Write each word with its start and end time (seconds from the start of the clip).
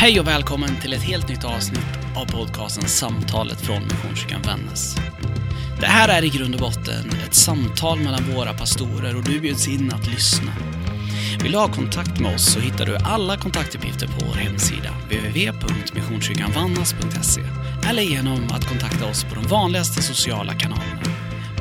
Hej 0.00 0.20
och 0.20 0.26
välkommen 0.26 0.80
till 0.80 0.92
ett 0.92 1.02
helt 1.02 1.28
nytt 1.28 1.44
avsnitt 1.44 1.98
av 2.16 2.24
podcasten 2.24 2.88
Samtalet 2.88 3.60
från 3.60 3.82
Missionskyrkan 3.82 4.42
Vännäs. 4.42 4.96
Det 5.80 5.86
här 5.86 6.08
är 6.08 6.24
i 6.24 6.28
grund 6.28 6.54
och 6.54 6.60
botten 6.60 7.10
ett 7.26 7.34
samtal 7.34 7.98
mellan 7.98 8.34
våra 8.34 8.54
pastorer 8.54 9.16
och 9.16 9.24
du 9.24 9.40
bjuds 9.40 9.68
in 9.68 9.92
att 9.92 10.06
lyssna. 10.06 10.52
Vill 11.42 11.52
du 11.52 11.58
ha 11.58 11.72
kontakt 11.72 12.20
med 12.20 12.34
oss 12.34 12.52
så 12.52 12.60
hittar 12.60 12.86
du 12.86 12.96
alla 12.96 13.36
kontaktuppgifter 13.36 14.06
på 14.06 14.26
vår 14.26 14.34
hemsida 14.34 14.90
www.missionskyrkanvannas.se 15.04 17.42
eller 17.90 18.02
genom 18.02 18.44
att 18.50 18.68
kontakta 18.68 19.06
oss 19.06 19.24
på 19.24 19.34
de 19.34 19.44
vanligaste 19.44 20.02
sociala 20.02 20.54
kanalerna. 20.54 21.02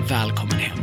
Välkommen 0.09 0.59
hem! 0.59 0.77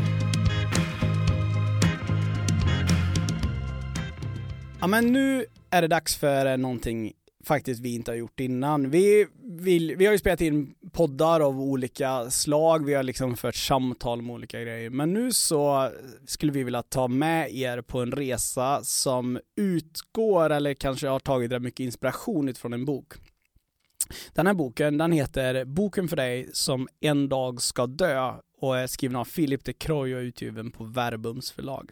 Ja 4.80 4.86
men 4.86 5.12
nu 5.12 5.44
är 5.70 5.82
det 5.82 5.88
dags 5.88 6.16
för 6.16 6.56
någonting 6.56 7.12
faktiskt 7.44 7.80
vi 7.80 7.94
inte 7.94 8.10
har 8.10 8.16
gjort 8.16 8.40
innan. 8.40 8.90
Vi, 8.90 9.26
vill, 9.42 9.96
vi 9.96 10.06
har 10.06 10.12
ju 10.12 10.18
spelat 10.18 10.40
in 10.40 10.74
poddar 10.92 11.40
av 11.40 11.60
olika 11.60 12.30
slag, 12.30 12.84
vi 12.84 12.94
har 12.94 13.02
liksom 13.02 13.36
fört 13.36 13.54
samtal 13.54 14.18
om 14.18 14.30
olika 14.30 14.60
grejer, 14.60 14.90
men 14.90 15.12
nu 15.12 15.32
så 15.32 15.90
skulle 16.26 16.52
vi 16.52 16.64
vilja 16.64 16.82
ta 16.82 17.08
med 17.08 17.54
er 17.54 17.80
på 17.80 18.00
en 18.00 18.12
resa 18.12 18.84
som 18.84 19.38
utgår, 19.56 20.50
eller 20.50 20.74
kanske 20.74 21.08
har 21.08 21.20
tagit 21.20 21.52
rätt 21.52 21.62
mycket 21.62 21.84
inspiration 21.84 22.48
utifrån 22.48 22.72
en 22.72 22.84
bok. 22.84 23.14
Den 24.32 24.46
här 24.46 24.54
boken, 24.54 24.98
den 24.98 25.12
heter 25.12 25.64
Boken 25.64 26.08
för 26.08 26.16
dig 26.16 26.48
som 26.52 26.88
en 27.00 27.28
dag 27.28 27.62
ska 27.62 27.86
dö 27.86 28.32
och 28.60 28.78
är 28.78 28.86
skriven 28.86 29.16
av 29.16 29.24
Philip 29.24 29.64
de 29.64 29.72
Croy 29.72 30.14
och 30.14 30.20
utgiven 30.20 30.70
på 30.70 30.84
Verbums 30.84 31.50
förlag. 31.50 31.90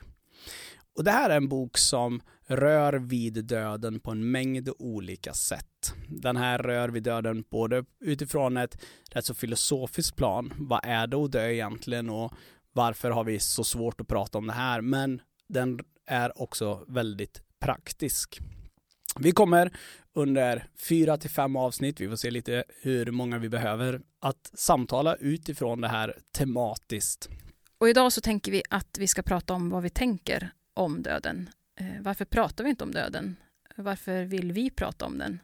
Och 0.96 1.04
det 1.04 1.10
här 1.10 1.30
är 1.30 1.36
en 1.36 1.48
bok 1.48 1.78
som 1.78 2.22
rör 2.56 2.92
vid 2.92 3.44
döden 3.44 4.00
på 4.00 4.10
en 4.10 4.30
mängd 4.30 4.68
olika 4.78 5.34
sätt. 5.34 5.94
Den 6.08 6.36
här 6.36 6.58
rör 6.58 6.88
vid 6.88 7.02
döden 7.02 7.44
både 7.50 7.84
utifrån 8.00 8.56
ett 8.56 8.82
rätt 9.10 9.24
så 9.24 9.34
filosofiskt 9.34 10.16
plan. 10.16 10.52
Vad 10.56 10.80
är 10.82 11.06
det 11.06 11.16
att 11.16 11.32
dö 11.32 11.50
egentligen 11.50 12.10
och 12.10 12.32
varför 12.72 13.10
har 13.10 13.24
vi 13.24 13.38
så 13.38 13.64
svårt 13.64 14.00
att 14.00 14.08
prata 14.08 14.38
om 14.38 14.46
det 14.46 14.52
här? 14.52 14.80
Men 14.80 15.20
den 15.48 15.80
är 16.06 16.42
också 16.42 16.84
väldigt 16.88 17.42
praktisk. 17.60 18.38
Vi 19.18 19.32
kommer 19.32 19.72
under 20.14 20.66
fyra 20.88 21.16
till 21.16 21.30
fem 21.30 21.56
avsnitt, 21.56 22.00
vi 22.00 22.08
får 22.08 22.16
se 22.16 22.30
lite 22.30 22.64
hur 22.82 23.10
många 23.10 23.38
vi 23.38 23.48
behöver, 23.48 24.00
att 24.20 24.50
samtala 24.54 25.14
utifrån 25.14 25.80
det 25.80 25.88
här 25.88 26.18
tematiskt. 26.32 27.28
Och 27.78 27.88
idag 27.88 28.12
så 28.12 28.20
tänker 28.20 28.52
vi 28.52 28.62
att 28.70 28.96
vi 28.98 29.06
ska 29.06 29.22
prata 29.22 29.54
om 29.54 29.70
vad 29.70 29.82
vi 29.82 29.90
tänker 29.90 30.50
om 30.74 31.02
döden. 31.02 31.50
Eh, 31.76 32.00
varför 32.00 32.24
pratar 32.24 32.64
vi 32.64 32.70
inte 32.70 32.84
om 32.84 32.92
döden? 32.92 33.36
Varför 33.76 34.24
vill 34.24 34.52
vi 34.52 34.70
prata 34.70 35.06
om 35.06 35.18
den? 35.18 35.40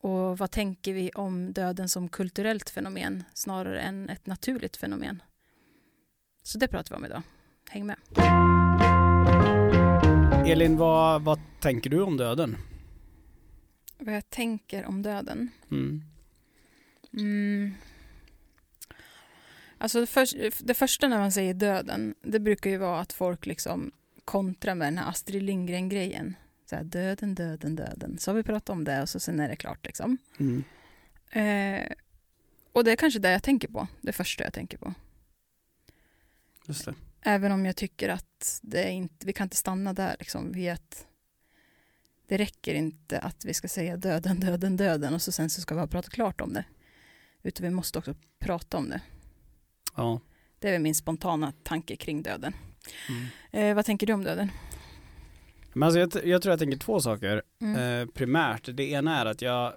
Och 0.00 0.38
vad 0.38 0.50
tänker 0.50 0.94
vi 0.94 1.10
om 1.10 1.52
döden 1.52 1.88
som 1.88 2.08
kulturellt 2.08 2.70
fenomen 2.70 3.24
snarare 3.32 3.80
än 3.80 4.08
ett 4.08 4.26
naturligt 4.26 4.76
fenomen? 4.76 5.22
Så 6.42 6.58
det 6.58 6.68
pratar 6.68 6.94
vi 6.94 6.96
om 6.96 7.04
idag. 7.04 7.22
Häng 7.68 7.86
med. 7.86 7.96
Elin, 10.46 10.76
vad, 10.76 11.22
vad 11.22 11.40
tänker 11.60 11.90
du 11.90 12.02
om 12.02 12.16
döden? 12.16 12.56
Vad 13.98 14.14
jag 14.14 14.30
tänker 14.30 14.84
om 14.84 15.02
döden? 15.02 15.48
Mm. 15.70 16.02
Mm. 17.12 17.74
Alltså 19.78 20.00
det, 20.00 20.06
för, 20.06 20.26
det 20.64 20.74
första 20.74 21.08
när 21.08 21.18
man 21.18 21.32
säger 21.32 21.54
döden, 21.54 22.14
det 22.22 22.40
brukar 22.40 22.70
ju 22.70 22.76
vara 22.76 23.00
att 23.00 23.12
folk 23.12 23.46
liksom 23.46 23.92
kontra 24.30 24.74
med 24.74 24.86
den 24.86 24.98
här 24.98 25.08
Astrid 25.08 25.42
Lindgren-grejen. 25.42 26.36
Så 26.66 26.76
här, 26.76 26.84
döden, 26.84 27.34
döden, 27.34 27.76
döden. 27.76 28.18
Så 28.18 28.30
har 28.30 28.36
vi 28.36 28.42
pratat 28.42 28.68
om 28.68 28.84
det 28.84 29.02
och 29.02 29.08
så 29.08 29.20
sen 29.20 29.40
är 29.40 29.48
det 29.48 29.56
klart 29.56 29.86
liksom. 29.86 30.18
Mm. 30.38 30.64
Eh, 31.30 31.92
och 32.72 32.84
det 32.84 32.92
är 32.92 32.96
kanske 32.96 33.20
det 33.20 33.30
jag 33.30 33.42
tänker 33.42 33.68
på, 33.68 33.86
det 34.00 34.12
första 34.12 34.44
jag 34.44 34.52
tänker 34.52 34.78
på. 34.78 34.94
Just 36.66 36.84
det. 36.84 36.94
Även 37.20 37.52
om 37.52 37.66
jag 37.66 37.76
tycker 37.76 38.08
att 38.08 38.60
det 38.62 38.84
är 38.84 38.90
inte, 38.90 39.26
vi 39.26 39.32
kan 39.32 39.44
inte 39.44 39.56
stanna 39.56 39.92
där 39.92 40.16
liksom 40.18 40.52
vid 40.52 40.70
att 40.70 41.06
det 42.26 42.36
räcker 42.36 42.74
inte 42.74 43.18
att 43.18 43.44
vi 43.44 43.54
ska 43.54 43.68
säga 43.68 43.96
döden, 43.96 44.40
döden, 44.40 44.76
döden 44.76 45.14
och 45.14 45.22
så 45.22 45.32
sen 45.32 45.50
så 45.50 45.60
ska 45.60 45.74
vi 45.74 45.80
ha 45.80 45.86
pratat 45.86 46.12
klart 46.12 46.40
om 46.40 46.52
det. 46.52 46.64
Utan 47.42 47.64
vi 47.64 47.70
måste 47.70 47.98
också 47.98 48.14
prata 48.38 48.76
om 48.76 48.88
det. 48.88 49.00
Ja. 49.96 50.20
Det 50.58 50.68
är 50.68 50.78
min 50.78 50.94
spontana 50.94 51.52
tanke 51.62 51.96
kring 51.96 52.22
döden. 52.22 52.54
Mm. 53.08 53.26
Eh, 53.50 53.74
vad 53.74 53.84
tänker 53.84 54.06
du 54.06 54.12
om 54.12 54.24
döden? 54.24 54.50
Men 55.72 55.82
alltså 55.82 55.98
jag, 55.98 56.26
jag 56.26 56.42
tror 56.42 56.52
jag 56.52 56.58
tänker 56.58 56.78
två 56.78 57.00
saker 57.00 57.42
Mm. 57.60 58.02
eh, 58.08 58.12
primärt. 58.14 58.68
Det 58.72 58.90
ena 58.90 59.18
är 59.18 59.26
att 59.26 59.42
jag 59.42 59.72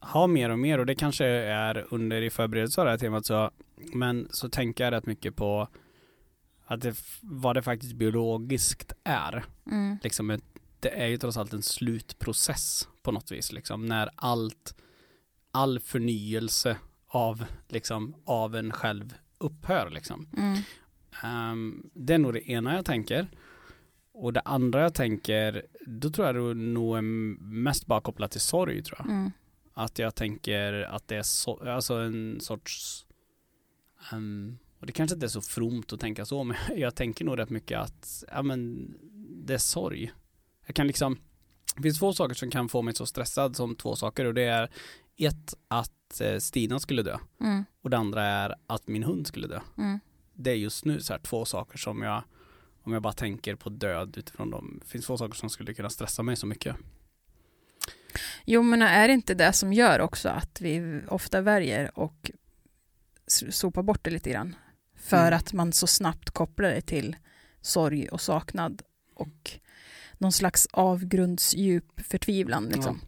har 0.00 0.26
mer 0.26 0.50
och 0.50 0.58
mer 0.58 0.78
och 0.78 0.86
det 0.86 0.94
kanske 0.94 1.26
är 1.26 1.86
under 1.90 2.22
i 2.22 2.30
förberedelse 2.30 2.80
av 2.80 2.84
det 2.84 2.90
här 2.90 2.98
temat 2.98 3.26
så 3.26 3.50
men 3.76 4.28
så 4.30 4.48
tänker 4.48 4.84
jag 4.84 4.90
rätt 4.92 5.06
mycket 5.06 5.36
på 5.36 5.68
att 6.66 6.80
det, 6.80 6.96
vad 7.22 7.56
det 7.56 7.62
faktiskt 7.62 7.92
biologiskt 7.92 8.92
är. 9.04 9.44
Mm. 9.70 9.98
Liksom 10.02 10.30
ett, 10.30 10.44
det 10.80 10.88
är 11.02 11.06
ju 11.06 11.16
trots 11.18 11.36
allt 11.36 11.52
en 11.52 11.62
slutprocess 11.62 12.88
på 13.02 13.12
något 13.12 13.30
vis 13.32 13.52
liksom 13.52 13.86
när 13.86 14.10
allt 14.14 14.74
all 15.50 15.80
förnyelse 15.80 16.76
av 17.06 17.44
liksom 17.68 18.14
av 18.24 18.56
en 18.56 18.72
själv 18.72 19.14
upphör 19.38 19.90
liksom. 19.90 20.28
Mm. 20.36 20.58
Ehm, 21.22 21.90
det 21.94 22.14
är 22.14 22.18
nog 22.18 22.32
det 22.32 22.50
ena 22.50 22.74
jag 22.74 22.84
tänker. 22.84 23.28
Och 24.12 24.32
det 24.32 24.40
andra 24.40 24.80
jag 24.82 24.94
tänker, 24.94 25.66
då 25.86 26.10
tror 26.10 26.26
jag 26.26 26.34
det 26.34 26.54
nog 26.54 26.96
är 26.96 27.02
mest 27.42 27.86
bara 27.86 28.00
kopplat 28.00 28.30
till 28.30 28.40
sorg 28.40 28.82
tror 28.82 28.98
jag. 28.98 29.08
Mm. 29.10 29.30
Att 29.74 29.98
jag 29.98 30.14
tänker 30.14 30.72
att 30.72 31.08
det 31.08 31.16
är 31.16 31.22
så, 31.22 31.70
alltså 31.70 31.94
en 31.94 32.40
sorts, 32.40 33.06
ehm, 34.12 34.58
och 34.80 34.86
det 34.86 34.92
kanske 34.92 35.14
inte 35.14 35.26
är 35.26 35.28
så 35.28 35.40
fromt 35.40 35.92
att 35.92 36.00
tänka 36.00 36.24
så, 36.24 36.44
men 36.44 36.56
jag 36.76 36.94
tänker 36.94 37.24
nog 37.24 37.38
rätt 37.38 37.50
mycket 37.50 37.78
att, 37.80 38.24
ja 38.32 38.42
men, 38.42 38.92
det 39.46 39.54
är 39.54 39.58
sorg. 39.58 40.12
Jag 40.66 40.74
kan 40.76 40.86
liksom, 40.86 41.16
det 41.76 41.82
finns 41.82 41.98
två 41.98 42.12
saker 42.12 42.34
som 42.34 42.50
kan 42.50 42.68
få 42.68 42.82
mig 42.82 42.94
så 42.94 43.06
stressad 43.06 43.56
som 43.56 43.74
två 43.76 43.96
saker 43.96 44.24
och 44.24 44.34
det 44.34 44.42
är 44.44 44.70
ett, 45.16 45.54
att 45.68 46.20
eh, 46.20 46.38
Stina 46.38 46.78
skulle 46.78 47.02
dö 47.02 47.18
Mm. 47.40 47.64
och 47.82 47.90
det 47.90 47.96
andra 47.96 48.22
är 48.24 48.54
att 48.66 48.88
min 48.88 49.02
hund 49.02 49.26
skulle 49.26 49.46
dö 49.46 49.60
Mm. 49.78 49.98
Det 50.38 50.50
är 50.50 50.54
just 50.54 50.84
nu 50.84 51.00
så 51.00 51.12
här 51.12 51.20
två 51.20 51.44
saker 51.44 51.78
som 51.78 52.02
jag 52.02 52.22
om 52.82 52.92
jag 52.92 53.02
bara 53.02 53.12
tänker 53.12 53.54
på 53.54 53.68
död 53.70 54.14
utifrån 54.18 54.50
dem. 54.50 54.80
Finns 54.86 55.06
två 55.06 55.16
saker 55.16 55.34
som 55.34 55.50
skulle 55.50 55.74
kunna 55.74 55.90
stressa 55.90 56.22
mig 56.22 56.36
så 56.36 56.46
mycket. 56.46 56.76
Jo, 58.44 58.62
men 58.62 58.82
är 58.82 59.08
det 59.08 59.14
inte 59.14 59.34
det 59.34 59.52
som 59.52 59.72
gör 59.72 60.00
också 60.00 60.28
att 60.28 60.60
vi 60.60 61.00
ofta 61.08 61.40
väljer 61.40 61.98
och 61.98 62.30
s- 63.26 63.56
sopa 63.56 63.82
bort 63.82 64.04
det 64.04 64.10
lite 64.10 64.30
grann? 64.30 64.56
För 64.96 65.26
Mm. 65.26 65.38
att 65.38 65.52
man 65.52 65.72
så 65.72 65.86
snabbt 65.86 66.30
kopplar 66.30 66.68
det 66.70 66.80
till 66.80 67.16
sorg 67.60 68.08
och 68.08 68.20
saknad 68.20 68.82
och 69.14 69.50
någon 70.18 70.32
slags 70.32 70.66
avgrundsdjup 70.72 72.00
förtvivlan. 72.00 72.64
Liksom. 72.68 73.00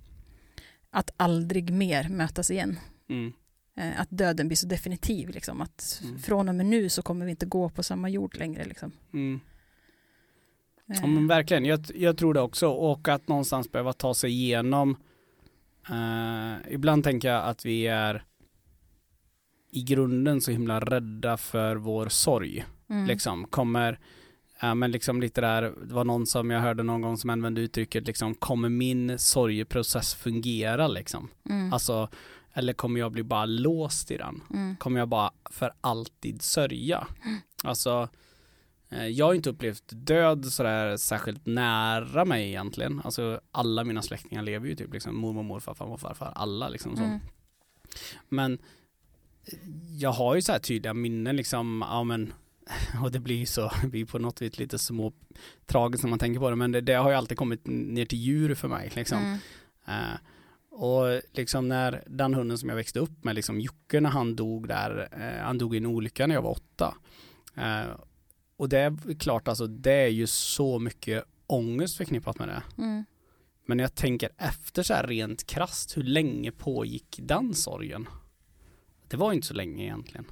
Att 0.91 1.11
aldrig 1.17 1.73
mer 1.73 2.09
mötas 2.09 2.51
igen. 2.51 2.79
Mm. 3.09 3.33
Eh, 3.77 4.01
Att 4.01 4.09
döden 4.11 4.49
blir 4.49 4.57
så 4.57 4.67
definitiv. 4.67 5.29
Liksom. 5.29 5.61
Att 5.61 6.01
Mm. 6.05 6.19
från 6.19 6.49
och 6.49 6.55
med 6.55 6.67
nu 6.67 6.89
så 6.89 7.03
kommer 7.03 7.25
vi 7.25 7.31
inte 7.31 7.47
gå 7.47 7.69
på 7.69 7.83
samma 7.83 8.09
jord 8.09 8.37
längre. 8.39 8.65
Liksom. 8.65 8.93
Mm. 9.13 9.41
Eh, 10.91 10.97
Ja 11.01 11.07
men 11.07 11.27
verkligen, 11.27 11.65
jag, 11.65 11.81
jag 11.95 12.17
tror 12.17 12.35
det 12.35 12.41
också 12.41 12.69
och 12.69 13.09
att 13.09 13.29
någonstans 13.29 13.73
behöva 13.73 13.93
ta 13.93 14.15
sig 14.15 14.31
igenom 14.31 14.97
eh, 15.91 16.73
ibland 16.73 17.05
tänker 17.05 17.29
jag 17.29 17.45
att 17.45 17.67
vi 17.67 17.87
är 17.87 18.25
i 19.73 19.83
grunden 19.83 20.41
så 20.41 20.51
himla 20.51 20.81
rädda 20.81 21.37
för 21.37 21.77
vår 21.77 22.09
sorg. 22.09 22.65
mm. 22.89 23.07
Liksom 23.07 23.45
kommer, 23.45 23.99
ja 24.61 24.75
men 24.75 24.91
liksom 24.91 25.21
lite 25.21 25.41
där, 25.41 25.63
det 25.63 25.95
var 25.95 26.05
någon 26.05 26.27
som 26.27 26.51
jag 26.51 26.61
hörde 26.61 26.83
någon 26.83 27.01
gång 27.03 27.16
som 27.19 27.31
använde 27.31 27.61
uttrycket 27.61 28.07
liksom, 28.07 28.34
kommer 28.34 28.69
min 28.69 29.19
sorgeprocess 29.19 30.15
fungera 30.15 30.89
liksom? 30.89 31.28
Mm. 31.51 31.73
Alltså, 31.73 32.09
eller 32.53 32.73
kommer 32.73 33.01
jag 33.01 33.13
bli 33.13 33.23
bara 33.23 33.47
låst 33.47 34.11
i 34.11 34.17
den? 34.17 34.43
Mm. 34.51 34.77
Kommer 34.77 34.99
jag 34.99 35.09
bara 35.09 35.31
för 35.51 35.73
alltid 35.81 36.43
sörja? 36.43 37.07
Alltså, 37.65 38.09
eh, 38.89 39.07
jag 39.07 39.27
har 39.27 39.35
inte 39.35 39.51
upplevt 39.51 39.85
död 39.89 40.47
sådär 40.47 40.97
särskilt 40.97 41.47
nära 41.47 42.25
mig 42.25 42.49
egentligen. 42.49 43.01
Alltså 43.05 43.41
alla 43.53 43.85
mina 43.85 44.03
släktingar 44.03 44.43
lever 44.43 44.69
ju 44.69 44.77
typ 44.77 44.93
liksom 44.93 45.17
mormor, 45.17 45.43
morfar, 45.43 45.75
farmor, 45.75 45.97
farfar, 45.97 46.33
alla 46.35 46.69
liksom 46.69 46.97
så. 46.97 47.03
Mm. 47.03 47.19
Men 48.29 48.59
jag 49.99 50.13
har 50.13 50.35
ju 50.35 50.43
så 50.43 50.53
här 50.53 50.59
tydliga 50.59 50.95
minnen 50.95 51.37
liksom, 51.37 51.85
ja 51.91 52.05
men 52.05 52.33
och 53.03 53.11
det 53.11 53.21
blir 53.21 53.37
ju 53.37 53.47
så, 53.47 53.73
det 53.83 53.89
blir 53.89 54.05
på 54.05 54.19
något 54.19 54.43
vis 54.43 54.59
lite 54.59 54.79
små 54.79 55.13
tragiskt 55.67 56.05
när 56.05 56.11
man 56.11 56.19
tänker 56.19 56.41
på 56.41 56.51
det, 56.51 56.57
men 56.57 56.73
det, 56.73 56.81
det 56.81 56.95
har 56.95 57.11
ju 57.11 57.17
alltid 57.17 57.39
kommit 57.39 57.67
ner 57.67 58.05
till 58.05 58.19
djur 58.19 58.55
för 58.55 58.69
mig 58.69 58.91
liksom. 58.95 59.19
Mm. 59.19 59.39
Eh, 59.87 60.19
och 60.71 61.21
liksom 61.33 61.69
när 61.69 62.05
den 62.07 62.34
hunden 62.34 62.59
som 62.59 62.69
jag 62.69 62.77
växte 62.77 62.99
upp 62.99 63.25
med, 63.25 63.34
liksom 63.34 63.61
Jocke 63.61 64.01
när 64.01 64.11
han 64.11 64.37
dog 64.37 64.69
där, 64.69 65.09
eh, 65.13 65.45
han 65.45 65.59
dog 65.59 65.75
i 65.75 65.78
en 65.78 65.87
olycka 65.87 66.27
när 66.27 66.34
jag 66.34 66.43
var 66.43 66.51
åtta. 66.51 66.95
Eh, 67.57 67.91
och 68.57 68.69
det 68.69 68.78
är 68.78 69.19
klart 69.19 69.49
alltså, 69.49 69.67
det 69.67 69.93
är 69.93 70.09
ju 70.09 70.27
så 70.27 70.78
mycket 70.78 71.25
ångest 71.47 71.97
förknippat 71.97 72.39
med 72.39 72.49
det. 72.49 72.63
Mm. 72.83 73.05
Men 73.67 73.78
jag 73.78 73.95
tänker 73.95 74.31
efter 74.37 74.83
så 74.83 74.95
här 74.95 75.07
rent 75.07 75.47
krast, 75.47 75.97
hur 75.97 76.03
länge 76.03 76.53
pågick 76.53 77.19
den 77.23 77.55
sorgen? 77.55 78.09
Det 79.09 79.16
var 79.16 79.33
inte 79.33 79.47
så 79.47 79.55
länge 79.55 79.84
egentligen. 79.84 80.25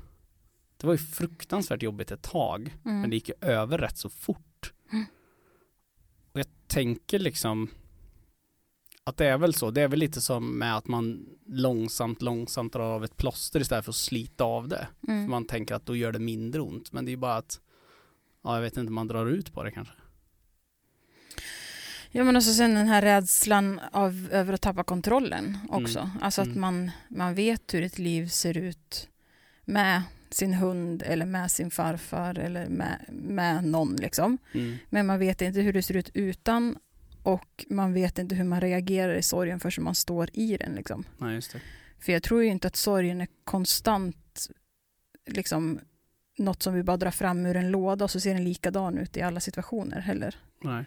Det 0.76 0.87
var 0.87 0.94
ju 0.94 0.99
fruktansvärt 0.99 1.82
jobbigt 1.82 2.11
ett 2.11 2.23
tag, 2.23 2.75
Mm. 2.84 3.00
men 3.00 3.11
det 3.11 3.17
gick 3.17 3.29
ju 3.29 3.34
över 3.41 3.79
rätt 3.79 3.99
så 3.99 4.08
fort. 4.08 4.73
Mm. 4.93 5.05
Och 6.32 6.41
jag 6.41 6.46
tänker 6.67 7.19
liksom 7.19 7.69
att 9.08 9.16
det 9.16 9.26
är 9.26 9.38
väl 9.38 9.55
så, 9.55 9.70
det 9.70 9.81
är 9.82 9.88
väl 9.88 9.99
lite 9.99 10.20
som 10.20 10.58
med 10.58 10.76
att 10.76 10.88
man 10.88 11.26
långsamt, 11.46 12.22
långsamt 12.22 12.72
drar 12.72 12.94
av 12.94 13.05
ett 13.05 13.16
plåster 13.16 13.60
istället 13.60 13.84
för 13.84 13.93
att 13.93 13.96
slita 13.96 14.44
av 14.44 14.69
det. 14.69 14.87
För 15.00 15.12
Mm. 15.12 15.31
man 15.31 15.44
tänker 15.46 15.75
att 15.75 15.87
då 15.87 15.96
gör 15.96 16.12
det 16.12 16.19
mindre 16.19 16.60
ont, 16.60 16.93
men 16.93 17.05
det 17.05 17.08
är 17.08 17.12
ju 17.12 17.16
bara 17.16 17.37
att, 17.37 17.60
ja 18.44 18.55
jag 18.55 18.62
vet 18.62 18.76
inte, 18.76 18.93
man 18.93 19.08
drar 19.08 19.26
ut 19.26 19.52
på 19.52 19.62
det 19.64 19.70
kanske. 19.70 19.94
Ja 22.10 22.25
men 22.25 22.37
också 22.37 22.52
sen 22.52 22.75
den 22.75 22.87
här 22.88 23.02
rädslan 23.02 23.81
av, 23.93 24.28
över 24.32 24.52
att 24.52 24.60
tappa 24.60 24.84
kontrollen 24.84 25.58
också. 25.69 25.99
Mm. 25.99 26.10
Alltså 26.20 26.40
att 26.40 26.46
Mm. 26.46 26.60
man, 26.60 26.90
man 27.08 27.34
vet 27.34 27.75
hur 27.75 27.82
ett 27.82 27.99
liv 27.99 28.26
ser 28.28 28.56
ut 28.58 29.08
med 29.64 30.02
sin 30.31 30.55
hund 30.55 31.02
eller 31.06 31.26
med 31.26 31.50
sin 31.50 31.70
farfar 31.70 32.38
eller 32.38 32.69
med, 32.69 33.05
med 33.12 33.64
någon 33.64 33.96
liksom. 33.96 34.38
Mm. 34.55 34.76
Men 34.90 35.06
man 35.06 35.19
vet 35.19 35.43
inte 35.43 35.60
hur 35.60 35.72
det 35.72 35.82
ser 35.82 35.96
ut 35.96 36.10
utan 36.14 36.76
och 37.28 37.66
man 37.69 37.92
vet 37.92 38.19
inte 38.19 38.34
hur 38.34 38.44
man 38.44 38.60
reagerar 38.60 39.14
i 39.14 39.22
sorgen 39.22 39.60
förrän 39.60 39.84
man 39.84 39.94
står 39.94 40.30
i 40.32 40.56
den 40.56 40.75
liksom. 40.75 41.04
Nej, 41.19 41.34
just 41.34 41.52
det. 41.52 41.60
För 41.98 42.12
jag 42.12 42.22
tror 42.22 42.42
ju 42.42 42.48
inte 42.48 42.69
att 42.69 42.76
sorgen 42.76 43.20
är 43.20 43.28
konstant 43.44 44.48
liksom 45.26 45.80
något 46.38 46.62
som 46.62 46.75
vi 46.75 46.82
bara 46.82 46.96
drar 46.96 47.10
fram 47.10 47.46
ur 47.46 47.56
en 47.56 47.70
låda 47.70 48.04
och 48.04 48.10
så 48.10 48.20
ser 48.20 48.34
den 48.34 48.44
likadan 48.44 48.98
ut 48.98 49.16
i 49.16 49.22
alla 49.22 49.40
situationer 49.40 50.00
heller. 50.00 50.36
Nej. 50.62 50.84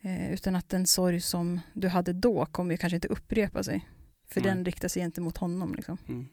Eh, 0.00 0.32
utan 0.32 0.56
att 0.56 0.68
den 0.68 0.86
sorg 0.86 1.20
som 1.20 1.60
du 1.72 1.88
hade 1.88 2.12
då 2.12 2.46
kommer 2.46 2.74
ju 2.74 2.78
kanske 2.78 2.94
inte 2.94 3.08
upprepa 3.08 3.62
sig. 3.62 3.88
För 4.28 4.40
Nej. 4.40 4.50
den 4.50 4.64
riktar 4.64 4.88
sig 4.88 5.02
inte 5.02 5.20
mot 5.20 5.36
honom. 5.36 5.74
Liksom. 5.74 5.98
Mm. 6.08 6.28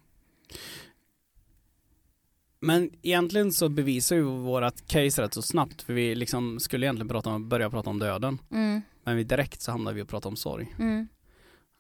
Men 2.60 2.92
egentligen 3.02 3.54
så 3.54 3.70
bevisar 3.70 4.16
ju 4.16 4.24
vårat 4.24 4.88
case 4.88 5.22
rätt 5.22 5.34
så 5.34 5.42
snabbt 5.42 5.82
för 5.82 5.94
vi 5.94 6.16
liksom 6.16 6.60
skulle 6.60 6.86
egentligen 6.86 7.08
prata 7.08 7.30
om, 7.30 7.50
börja 7.50 7.70
prata 7.70 7.90
om 7.90 8.00
döden 8.00 8.40
Mm, 8.52 8.82
men 9.04 9.16
vi 9.18 9.24
direkt 9.24 9.62
så 9.62 9.72
hamnar 9.72 9.94
vi 9.94 10.02
och 10.02 10.08
pratar 10.08 10.30
om 10.30 10.36
sorg. 10.36 10.76
mm. 10.80 11.08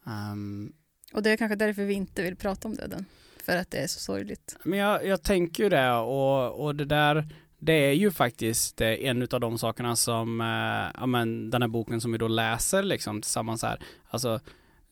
Ehm, 0.05 0.73
Och 1.13 1.23
det 1.23 1.29
är 1.29 1.37
kanske 1.37 1.55
därför 1.55 1.85
vi 1.85 1.93
inte 1.93 2.23
vill 2.23 2.35
prata 2.35 2.67
om 2.67 2.75
döden. 2.75 3.05
För 3.43 3.57
att 3.57 3.71
det 3.71 3.77
är 3.77 3.87
så 3.87 3.99
sorgligt. 3.99 4.57
men 4.63 4.79
jag, 4.79 5.05
jag 5.05 5.23
tänker 5.23 5.63
ju 5.63 5.69
det 5.69 5.91
och, 5.93 6.65
och 6.65 6.75
det 6.75 6.85
där 6.85 7.27
det 7.57 7.73
är 7.73 7.93
ju 7.93 8.11
faktiskt 8.11 8.81
eh, 8.81 8.87
en 8.87 9.21
av 9.31 9.39
de 9.39 9.57
sakerna 9.57 9.95
som, 9.95 10.41
eh, 10.41 10.91
ja 11.01 11.05
men 11.05 11.49
den 11.49 11.61
här 11.61 11.69
boken 11.69 12.01
som 12.01 12.11
vi 12.11 12.17
då 12.17 12.27
läser 12.27 12.83
liksom 12.83 13.21
tillsammans 13.21 13.63
här, 13.63 13.83
alltså 14.09 14.39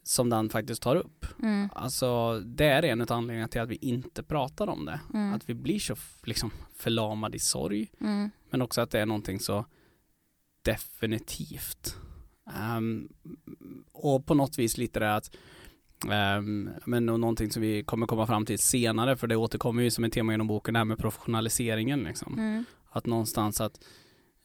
som 0.04 0.30
den 0.30 0.50
faktiskt 0.50 0.82
tar 0.82 0.96
upp. 0.96 1.26
Mm, 1.44 1.70
Alltså 1.76 2.40
det 2.40 2.66
är 2.66 2.84
en 2.84 3.02
av 3.02 3.12
anledningarna 3.12 3.48
till 3.48 3.62
att 3.62 3.70
vi 3.70 3.76
inte 3.76 4.24
pratar 4.24 4.68
om 4.70 4.86
det. 4.86 5.00
mm, 5.14 5.34
Att 5.34 5.50
vi 5.50 5.54
blir 5.54 5.80
så 5.80 5.96
liksom 6.24 6.52
förlamade 6.76 7.38
i 7.38 7.40
sorg. 7.40 7.92
mm, 8.02 8.30
Men 8.50 8.62
också 8.62 8.82
att 8.82 8.92
det 8.92 9.00
är 9.00 9.06
någonting 9.06 9.40
så 9.40 9.66
definitivt. 10.62 11.96
Ehm, 12.58 13.10
och 13.92 14.26
på 14.26 14.34
något 14.34 14.60
vis 14.60 14.78
lite 14.78 15.00
det 15.00 15.16
att 15.16 15.32
um, 16.38 16.70
men 16.86 17.06
nå- 17.06 17.18
någonting 17.18 17.52
som 17.52 17.62
vi 17.62 17.84
kommer 17.84 18.08
komma 18.08 18.28
fram 18.28 18.46
till 18.46 18.60
senare 18.60 19.18
för 19.18 19.28
det 19.28 19.36
återkommer 19.36 19.84
ju 19.84 19.92
som 19.92 20.04
ett 20.04 20.14
tema 20.14 20.34
genom 20.34 20.48
boken 20.48 20.74
det 20.74 20.80
här 20.80 20.86
med 20.86 20.98
professionaliseringen 20.98 22.04
liksom. 22.04 22.34
mm, 22.40 22.64
Att 22.90 23.06
någonstans 23.06 23.62
att 23.62 23.80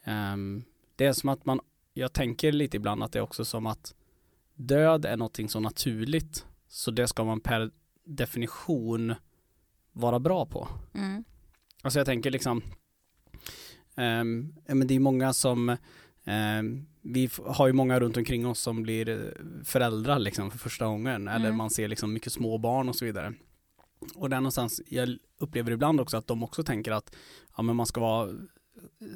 ehm, 0.04 0.62
det 0.96 1.04
är 1.06 1.12
som 1.12 1.28
att 1.28 1.44
man, 1.46 1.60
jag 1.94 2.12
tänker 2.12 2.52
lite 2.52 2.76
ibland 2.76 3.02
att 3.02 3.12
det 3.12 3.18
är 3.18 3.22
också 3.22 3.44
som 3.44 3.66
att 3.66 3.94
död 4.54 5.04
är 5.04 5.16
någonting 5.16 5.48
så 5.48 5.60
naturligt 5.60 6.46
så 6.68 6.90
det 6.90 7.08
ska 7.08 7.24
man 7.24 7.40
per 7.40 7.70
definition 8.04 9.14
vara 9.92 10.18
bra 10.18 10.46
på. 10.46 10.68
mm, 10.94 11.24
Alltså 11.82 11.98
jag 12.00 12.06
tänker 12.06 12.30
liksom, 12.30 12.62
ja, 13.94 14.24
men 14.74 14.86
det 14.86 14.94
är 14.94 15.00
många 15.00 15.32
som, 15.32 15.76
vi 17.02 17.24
f- 17.24 17.40
har 17.46 17.66
ju 17.66 17.72
många 17.72 18.00
runt 18.00 18.16
omkring 18.16 18.46
oss 18.46 18.60
som 18.60 18.82
blir 18.82 19.08
eh, 19.08 19.18
föräldrar 19.64 20.18
liksom 20.18 20.50
för 20.50 20.58
första 20.58 20.86
gången 20.86 21.28
eller 21.28 21.46
Mm. 21.46 21.56
man 21.56 21.70
ser 21.70 21.88
liksom 21.88 22.12
mycket 22.12 22.32
små 22.32 22.58
barn 22.58 22.88
och 22.88 22.96
så 22.96 23.04
vidare. 23.04 23.34
Och 24.14 24.30
där 24.30 24.36
någonstans, 24.36 24.80
jag 24.86 25.16
upplever 25.38 25.70
ibland 25.72 26.00
också 26.00 26.16
att 26.16 26.26
de 26.26 26.42
också 26.42 26.62
tänker 26.64 26.92
att 26.92 27.16
ja, 27.56 27.62
men 27.62 27.76
man 27.76 27.86
ska 27.86 28.00
vara 28.00 28.30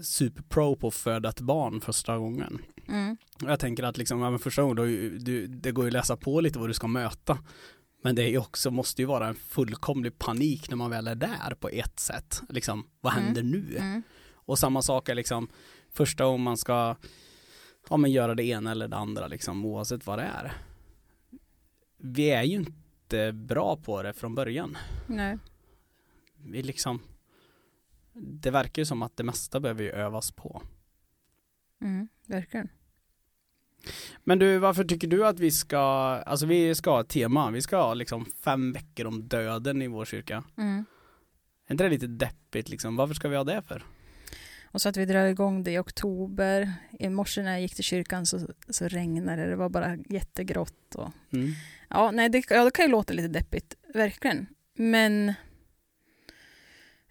superpro 0.02 0.76
på 0.76 0.88
att 0.88 0.94
föda 0.94 1.28
ett 1.28 1.40
barn 1.40 1.80
första 1.80 2.18
gången. 2.18 2.58
mm, 2.88 3.16
Och 3.42 3.50
jag 3.50 3.60
tänker 3.60 3.82
att 3.82 3.98
liksom, 3.98 4.20
ja, 4.20 4.30
men 4.30 4.38
första 4.38 4.62
gången, 4.62 4.76
då, 4.76 4.84
du, 5.24 5.46
det 5.46 5.72
går 5.72 5.84
ju 5.84 5.88
att 5.88 5.92
läsa 5.92 6.16
på 6.16 6.40
lite 6.40 6.58
vad 6.58 6.68
du 6.68 6.74
ska 6.74 6.86
möta. 6.86 7.38
Men 8.02 8.14
det 8.14 8.22
är 8.34 8.38
också, 8.38 8.70
måste 8.70 9.02
ju 9.02 9.06
vara 9.06 9.28
en 9.28 9.34
fullkomlig 9.34 10.18
panik 10.18 10.68
när 10.70 10.76
man 10.76 10.90
väl 10.90 11.08
är 11.08 11.14
där 11.14 11.54
på 11.60 11.68
ett 11.68 12.00
sätt. 12.00 12.42
Liksom, 12.48 12.86
vad 13.00 13.12
Mm. 13.12 13.24
händer 13.24 13.42
nu? 13.42 13.76
mm, 13.78 14.02
Och 14.34 14.58
samma 14.58 14.82
sak 14.82 15.08
är 15.08 15.14
liksom 15.14 15.48
första 15.92 16.24
gången 16.24 16.40
man 16.40 16.56
ska 16.56 16.96
ja, 17.90 17.96
men 17.96 18.10
göra 18.10 18.34
det 18.34 18.44
ena 18.44 18.70
eller 18.70 18.88
det 18.88 18.96
andra 18.96 19.26
liksom, 19.26 19.64
oavsett 19.66 20.06
vad 20.06 20.18
det 20.18 20.22
är. 20.22 20.52
Vi 21.96 22.30
är 22.30 22.42
ju 22.42 22.56
inte 22.56 23.32
bra 23.32 23.76
på 23.76 24.02
det 24.02 24.12
från 24.12 24.34
början. 24.34 24.78
nej. 25.06 25.38
Vi 26.42 26.62
liksom, 26.62 27.02
det 28.12 28.50
verkar 28.50 28.82
ju 28.82 28.86
som 28.86 29.02
att 29.02 29.16
det 29.16 29.24
mesta 29.24 29.60
behöver 29.60 29.82
ju 29.82 29.90
övas 29.90 30.32
på. 30.32 30.62
Mm, 31.80 32.08
verkligen. 32.26 32.68
Men 34.24 34.38
du, 34.38 34.58
varför 34.58 34.84
tycker 34.84 35.08
du 35.08 35.26
att 35.26 35.40
vi 35.40 35.50
ska, 35.50 35.78
alltså 36.26 36.46
vi 36.46 36.74
ska 36.74 36.90
ha 36.90 37.00
ett 37.00 37.08
tema, 37.08 37.50
vi 37.50 37.62
ska 37.62 37.76
ha 37.76 37.94
liksom 37.94 38.24
fem 38.24 38.72
veckor 38.72 39.06
om 39.06 39.28
döden 39.28 39.82
i 39.82 39.88
vår 39.88 40.04
kyrka. 40.04 40.44
Mm. 40.56 40.84
Är 41.66 41.72
inte 41.72 41.84
det 41.84 41.90
lite 41.90 42.06
deppigt 42.06 42.68
liksom? 42.68 42.96
Varför 42.96 43.14
ska 43.14 43.28
vi 43.28 43.36
ha 43.36 43.44
det 43.44 43.62
för? 43.62 43.84
Och 44.72 44.82
så 44.82 44.88
att 44.88 44.96
vi 44.96 45.04
drar 45.04 45.26
igång 45.26 45.62
det 45.62 45.70
i 45.72 45.78
oktober. 45.78 46.72
I 46.98 47.08
morse 47.08 47.42
när 47.42 47.50
jag 47.50 47.60
gick 47.60 47.74
till 47.74 47.84
kyrkan 47.84 48.26
så, 48.26 48.48
så 48.68 48.88
regnade 48.88 49.42
det. 49.42 49.48
Det 49.48 49.56
var 49.56 49.68
bara 49.68 49.96
jättegrått. 50.08 50.94
Och... 50.94 51.12
Mm. 51.32 51.52
Ja, 51.88 52.10
nej, 52.10 52.28
det, 52.28 52.44
ja, 52.50 52.64
det 52.64 52.70
kan 52.70 52.84
ju 52.84 52.90
låta 52.90 53.12
lite 53.12 53.28
deppigt. 53.28 53.74
Verkligen. 53.94 54.46
Men... 54.74 55.28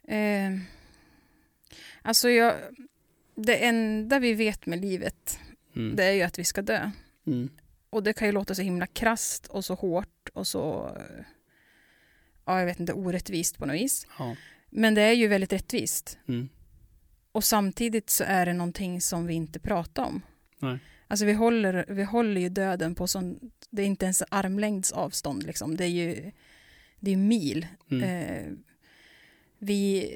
Eh, 0.03 0.51
alltså, 2.01 2.29
jag, 2.29 2.55
det 3.35 3.65
enda 3.65 4.19
vi 4.19 4.33
vet 4.33 4.65
med 4.65 4.81
livet, 4.81 5.39
Mm. 5.75 5.95
det 5.95 6.03
är 6.03 6.11
ju 6.11 6.21
att 6.21 6.39
vi 6.39 6.43
ska 6.43 6.61
dö. 6.61 6.91
Mm. 7.27 7.49
Och 7.89 8.03
det 8.03 8.13
kan 8.13 8.27
ju 8.27 8.31
låta 8.31 8.55
så 8.55 8.61
himla 8.61 8.87
krast 8.87 9.47
och 9.47 9.65
så 9.65 9.73
hårt 9.73 10.29
och 10.33 10.47
så... 10.47 10.97
Ja, 12.45 12.59
jag 12.59 12.65
vet 12.65 12.79
inte, 12.79 12.93
orättvist 12.93 13.57
på 13.57 13.65
något 13.65 13.75
vis. 13.75 14.07
Ja. 14.19 14.35
Men 14.69 14.93
det 14.95 15.01
är 15.01 15.13
ju 15.13 15.27
väldigt 15.27 15.53
rättvist. 15.53 16.17
Mm. 16.27 16.49
Och 17.31 17.43
samtidigt 17.43 18.09
så 18.09 18.23
är 18.23 18.45
det 18.45 18.53
någonting 18.53 19.01
som 19.01 19.25
vi 19.25 19.33
inte 19.33 19.59
pratar 19.59 20.03
om. 20.03 20.21
Nej. 20.59 20.79
Alltså 21.07 21.25
vi 21.25 21.33
håller, 21.33 21.85
vi 21.87 22.03
håller 22.03 22.41
ju 22.41 22.49
döden 22.49 22.95
på 22.95 23.07
sån, 23.07 23.39
det 23.69 23.81
är 23.81 23.85
inte 23.85 24.05
ens 24.05 24.23
armlängds 24.29 24.91
avstånd 24.91 25.43
liksom. 25.43 25.75
Det 25.77 25.83
är 25.83 25.87
ju, 25.89 26.31
det 26.99 27.11
är 27.11 27.17
mil. 27.17 27.67
Mm. 27.91 28.03
Eh, 28.03 28.45
vi, 29.59 30.11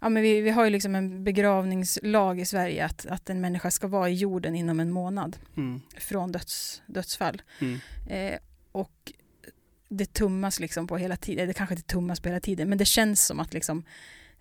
ja 0.00 0.08
men 0.08 0.22
vi, 0.22 0.40
vi 0.40 0.50
har 0.50 0.64
ju 0.64 0.70
liksom 0.70 0.94
en 0.94 1.24
begravningslag 1.24 2.40
i 2.40 2.44
Sverige 2.44 2.84
att, 2.84 3.06
att 3.06 3.30
en 3.30 3.40
människa 3.40 3.70
ska 3.70 3.86
vara 3.86 4.08
i 4.08 4.14
jorden 4.14 4.54
inom 4.54 4.80
en 4.80 4.90
månad 4.90 5.36
Mm. 5.56 5.80
från 5.96 6.32
döds, 6.32 6.82
dödsfall. 6.86 7.42
Mm. 7.60 7.78
Eh, 8.08 8.38
och 8.72 9.12
det 9.88 10.12
tummas 10.12 10.60
liksom 10.60 10.86
på 10.86 10.96
hela 10.96 11.16
tiden, 11.16 11.48
det 11.48 11.54
kanske 11.54 11.74
inte 11.74 11.88
tummas 11.88 12.20
på 12.20 12.28
hela 12.28 12.40
tiden, 12.40 12.68
men 12.68 12.78
det 12.78 12.84
känns 12.84 13.26
som 13.26 13.40
att 13.40 13.54
liksom 13.54 13.84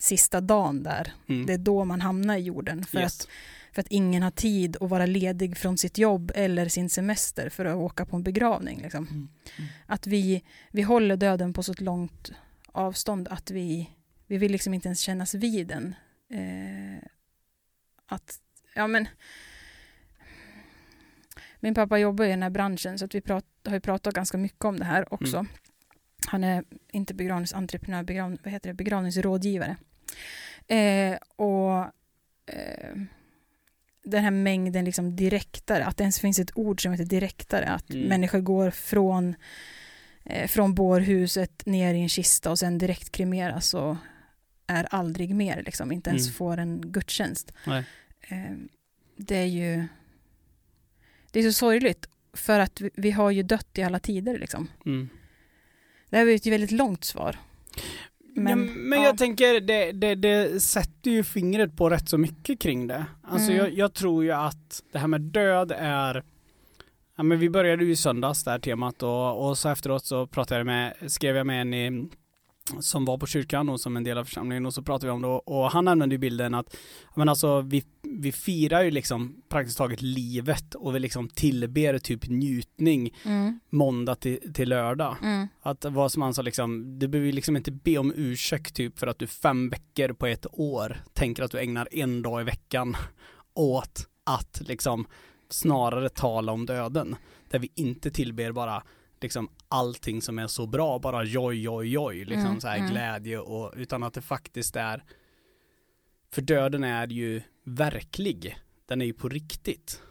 sista 0.01 0.41
dagen 0.41 0.84
där, 0.84 1.13
Mm. 1.27 1.46
det 1.46 1.53
är 1.53 1.58
då 1.58 1.86
man 1.86 2.01
hamnar 2.01 2.38
i 2.38 2.41
jorden. 2.41 2.84
För, 2.86 3.00
Yes. 3.00 3.22
att, 3.22 3.27
för 3.74 3.81
att 3.81 3.88
ingen 3.88 4.24
har 4.24 4.31
tid 4.31 4.77
att 4.81 4.89
vara 4.89 5.05
ledig 5.05 5.58
från 5.58 5.77
sitt 5.77 5.98
jobb 5.98 6.31
eller 6.36 6.67
sin 6.70 6.89
semester 6.89 7.50
för 7.50 7.65
att 7.65 7.75
åka 7.75 8.05
på 8.05 8.15
en 8.15 8.24
begravning. 8.24 8.81
Liksom. 8.81 9.08
Mm. 9.08 9.29
Mm. 9.58 9.70
Att 9.86 10.08
vi, 10.08 10.43
vi 10.72 10.81
håller 10.81 11.17
döden 11.17 11.53
på 11.53 11.63
så 11.63 11.74
långt 11.77 12.31
avstånd 12.67 13.27
att 13.27 13.51
vi, 13.51 13.89
vi 14.27 14.38
vill 14.38 14.51
liksom 14.51 14.74
inte 14.74 14.88
ens 14.88 15.00
kännas 15.00 15.34
vid 15.34 15.67
den. 15.67 15.96
Eh, 16.29 17.08
att, 18.05 18.39
ja 18.75 18.88
men, 18.88 19.08
min 21.60 21.74
pappa 21.74 21.98
jobbar 21.98 22.25
i 22.25 22.29
den 22.29 22.43
här 22.43 22.50
branschen 22.50 23.00
så 23.00 23.05
att 23.05 23.15
vi 23.15 23.22
prat, 23.22 23.46
har 23.65 23.74
ju 23.74 23.79
pratat 23.79 24.13
ganska 24.13 24.38
mycket 24.38 24.65
om 24.65 24.79
det 24.79 24.86
här 24.86 25.13
också. 25.13 25.38
Mm. 25.38 25.51
Han 26.27 26.43
är 26.43 26.63
inte 26.91 27.13
begravningsentreprenör, 27.13 28.03
begrav, 28.03 28.38
vad 28.43 28.53
heter 28.53 28.70
det, 28.70 28.74
begravningsrådgivare. 28.74 29.77
Eh, 30.67 31.17
och 31.35 31.79
eh, 32.45 32.95
den 34.03 34.23
här 34.23 34.31
mängden 34.31 34.85
liksom 34.85 35.15
direktare, 35.15 35.85
att 35.85 35.97
det 35.97 36.03
ens 36.03 36.19
finns 36.19 36.39
ett 36.39 36.57
ord 36.57 36.81
som 36.83 36.91
heter 36.91 37.05
direktare, 37.05 37.65
att 37.65 37.89
Mm. 37.89 38.07
människor 38.07 38.39
går 38.39 38.69
från, 38.71 39.35
eh, 40.25 40.47
från 40.47 40.75
bårhuset 40.75 41.65
ner 41.65 41.93
i 41.93 41.99
en 42.01 42.09
kista 42.09 42.51
och 42.51 42.59
sen 42.59 42.77
direkt 42.77 43.11
kremeras 43.11 43.73
och 43.73 43.95
är 44.67 44.87
aldrig 44.91 45.35
mer, 45.35 45.63
liksom, 45.65 45.91
inte 45.91 46.09
ens 46.09 46.25
Mm. 46.27 46.33
får 46.33 46.57
en 46.57 46.81
gudstjänst. 46.91 47.51
Eh, 48.21 48.51
det 49.17 49.35
är 49.37 49.45
ju 49.45 49.87
Det 51.33 51.39
är 51.39 51.43
så 51.43 51.53
sorgligt 51.53 52.09
för 52.33 52.59
att 52.59 52.81
vi, 52.81 52.89
vi 52.93 53.11
har 53.11 53.31
ju 53.31 53.43
dött 53.43 53.77
i 53.77 53.83
alla 53.83 53.99
tider 53.99 54.39
liksom. 54.39 54.67
Mm. 54.85 55.09
Det 56.09 56.17
här 56.17 56.23
var 56.23 56.29
ju 56.29 56.35
ett 56.35 56.45
väldigt 56.45 56.71
långt 56.71 57.03
svar. 57.03 57.39
Men, 58.35 58.59
ja, 58.67 58.73
men 58.75 59.00
ja. 59.00 59.05
jag 59.05 59.17
tänker, 59.17 59.59
det, 59.61 59.91
det, 59.91 60.15
det 60.15 60.63
sätter 60.63 61.11
ju 61.11 61.23
fingret 61.23 61.77
på 61.77 61.89
rätt 61.89 62.09
så 62.09 62.17
mycket 62.17 62.59
kring 62.59 62.88
det. 62.88 63.05
Alltså 63.23 63.51
Mm. 63.51 63.65
jag, 63.65 63.73
jag 63.73 63.93
tror 63.93 64.23
ju 64.23 64.31
att 64.31 64.83
det 64.91 65.00
här 65.00 65.07
med 65.07 65.21
död 65.21 65.73
är 65.77 66.23
Ja 67.17 67.23
men 67.23 67.39
vi 67.39 67.50
började 67.50 67.83
ju 67.85 67.91
i 67.91 67.95
söndags 67.95 68.43
det 68.43 68.51
här 68.51 68.59
temat 68.59 69.03
och, 69.03 69.47
och 69.47 69.57
så 69.57 69.69
efteråt 69.69 70.05
så 70.05 70.27
pratade 70.27 70.59
jag 70.59 70.65
med, 70.65 70.93
skrev 71.07 71.35
jag 71.35 71.47
med 71.47 71.61
en 71.61 71.73
i, 71.73 72.09
som 72.79 73.05
var 73.05 73.17
på 73.17 73.27
kyrkan 73.27 73.69
och 73.69 73.79
som 73.79 73.97
en 73.97 74.03
del 74.03 74.17
av 74.17 74.25
församlingen 74.25 74.65
och 74.65 74.73
så 74.73 74.81
pratade 74.81 75.05
vi 75.07 75.11
om 75.11 75.21
det 75.21 75.27
och, 75.27 75.71
han 75.71 75.87
använde 75.87 76.15
ju 76.15 76.19
bilden 76.19 76.53
att 76.53 76.75
men 77.15 77.29
alltså 77.29 77.61
vi, 77.61 77.83
vi 78.01 78.31
firar 78.31 78.83
ju 78.83 78.91
liksom 78.91 79.41
praktiskt 79.49 79.77
taget 79.77 80.01
livet 80.01 80.75
och 80.75 80.95
vi 80.95 80.99
liksom 80.99 81.29
tillber 81.29 81.97
typ 81.99 82.27
njutning 82.27 83.13
Mm, 83.25 83.59
måndag 83.69 84.15
till, 84.15 84.53
till 84.53 84.69
lördag. 84.69 85.15
mm, 85.23 85.47
Att 85.61 85.85
vad 85.85 86.11
som 86.11 86.21
han 86.21 86.33
sa 86.33 86.41
liksom, 86.41 86.99
du 86.99 87.07
behöver 87.07 87.31
liksom 87.31 87.57
inte 87.57 87.71
be 87.71 87.97
om 87.97 88.13
ursäkt 88.15 88.75
typ 88.75 88.99
för 88.99 89.07
att 89.07 89.19
du 89.19 89.27
fem 89.27 89.69
veckor 89.69 90.13
på 90.13 90.25
ett 90.27 90.45
år 90.51 90.97
tänker 91.13 91.43
att 91.43 91.51
du 91.51 91.59
ägnar 91.59 91.87
en 91.91 92.21
dag 92.21 92.41
i 92.41 92.43
veckan 92.43 92.95
åt 93.53 94.07
att 94.23 94.61
liksom 94.65 95.05
snarare 95.49 96.09
tala 96.09 96.51
om 96.51 96.65
döden. 96.65 97.15
Där 97.49 97.59
vi 97.59 97.71
inte 97.75 98.11
tillber 98.11 98.51
bara 98.51 98.83
liksom 99.21 99.49
allting 99.67 100.21
som 100.21 100.39
är 100.39 100.47
så 100.47 100.67
bra, 100.67 100.99
bara 100.99 101.23
joj, 101.23 101.61
joj, 101.61 101.87
joj, 101.87 102.25
liksom 102.25 102.45
Mm, 102.49 102.61
så 102.61 102.67
här 102.67 102.77
mm. 102.77 102.89
glädje 102.91 103.39
och 103.39 103.73
utan 103.75 104.03
att 104.03 104.13
det 104.13 104.21
faktiskt 104.21 104.75
är 104.75 105.03
för 106.31 106.41
döden 106.41 106.83
är 106.83 107.07
ju 107.07 107.41
verklig. 107.63 108.57
Den 108.85 109.01
är 109.01 109.05
ju 109.05 109.13
på 109.13 109.29
riktigt. 109.29 110.01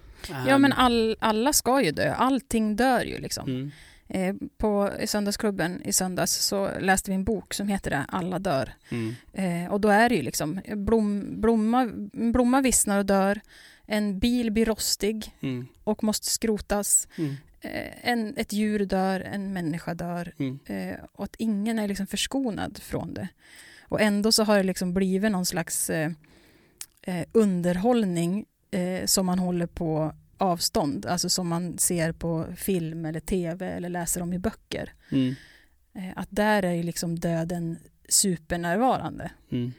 Ja 0.47 0.59
men 0.59 0.73
all, 0.73 1.17
alla 1.21 1.53
ska 1.53 1.83
ju 1.83 1.91
dö, 1.91 2.13
allting 2.15 2.77
dör 2.77 3.05
ju 3.05 3.19
liksom. 3.19 3.49
mm, 3.49 3.71
Eh, 4.13 4.35
på 4.59 4.91
söndagsklubben 5.07 5.83
i 5.83 5.93
söndags 5.93 6.33
så 6.33 6.71
läste 6.81 7.11
vi 7.11 7.15
en 7.15 7.25
bok 7.25 7.55
som 7.55 7.69
heter 7.69 7.91
det, 7.91 8.07
Alla 8.09 8.39
dör. 8.39 8.73
mm, 8.91 9.15
Eh, 9.33 9.73
och 9.73 9.81
då 9.81 9.89
är 9.89 10.09
det 10.09 10.15
ju 10.15 10.23
liksom, 10.23 10.61
blom, 10.77 11.41
blomma, 11.41 11.91
blomma 12.13 12.61
vissnar 12.61 12.99
och 12.99 13.07
dör, 13.07 13.41
en 13.87 14.19
bil 14.19 14.51
blir 14.53 14.67
rostig 14.67 15.33
mm, 15.41 15.67
och 15.85 16.05
måste 16.05 16.27
skrotas, 16.27 17.09
mm, 17.19 17.37
en, 18.03 18.35
ett 18.37 18.53
djur 18.53 18.85
dör, 18.85 19.21
en 19.21 19.53
människa 19.53 19.95
dör 19.95 20.33
mm, 20.39 20.59
eh, 20.67 20.99
och 21.13 21.25
att 21.25 21.37
ingen 21.39 21.79
är 21.79 21.89
liksom 21.89 22.07
förskonad 22.07 22.79
från 22.79 23.15
det. 23.15 23.29
Och 23.83 24.01
ändå 24.01 24.33
så 24.33 24.45
har 24.45 24.57
det 24.57 24.63
liksom 24.63 24.95
blivit 24.95 25.33
någon 25.33 25.47
slags 25.47 25.91
eh, 25.91 26.11
eh, 27.03 27.27
underhållning 27.33 28.47
eh, 28.71 29.07
som 29.07 29.27
man 29.27 29.39
håller 29.39 29.67
på 29.67 30.15
avstånd, 30.39 31.07
alltså 31.07 31.29
som 31.29 31.49
man 31.49 31.79
ser 31.79 32.13
på 32.13 32.47
film 32.57 33.05
eller 33.07 33.21
tv 33.21 33.67
eller 33.69 33.89
läser 33.89 34.23
om 34.23 34.33
i 34.33 34.39
böcker. 34.39 34.93
mm, 35.13 35.35
Eh, 35.95 36.13
att 36.17 36.29
där 36.31 36.63
är 36.63 36.73
ju 36.73 36.83
liksom 36.83 37.19
döden 37.19 37.79
supernärvarande. 38.09 39.31
mm. 39.53 39.73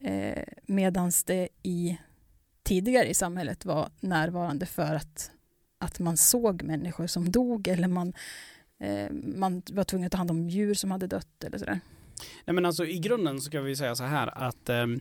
Eh, 0.00 0.44
Medan 0.66 1.12
det 1.26 1.48
i 1.62 1.98
tidigare 2.62 3.08
i 3.08 3.14
samhället 3.14 3.64
var 3.64 3.90
närvarande 4.00 4.66
för 4.66 4.94
att, 4.94 5.30
att 5.78 5.98
man 5.98 6.16
såg 6.16 6.62
människor 6.62 7.06
som 7.06 7.32
dog 7.32 7.68
eller 7.68 7.88
man, 7.88 8.12
eh, 8.80 9.10
man 9.12 9.62
var 9.70 9.84
tvungen 9.84 10.06
att 10.06 10.12
ta 10.12 10.18
hand 10.18 10.30
om 10.30 10.48
djur 10.48 10.74
som 10.74 10.90
hade 10.90 11.06
dött 11.06 11.44
eller 11.44 11.58
sådär. 11.58 11.80
Nej 12.44 12.54
men 12.54 12.66
alltså 12.66 12.86
i 12.86 12.98
grunden 12.98 13.40
så 13.40 13.44
ska 13.44 13.60
vi 13.60 13.76
säga 13.76 13.94
så 13.94 14.04
här 14.04 14.38
att 14.38 14.68
ehm, 14.68 15.00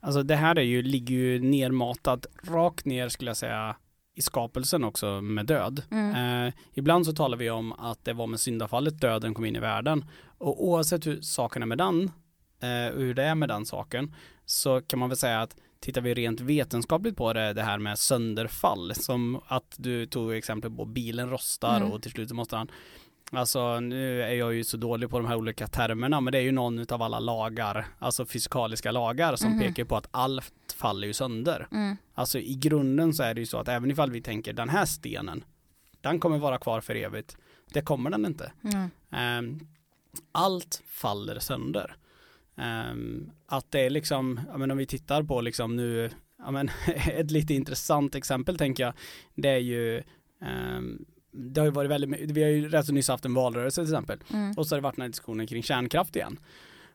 alltså 0.00 0.22
det 0.22 0.36
här 0.36 0.58
är 0.58 0.62
ju, 0.62 0.82
ligger 0.82 1.14
ju 1.14 1.40
nermatat 1.40 2.26
rakt 2.42 2.84
ner 2.84 3.08
skulle 3.08 3.30
jag 3.30 3.36
säga 3.36 3.76
i 4.14 4.22
skapelsen 4.22 4.84
också 4.84 5.20
med 5.20 5.46
död. 5.46 5.82
Mm. 5.90 6.46
Eh, 6.46 6.54
ibland 6.74 7.06
så 7.06 7.12
talar 7.12 7.36
vi 7.36 7.50
om 7.50 7.72
att 7.72 8.04
det 8.04 8.12
var 8.12 8.26
med 8.26 8.40
syndafallet 8.40 9.00
döden 9.00 9.34
kom 9.34 9.44
in 9.44 9.56
i 9.56 9.60
världen 9.60 10.04
och 10.38 10.68
oavsett 10.68 11.06
hur 11.06 11.20
saken 11.20 11.62
är 11.62 11.66
med 11.66 11.78
den 11.78 12.10
eh, 12.60 12.94
och 12.94 13.00
hur 13.00 13.14
det 13.14 13.22
är 13.22 13.34
med 13.34 13.48
den 13.48 13.66
saken 13.66 14.14
så 14.44 14.80
kan 14.80 14.98
man 14.98 15.08
väl 15.08 15.18
säga 15.18 15.42
att 15.42 15.56
tittar 15.86 16.00
vi 16.00 16.14
rent 16.14 16.40
vetenskapligt 16.40 17.16
på 17.16 17.32
det, 17.32 17.52
det 17.52 17.62
här 17.62 17.78
med 17.78 17.98
sönderfall 17.98 18.94
som 18.94 19.40
att 19.46 19.74
du 19.78 20.06
tog 20.06 20.34
exempel 20.34 20.70
på 20.70 20.84
bilen 20.84 21.30
rostar 21.30 21.76
Mm. 21.76 21.92
och 21.92 22.02
till 22.02 22.10
slut 22.10 22.32
måste 22.32 22.56
han 22.56 22.70
Alltså 23.30 23.80
nu 23.80 24.22
är 24.22 24.34
jag 24.34 24.54
ju 24.54 24.64
så 24.64 24.76
dålig 24.76 25.10
på 25.10 25.18
de 25.18 25.26
här 25.26 25.36
olika 25.36 25.66
termerna 25.66 26.20
men 26.20 26.32
det 26.32 26.38
är 26.38 26.42
ju 26.42 26.52
någon 26.52 26.86
av 26.92 27.02
alla 27.02 27.18
lagar, 27.20 27.86
alltså 27.98 28.26
fysikaliska 28.26 28.90
lagar 28.92 29.36
som 29.36 29.50
Mhm. 29.50 29.58
pekar 29.60 29.84
på 29.84 29.96
att 29.96 30.08
allt 30.10 30.52
faller 30.76 31.06
ju 31.06 31.12
sönder. 31.12 31.68
Mm. 31.72 31.96
Alltså 32.14 32.38
i 32.38 32.54
grunden 32.54 33.14
så 33.14 33.22
är 33.22 33.34
det 33.34 33.40
ju 33.40 33.46
så 33.46 33.58
att 33.58 33.68
även 33.68 33.90
ifall 33.90 34.10
vi 34.10 34.22
tänker 34.22 34.52
den 34.52 34.68
här 34.68 34.84
stenen, 34.86 35.44
den 36.00 36.20
kommer 36.20 36.38
vara 36.38 36.58
kvar 36.58 36.80
för 36.80 36.94
evigt. 36.94 37.36
Det 37.72 37.82
kommer 37.82 38.10
den 38.10 38.26
inte. 38.26 38.52
Mm. 38.64 38.90
Ehm, 39.10 39.60
allt 40.32 40.82
faller 40.86 41.38
sönder. 41.38 41.96
Ehm, 42.56 43.30
att 43.46 43.70
det 43.70 43.80
är 43.80 43.90
liksom, 43.90 44.40
ja 44.50 44.58
men 44.58 44.70
om 44.70 44.78
vi 44.78 44.86
tittar 44.86 45.22
på 45.22 45.40
liksom 45.40 45.76
nu, 45.76 46.10
ja 46.38 46.50
men 46.50 46.70
ett 47.12 47.30
lite 47.30 47.54
intressant 47.54 48.14
exempel 48.14 48.58
tänker 48.58 48.82
jag, 48.82 48.94
det 49.34 49.48
är 49.48 49.58
ju 49.58 50.02
ehm, 50.42 51.04
det 51.36 51.60
har 51.60 51.66
ju 51.66 51.70
varit 51.70 51.90
väldigt, 51.90 52.30
vi 52.30 52.42
har 52.42 52.50
ju 52.50 52.68
rätt 52.68 52.86
så 52.86 52.92
nyss 52.92 53.08
haft 53.08 53.24
en 53.24 53.34
valrörelse 53.34 53.84
till 53.84 53.94
exempel. 53.94 54.18
Mm. 54.32 54.52
Och 54.56 54.66
så 54.66 54.74
har 54.74 54.80
det 54.80 54.82
varit 54.82 54.96
den 54.96 55.02
här 55.02 55.08
diskussionen 55.08 55.46
kring 55.46 55.62
kärnkraft 55.62 56.16
igen. 56.16 56.38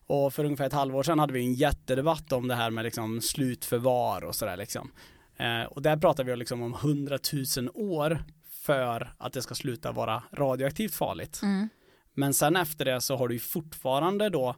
Och 0.07 0.33
för 0.33 0.43
ungefär 0.43 0.65
ett 0.65 0.73
halvår 0.73 1.03
sedan 1.03 1.19
hade 1.19 1.33
vi 1.33 1.39
en 1.39 1.53
jättedebatt 1.53 2.31
om 2.31 2.47
det 2.47 2.55
här 2.55 2.69
med 2.69 2.83
liksom 2.83 3.21
slutförvar 3.21 4.23
och 4.23 4.35
sådär 4.35 4.57
liksom. 4.57 4.91
Eh, 5.37 5.63
och 5.63 5.81
där 5.81 5.97
pratar 5.97 6.23
vi 6.23 6.35
liksom 6.35 6.61
om 6.61 6.73
hundratusen 6.73 7.69
år 7.73 8.23
för 8.49 9.13
att 9.17 9.33
det 9.33 9.41
ska 9.41 9.55
sluta 9.55 9.91
vara 9.91 10.23
radioaktivt 10.33 10.95
farligt. 10.95 11.39
Mm. 11.43 11.69
Men 12.13 12.33
sen 12.33 12.55
efter 12.55 12.85
det 12.85 13.01
så 13.01 13.15
har 13.15 13.27
du 13.27 13.33
ju 13.33 13.39
fortfarande 13.39 14.29
då 14.29 14.55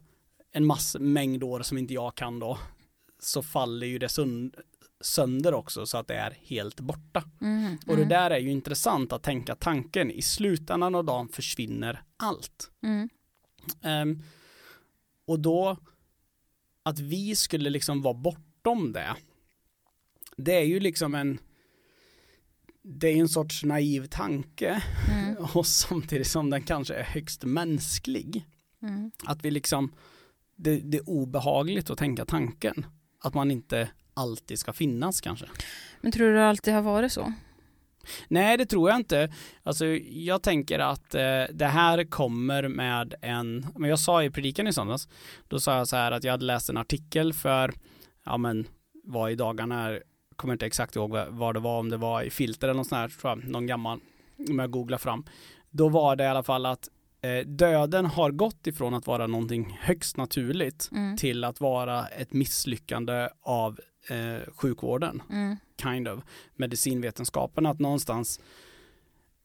en 0.54 0.66
massa 0.66 0.98
mängd 0.98 1.42
år 1.42 1.62
som 1.62 1.78
inte 1.78 1.94
jag 1.94 2.14
kan 2.14 2.38
då. 2.38 2.58
Så 3.18 3.42
faller 3.42 3.86
ju 3.86 3.98
det 3.98 4.08
sönder 5.00 5.54
också 5.54 5.86
så 5.86 5.98
att 5.98 6.06
det 6.08 6.14
är 6.14 6.36
helt 6.42 6.80
borta. 6.80 7.24
Mm. 7.40 7.74
Och 7.86 7.96
det 7.96 8.02
Mm. 8.02 8.08
där 8.08 8.30
är 8.30 8.38
ju 8.38 8.50
intressant 8.50 9.12
att 9.12 9.22
tänka 9.22 9.54
tanken. 9.54 10.10
I 10.10 10.22
slutändan 10.22 10.94
av 10.94 11.04
dagen 11.04 11.28
försvinner 11.28 12.02
allt. 12.16 12.70
Ehm, 13.82 14.22
och 15.26 15.40
då 15.40 15.76
att 16.82 16.98
vi 16.98 17.36
skulle 17.36 17.70
liksom 17.70 18.02
vara 18.02 18.14
bortom 18.14 18.92
det. 18.92 19.16
Det 20.36 20.52
är 20.56 20.64
ju 20.64 20.80
liksom 20.80 21.14
en 21.14 21.38
det 22.82 23.08
är 23.08 23.16
en 23.16 23.28
sorts 23.28 23.64
naiv 23.64 24.06
tanke 24.06 24.82
Mm. 25.10 25.36
och 25.54 25.66
samtidigt 25.66 26.26
som 26.26 26.50
den 26.50 26.62
kanske 26.62 26.94
är 26.94 27.02
högst 27.04 27.44
mänsklig. 27.44 28.44
Mm. 28.82 29.10
Att 29.24 29.44
vi 29.44 29.50
liksom 29.50 29.92
det, 30.56 30.76
det 30.76 30.96
är 30.96 31.08
obehagligt 31.08 31.90
att 31.90 31.98
tänka 31.98 32.24
tanken. 32.24 32.86
Att 33.20 33.34
man 33.34 33.50
inte 33.50 33.88
alltid 34.14 34.58
ska 34.58 34.72
finnas 34.72 35.20
kanske. 35.20 35.46
Men 36.00 36.12
tror 36.12 36.26
du 36.26 36.34
det 36.34 36.48
alltid 36.48 36.74
har 36.74 36.82
varit 36.82 37.12
så? 37.12 37.32
Nej, 38.28 38.56
det 38.56 38.66
tror 38.66 38.90
jag 38.90 38.98
inte. 38.98 39.32
Alltså, 39.62 39.86
jag 40.06 40.42
tänker 40.42 40.78
att 40.78 41.14
eh, 41.14 41.44
det 41.52 41.66
här 41.66 42.04
kommer 42.04 42.68
med 42.68 43.14
en, 43.22 43.66
men 43.76 43.90
jag 43.90 43.98
sa 43.98 44.22
i 44.22 44.30
predikan 44.30 44.66
i 44.66 44.72
söndags, 44.72 45.08
då 45.48 45.60
sa 45.60 45.76
jag 45.76 45.88
så 45.88 45.96
här 45.96 46.12
att 46.12 46.24
jag 46.24 46.32
hade 46.32 46.44
läst 46.44 46.68
en 46.68 46.76
artikel 46.76 47.32
för, 47.32 47.74
ja 48.24 48.36
men, 48.36 48.66
vad 49.04 49.30
i 49.30 49.34
dagarna, 49.34 49.98
kommer 50.36 50.54
inte 50.54 50.66
exakt 50.66 50.96
ihåg 50.96 51.16
vad, 51.28 51.54
det 51.54 51.60
var, 51.60 51.78
om 51.78 51.90
det 51.90 51.96
var 51.96 52.22
i 52.22 52.30
filter 52.30 52.68
eller 52.68 52.76
något 52.76 52.88
sånt 52.88 52.98
här, 52.98 53.20
tror 53.20 53.30
jag, 53.30 53.50
någon 53.50 53.66
gammal, 53.66 54.00
om 54.48 54.58
jag 54.58 54.70
googlar 54.70 54.98
fram. 54.98 55.24
Då 55.70 55.88
var 55.88 56.16
det 56.16 56.24
i 56.24 56.26
alla 56.26 56.42
fall 56.42 56.66
att 56.66 56.88
döden 57.46 58.06
har 58.06 58.30
gått 58.30 58.66
ifrån 58.66 58.94
att 58.94 59.06
vara 59.06 59.26
någonting 59.26 59.78
högst 59.80 60.16
naturligt 60.16 60.88
Mm. 60.92 61.16
till 61.16 61.44
att 61.44 61.60
vara 61.60 62.06
ett 62.06 62.32
misslyckande 62.32 63.28
av 63.42 63.80
eh, 64.10 64.52
sjukvården 64.56 65.22
Mm. 65.30 65.56
kind 65.82 66.08
of 66.08 66.20
medicinvetenskapen 66.54 67.66
att 67.66 67.78
någonstans 67.78 68.40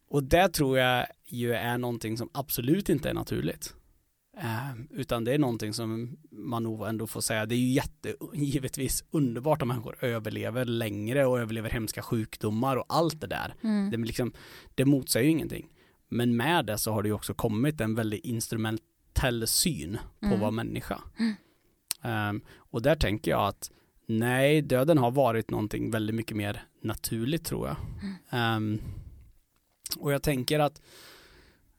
och 0.09 0.24
det 0.24 0.50
tror 0.50 0.77
jag 0.77 1.05
ju 1.25 1.53
är 1.53 1.77
någonting 1.77 2.17
som 2.17 2.29
absolut 2.33 2.89
inte 2.89 3.09
är 3.09 3.13
naturligt 3.13 3.74
eh, 4.38 4.71
utan 4.89 5.24
det 5.24 5.33
är 5.33 5.39
någonting 5.39 5.74
som 5.74 6.17
man 6.31 6.63
nog 6.63 6.88
ändå 6.88 7.07
får 7.07 7.21
säga 7.21 7.45
det 7.45 7.55
är 7.55 7.59
ju 7.59 7.71
jätte 7.74 8.15
givetvis 8.33 9.03
underbart 9.12 9.62
om 9.62 9.67
människor 9.67 10.03
överlever 10.05 10.65
längre 10.65 11.25
och 11.25 11.39
överlever 11.39 11.69
hemska 11.69 12.01
sjukdomar 12.01 12.75
och 12.77 12.86
allt 12.89 13.21
det 13.21 13.27
där 13.27 13.53
Mm. 13.63 13.91
det, 13.91 13.98
liksom, 13.98 14.33
det 14.75 14.86
motsäger 14.86 15.25
ju 15.25 15.31
ingenting 15.31 15.69
men 16.09 16.37
med 16.37 16.65
det 16.65 16.77
så 16.77 16.91
har 16.91 17.03
det 17.03 17.09
ju 17.09 17.13
också 17.15 17.33
kommit 17.33 17.81
en 17.81 17.95
väldigt 17.95 18.25
instrumentell 18.25 19.47
syn 19.47 19.97
på 20.19 20.25
Mm. 20.25 20.39
vara 20.39 20.51
människa 20.51 21.01
Mm. 21.19 21.33
Ehm, 22.01 22.41
och 22.55 22.81
där 22.81 22.95
tänker 22.95 23.31
jag 23.31 23.47
att 23.47 23.71
nej, 24.05 24.61
döden 24.61 24.97
har 24.97 25.11
varit 25.11 25.49
någonting 25.49 25.91
väldigt 25.91 26.15
mycket 26.15 26.37
mer 26.37 26.63
naturligt 26.81 27.45
tror 27.45 27.67
jag. 27.67 27.75
Ehm, 28.29 28.81
och 29.99 30.13
jag 30.13 30.23
tänker 30.23 30.59
att, 30.59 30.81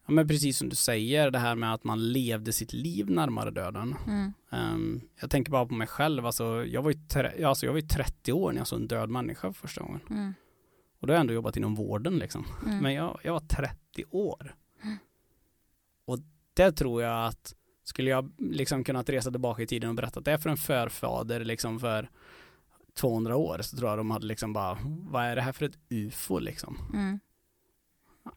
ja, 0.05 0.11
men 0.13 0.27
precis 0.27 0.57
som 0.57 0.69
du 0.69 0.75
säger, 0.75 1.31
det 1.31 1.39
här 1.39 1.55
med 1.55 1.73
att 1.73 1.83
man 1.83 2.11
levde 2.11 2.53
sitt 2.53 2.73
liv 2.73 3.09
närmare 3.09 3.51
döden. 3.51 3.95
Mm. 4.07 4.33
Ehm, 4.51 5.01
jag 5.21 5.29
tänker 5.29 5.51
bara 5.51 5.65
på 5.65 5.73
mig 5.73 5.87
själv, 5.87 6.25
alltså, 6.25 6.65
jag, 6.65 6.81
var 6.81 6.91
ju 6.91 6.99
tre- 7.07 7.43
alltså, 7.43 7.65
jag 7.65 7.73
var 7.73 7.79
ju 7.79 7.87
30 7.87 8.31
år 8.33 8.51
när 8.51 8.59
jag 8.59 8.67
såg 8.67 8.79
en 8.81 8.87
död 8.87 9.09
människa 9.09 9.53
för 9.53 9.67
första 9.67 9.81
gången. 9.81 9.99
Mm. 10.09 10.33
Och 11.01 11.07
då 11.07 11.13
har 11.13 11.15
jag 11.15 11.21
ändå 11.21 11.33
jobbat 11.33 11.57
inom 11.57 11.75
vården 11.75 12.17
liksom. 12.17 12.45
Mm. 12.65 12.77
Men 12.77 12.93
jag, 12.93 13.19
jag 13.23 13.33
var 13.33 13.39
30 13.39 14.03
år. 14.09 14.55
Och 16.05 16.19
det 16.53 16.71
tror 16.71 17.01
jag 17.01 17.27
att 17.27 17.55
skulle 17.83 18.09
jag 18.09 18.31
liksom 18.37 18.83
kunnat 18.83 19.09
resa 19.09 19.31
tillbaka 19.31 19.61
i 19.61 19.67
tiden 19.67 19.89
och 19.89 19.95
berätta 19.95 20.21
det 20.21 20.39
för 20.39 20.49
en 20.49 20.57
förfader 20.57 21.45
liksom 21.45 21.79
för 21.79 22.09
200 22.93 23.35
år 23.35 23.61
så 23.61 23.77
tror 23.77 23.89
jag 23.89 23.99
de 23.99 24.11
hade 24.11 24.25
liksom 24.25 24.53
bara, 24.53 24.77
vad 24.83 25.23
är 25.25 25.35
det 25.35 25.41
här 25.41 25.51
för 25.51 25.65
ett 25.65 25.79
ufo 25.89 26.39
liksom? 26.39 26.77
Mm. 26.93 27.19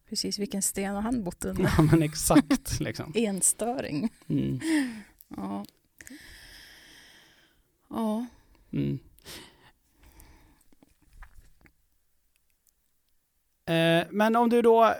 Precis, 0.08 0.38
vilken 0.38 0.62
sten 0.62 0.94
har 0.94 1.02
han 1.02 1.24
bott 1.24 1.44
under? 1.44 1.72
Ja 1.76 1.82
men 1.82 2.02
exakt 2.02 2.80
liksom. 2.80 3.12
Enstöring. 3.14 4.12
Mm. 4.28 4.60
Ja. 5.28 5.64
Ja. 7.88 8.26
Mm. 8.72 8.98
Eh, 13.66 14.06
men 14.10 14.36
om 14.36 14.48
du 14.50 14.62
då, 14.62 14.94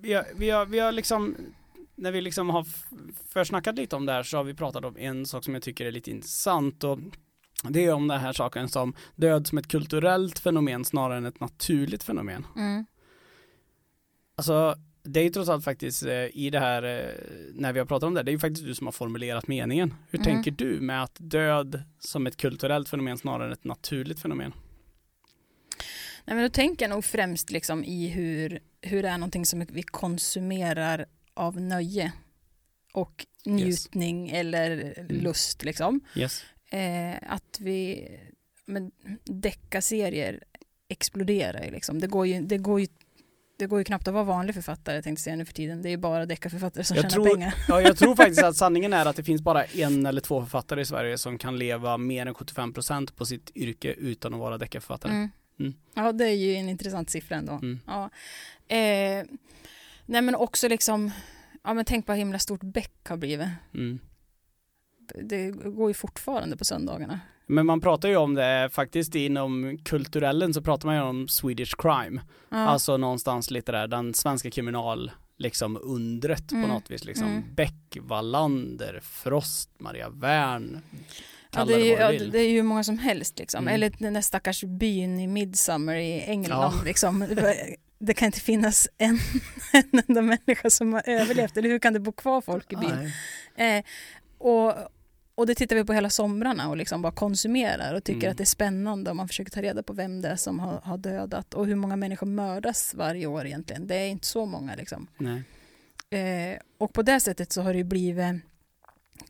vi 0.00 0.12
har, 0.12 0.24
vi 0.36 0.50
har, 0.50 0.66
vi 0.66 0.78
har 0.78 0.92
liksom, 0.92 1.36
när 1.94 2.12
vi 2.12 2.20
liksom 2.20 2.50
har 2.50 2.66
försnackat 3.28 3.76
lite 3.76 3.96
om 3.96 4.06
det 4.06 4.12
här 4.12 4.22
så 4.22 4.36
har 4.36 4.44
vi 4.44 4.54
pratat 4.54 4.84
om 4.84 4.96
en 4.96 5.26
sak 5.26 5.44
som 5.44 5.54
jag 5.54 5.62
tycker 5.62 5.86
är 5.86 5.92
lite 5.92 6.10
intressant 6.10 6.84
och 6.84 6.98
det 7.68 7.84
är 7.84 7.92
om 7.94 8.08
den 8.08 8.20
här 8.20 8.32
saken 8.32 8.68
som 8.68 8.94
död 9.16 9.46
som 9.46 9.58
ett 9.58 9.68
kulturellt 9.68 10.38
fenomen 10.38 10.84
snarare 10.84 11.18
än 11.18 11.26
ett 11.26 11.40
naturligt 11.40 12.02
fenomen. 12.02 12.46
Mm. 12.56 12.86
Alltså 14.36 14.74
det 15.02 15.20
är 15.20 15.24
ju 15.24 15.30
trots 15.30 15.48
allt 15.48 15.64
faktiskt 15.64 16.02
eh, 16.02 16.36
i 16.36 16.50
det 16.52 16.58
här, 16.60 16.82
eh, 16.82 17.14
när 17.54 17.72
vi 17.72 17.78
har 17.78 17.86
pratat 17.86 18.06
om 18.06 18.14
det, 18.14 18.22
det 18.22 18.30
är 18.30 18.32
ju 18.32 18.38
faktiskt 18.38 18.64
du 18.66 18.74
som 18.74 18.86
har 18.86 18.92
formulerat 18.92 19.48
meningen. 19.48 19.94
Hur 20.10 20.18
Mm. 20.18 20.24
tänker 20.24 20.50
du 20.50 20.80
med 20.80 21.02
att 21.02 21.16
död 21.18 21.82
som 21.98 22.26
ett 22.26 22.36
kulturellt 22.36 22.88
fenomen 22.88 23.18
snarare 23.18 23.46
än 23.46 23.52
ett 23.52 23.64
naturligt 23.64 24.20
fenomen? 24.20 24.52
Nej, 26.24 26.36
men 26.36 26.42
då 26.44 26.48
tänker 26.48 26.84
jag 26.84 26.90
nog 26.90 27.04
främst 27.04 27.50
liksom 27.50 27.84
i 27.84 28.08
hur, 28.08 28.60
hur 28.82 29.02
det 29.02 29.08
är 29.08 29.18
någonting 29.18 29.46
som 29.46 29.66
vi 29.70 29.82
konsumerar 29.82 31.06
av 31.34 31.60
nöje 31.60 32.12
och 32.92 33.26
njutning 33.44 34.30
eller 34.30 34.94
lust. 35.08 35.64
Liksom. 35.64 36.00
Yes. 36.14 36.42
Eh, 36.70 37.32
att 37.32 37.56
vi, 37.60 38.08
men 38.66 38.90
deckarserier 39.24 40.42
exploderar 40.88 41.64
ju 41.64 41.70
liksom. 41.70 42.00
Det 42.00 42.06
går 42.06 42.26
ju, 42.26 42.40
det 42.40 42.58
går 42.58 42.80
ju 42.80 42.86
det 43.60 43.66
går 43.66 43.78
ju 43.78 43.84
knappt 43.84 44.08
att 44.08 44.14
vara 44.14 44.24
vanlig 44.24 44.54
författare 44.54 45.02
tänkte 45.02 45.20
jag 45.20 45.24
säga 45.24 45.36
nu 45.36 45.44
för 45.44 45.52
tiden. 45.52 45.82
Det 45.82 45.88
är 45.88 45.90
ju 45.90 45.96
bara 45.96 46.26
deckarförfattare 46.26 46.84
som 46.84 46.96
Jag 46.96 47.02
tjänar 47.10 47.24
tror- 47.24 47.34
pengar. 47.34 47.54
Ja, 47.68 47.80
jag 47.80 47.96
tror 47.96 48.16
faktiskt 48.16 48.42
att 48.42 48.56
sanningen 48.56 48.92
är 48.92 49.06
att 49.06 49.16
det 49.16 49.24
finns 49.24 49.42
bara 49.42 49.64
en 49.64 50.06
eller 50.06 50.20
två 50.20 50.40
författare 50.40 50.80
i 50.80 50.84
Sverige 50.84 51.18
som 51.18 51.38
kan 51.38 51.58
leva 51.58 51.98
mer 51.98 52.26
än 52.26 52.34
75% 52.34 53.14
på 53.16 53.26
sitt 53.26 53.50
yrke 53.54 53.92
utan 53.92 54.34
att 54.34 54.40
vara 54.40 54.58
deckarförfattare. 54.58 55.12
Mm. 55.12 55.30
Mm. 55.60 55.74
Ja, 55.94 56.12
det 56.12 56.24
är 56.28 56.34
ju 56.36 56.54
en 56.54 56.68
intressant 56.68 57.10
siffra 57.10 57.36
ändå. 57.36 57.52
Mm. 57.52 57.80
Ja. 57.86 58.04
Eh, 58.76 59.24
nej 60.06 60.22
men 60.22 60.34
också 60.34 60.68
liksom, 60.68 61.10
ja 61.64 61.74
men 61.74 61.84
tänk 61.84 62.06
på 62.06 62.12
hur 62.12 62.18
himla 62.18 62.38
stort 62.38 62.60
Beck 62.62 62.92
har 63.08 63.16
blivit. 63.16 63.48
Mm. 63.74 63.98
Det 65.22 65.50
går 65.50 65.90
ju 65.90 65.94
fortfarande 65.94 66.56
på 66.56 66.64
söndagarna. 66.64 67.20
Men 67.46 67.66
man 67.66 67.80
pratar 67.80 68.08
ju 68.08 68.16
om 68.16 68.34
det 68.34 68.70
faktiskt 68.72 69.14
inom 69.14 69.78
kulturellen 69.84 70.54
så 70.54 70.62
pratar 70.62 70.86
man 70.88 70.96
ju 70.96 71.02
om 71.02 71.28
Swedish 71.28 71.74
crime. 71.78 72.20
Ja. 72.48 72.56
Alltså 72.58 72.96
någonstans 72.96 73.50
lite 73.50 73.72
där, 73.72 73.86
den 73.86 74.14
svenska 74.14 74.50
kriminal 74.50 75.10
liksom 75.36 75.78
undret 75.82 76.52
Mm. 76.52 76.68
på 76.68 76.74
något 76.74 76.90
vis 76.90 77.04
liksom. 77.04 77.26
Mm. 77.26 77.42
Beck, 77.54 77.96
Wallander, 78.00 79.00
Frost, 79.02 79.70
Maria 79.78 80.08
Wern. 80.10 80.80
Ja, 81.54 81.64
det, 81.64 81.74
är 81.74 81.78
ju, 81.78 81.96
det 81.96 82.24
ja, 82.24 82.30
det 82.32 82.38
är 82.38 82.48
ju 82.48 82.62
många 82.62 82.84
som 82.84 82.98
helst 82.98 83.38
liksom. 83.38 83.64
Mm. 83.64 83.74
Eller 83.74 83.92
den 83.98 84.12
där 84.14 84.20
stackars 84.20 84.64
byn 84.64 85.20
i 85.20 85.26
Midsummer 85.26 85.94
i 85.94 86.20
England. 86.20 86.74
Ja. 86.74 86.82
Liksom. 86.84 87.26
Det 87.98 88.14
kan 88.14 88.26
inte 88.26 88.40
finnas 88.40 88.88
en, 88.98 89.18
en 89.72 90.02
enda 90.08 90.22
människa 90.22 90.70
som 90.70 90.92
har 90.92 91.02
överlevt. 91.08 91.56
Eller 91.56 91.68
hur 91.68 91.78
kan 91.78 91.92
det 91.92 92.00
bo 92.00 92.12
kvar 92.12 92.40
folk 92.40 92.72
i 92.72 92.76
byn? 92.76 93.12
Eh, 93.56 93.84
och, 94.38 94.74
och 95.34 95.46
det 95.46 95.54
tittar 95.54 95.76
vi 95.76 95.84
på 95.84 95.92
hela 95.92 96.10
somrarna 96.10 96.68
och 96.68 96.76
liksom 96.76 97.02
bara 97.02 97.12
konsumerar 97.12 97.94
och 97.94 98.04
tycker 98.04 98.20
Mm. 98.20 98.30
att 98.30 98.36
det 98.38 98.44
är 98.44 98.46
spännande 98.46 99.10
om 99.10 99.16
man 99.16 99.28
försöker 99.28 99.50
ta 99.50 99.62
reda 99.62 99.82
på 99.82 99.92
vem 99.92 100.22
det 100.22 100.28
är 100.28 100.36
som 100.36 100.58
har, 100.58 100.80
har 100.84 100.98
dödat 100.98 101.54
och 101.54 101.66
hur 101.66 101.74
många 101.74 101.96
människor 101.96 102.26
mördas 102.26 102.94
varje 102.94 103.26
år 103.26 103.46
egentligen. 103.46 103.86
Det 103.86 103.94
är 103.96 104.08
inte 104.08 104.26
så 104.26 104.46
många 104.46 104.74
liksom. 104.74 105.06
Eh, 106.10 106.58
och 106.78 106.92
på 106.92 107.02
det 107.02 107.20
sättet 107.20 107.52
så 107.52 107.62
har 107.62 107.72
det 107.72 107.78
ju 107.78 107.84
blivit 107.84 108.42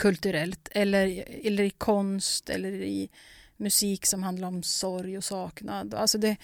kulturellt 0.00 0.68
eller, 0.72 1.24
eller 1.46 1.62
i 1.62 1.70
konst 1.70 2.50
eller 2.50 2.72
i 2.72 3.10
musik 3.56 4.06
som 4.06 4.22
handlar 4.22 4.48
om 4.48 4.62
sorg 4.62 5.16
och 5.16 5.24
saknad. 5.24 5.94
Alltså 5.94 6.18
det, 6.18 6.36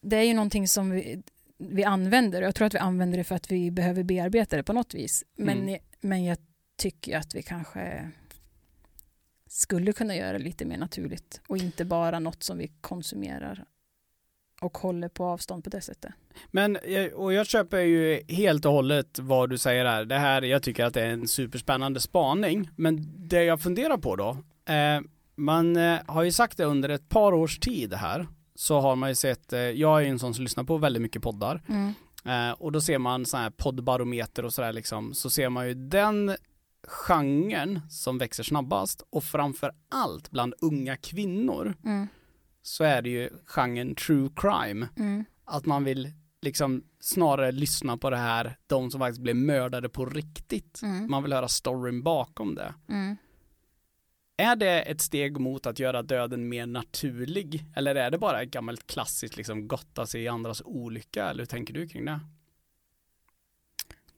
det 0.00 0.16
är 0.16 0.22
ju 0.22 0.34
någonting 0.34 0.68
som 0.68 0.90
vi, 0.90 1.22
vi 1.58 1.84
använder 1.84 2.42
och 2.42 2.46
jag 2.48 2.54
tror 2.54 2.66
att 2.66 2.74
vi 2.74 2.78
använder 2.78 3.18
det 3.18 3.24
för 3.24 3.34
att 3.34 3.50
vi 3.50 3.70
behöver 3.70 4.02
bearbeta 4.02 4.56
det 4.56 4.62
på 4.62 4.72
något 4.72 4.94
vis. 4.94 5.24
Men, 5.36 5.58
Mm. 5.68 5.80
men 6.00 6.24
jag 6.24 6.38
tycker 6.76 7.16
att 7.18 7.34
vi 7.34 7.42
kanske 7.42 8.10
skulle 9.48 9.92
kunna 9.92 10.16
göra 10.16 10.32
det 10.38 10.44
lite 10.44 10.64
mer 10.64 10.78
naturligt 10.78 11.40
och 11.48 11.56
inte 11.56 11.84
bara 11.84 12.18
något 12.20 12.42
som 12.42 12.58
vi 12.58 12.68
konsumerar 12.80 13.64
och 14.60 14.78
håller 14.78 15.08
på 15.08 15.24
avstånd 15.24 15.64
på 15.64 15.70
det 15.70 15.80
sättet. 15.80 16.12
Men, 16.50 16.78
och 17.14 17.32
jag 17.32 17.46
köper 17.46 17.80
ju 17.80 18.22
helt 18.28 18.64
och 18.64 18.72
hållet 18.72 19.18
vad 19.18 19.50
du 19.50 19.58
säger 19.58 19.84
här. 19.84 20.04
Det 20.04 20.18
här, 20.18 20.42
jag 20.42 20.62
tycker 20.62 20.84
att 20.84 20.94
det 20.94 21.02
är 21.02 21.10
en 21.10 21.28
superspännande 21.28 22.00
spaning. 22.00 22.70
Men 22.76 23.12
det 23.28 23.44
jag 23.44 23.60
funderar 23.60 23.96
på 23.96 24.16
då, 24.16 24.30
eh, 24.72 25.00
man 25.34 25.76
eh, 25.76 25.98
har 26.06 26.22
ju 26.22 26.32
sagt 26.32 26.56
det 26.56 26.64
under 26.64 26.88
ett 26.88 27.08
par 27.08 27.32
års 27.34 27.58
tid 27.58 27.94
här, 27.94 28.26
så 28.54 28.80
har 28.80 28.96
man 28.96 29.08
ju 29.08 29.14
sett, 29.14 29.52
eh, 29.52 29.60
jag 29.60 29.98
är 29.98 30.04
ju 30.04 30.08
en 30.10 30.18
sån 30.18 30.34
som 30.34 30.42
lyssnar 30.44 30.64
på 30.64 30.78
väldigt 30.78 31.02
mycket 31.02 31.22
poddar, 31.22 31.62
eh, 32.24 32.50
och 32.58 32.72
då 32.72 32.80
ser 32.80 32.98
man 32.98 33.26
sån 33.26 33.40
här 33.40 33.50
poddbarometer 33.50 34.44
och 34.44 34.52
sådär 34.54 34.72
liksom, 34.72 35.14
så 35.14 35.30
ser 35.30 35.48
man 35.48 35.68
ju 35.68 35.74
den 35.74 36.36
genren 36.86 37.80
som 37.90 38.18
växer 38.18 38.42
snabbast 38.42 39.02
och 39.10 39.24
framför 39.24 39.70
allt 39.90 40.30
bland 40.30 40.54
unga 40.60 40.96
kvinnor 40.96 41.74
Mm. 41.84 42.08
Så 42.66 42.84
är 42.84 43.02
det 43.02 43.10
ju 43.10 43.30
genren 43.44 43.94
true 43.94 44.30
crime 44.36 44.88
Mm. 44.96 45.24
att 45.44 45.66
man 45.66 45.84
vill 45.84 46.12
liksom 46.42 46.84
snarare 47.00 47.52
lyssna 47.52 47.96
på 47.96 48.10
det 48.10 48.16
här, 48.16 48.56
de 48.66 48.90
som 48.90 49.00
faktiskt 49.00 49.20
blev 49.20 49.36
mördade 49.36 49.88
på 49.88 50.06
riktigt. 50.06 50.80
Mm. 50.82 51.10
Man 51.10 51.22
vill 51.22 51.32
höra 51.32 51.48
storyn 51.48 52.02
bakom 52.02 52.54
det. 52.54 52.74
Mm. 52.88 53.16
Är 54.36 54.56
det 54.56 54.82
ett 54.82 55.00
steg 55.00 55.40
mot 55.40 55.66
att 55.66 55.78
göra 55.78 56.02
döden 56.02 56.48
mer 56.48 56.66
naturlig? 56.66 57.64
Eller 57.76 57.94
är 57.94 58.10
det 58.10 58.18
bara 58.18 58.42
ett 58.42 58.50
gammalt 58.50 58.86
klassiskt 58.86 59.36
liksom 59.36 59.68
gotta 59.68 60.06
sig 60.06 60.22
i 60.22 60.28
andras 60.28 60.62
olycka? 60.64 61.28
Eller 61.28 61.40
hur 61.42 61.46
tänker 61.46 61.74
du 61.74 61.88
kring 61.88 62.04
det? 62.04 62.20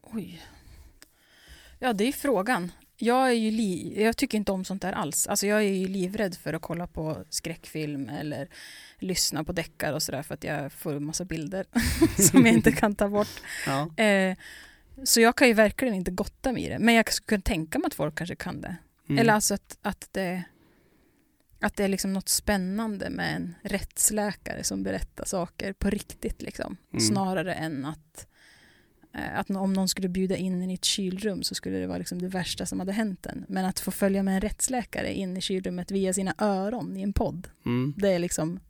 Oj. 0.02 0.42
Ja, 1.78 1.92
det 1.92 2.04
är 2.04 2.12
frågan. 2.12 2.72
Jag, 3.00 3.28
är 3.28 3.32
ju 3.32 3.50
li- 3.50 4.02
jag 4.02 4.16
tycker 4.16 4.38
inte 4.38 4.52
om 4.52 4.64
sånt 4.64 4.82
där 4.82 4.92
alls. 4.92 5.26
Alltså 5.26 5.46
jag 5.46 5.58
är 5.58 5.74
ju 5.74 5.88
livrädd 5.88 6.34
för 6.34 6.54
att 6.54 6.62
kolla 6.62 6.86
på 6.86 7.24
skräckfilm 7.30 8.08
eller 8.08 8.48
lyssna 8.98 9.44
på 9.44 9.52
deckar 9.52 9.92
och 9.92 10.02
sådär 10.02 10.22
för 10.22 10.34
att 10.34 10.44
jag 10.44 10.72
får 10.72 10.94
en 10.94 11.04
massa 11.04 11.24
bilder 11.24 11.66
som 12.30 12.46
jag 12.46 12.54
inte 12.54 12.72
kan 12.72 12.94
ta 12.94 13.08
bort. 13.08 13.40
Ja. 13.66 14.04
Eh, 14.04 14.36
så 15.04 15.20
jag 15.20 15.36
kan 15.36 15.48
ju 15.48 15.54
verkligen 15.54 15.94
inte 15.94 16.10
gotta 16.10 16.52
mig 16.52 16.64
i 16.64 16.68
det. 16.68 16.78
Men 16.78 16.94
jag 16.94 17.12
skulle 17.12 17.26
kunna 17.26 17.42
tänka 17.42 17.78
mig 17.78 17.86
att 17.86 17.94
folk 17.94 18.14
kanske 18.14 18.36
kan 18.36 18.60
det. 18.60 18.76
Mm. 19.08 19.18
Eller 19.18 19.32
alltså 19.32 19.54
att, 19.54 19.78
att, 19.82 20.08
det, 20.12 20.42
att 21.60 21.76
det 21.76 21.84
är 21.84 21.88
liksom 21.88 22.12
något 22.12 22.28
spännande 22.28 23.10
med 23.10 23.36
en 23.36 23.54
rättsläkare 23.62 24.64
som 24.64 24.82
berättar 24.82 25.24
saker 25.24 25.72
på 25.72 25.90
riktigt. 25.90 26.42
Liksom. 26.42 26.76
Mm. 26.92 27.00
Snarare 27.00 27.54
än 27.54 27.84
att, 27.84 28.26
att 29.12 29.50
om 29.50 29.72
någon 29.72 29.88
skulle 29.88 30.08
bjuda 30.08 30.36
in 30.36 30.62
en 30.62 30.70
i 30.70 30.74
ett 30.74 30.84
kylrum 30.84 31.42
så 31.42 31.54
skulle 31.54 31.78
det 31.78 31.86
vara 31.86 31.98
liksom 31.98 32.22
det 32.22 32.28
värsta 32.28 32.66
som 32.66 32.78
hade 32.80 32.92
hänt 32.92 33.26
en. 33.26 33.44
Men 33.48 33.64
att 33.64 33.80
få 33.80 33.90
följa 33.90 34.22
med 34.22 34.34
en 34.34 34.40
rättsläkare 34.40 35.14
in 35.14 35.36
i 35.36 35.40
kylrummet 35.40 35.90
via 35.90 36.12
sina 36.12 36.34
öron 36.38 36.96
i 36.96 37.02
en 37.02 37.12
podd, 37.12 37.48
Mm. 37.66 37.94
det 37.96 38.08
är 38.08 38.18
liksom 38.18 38.60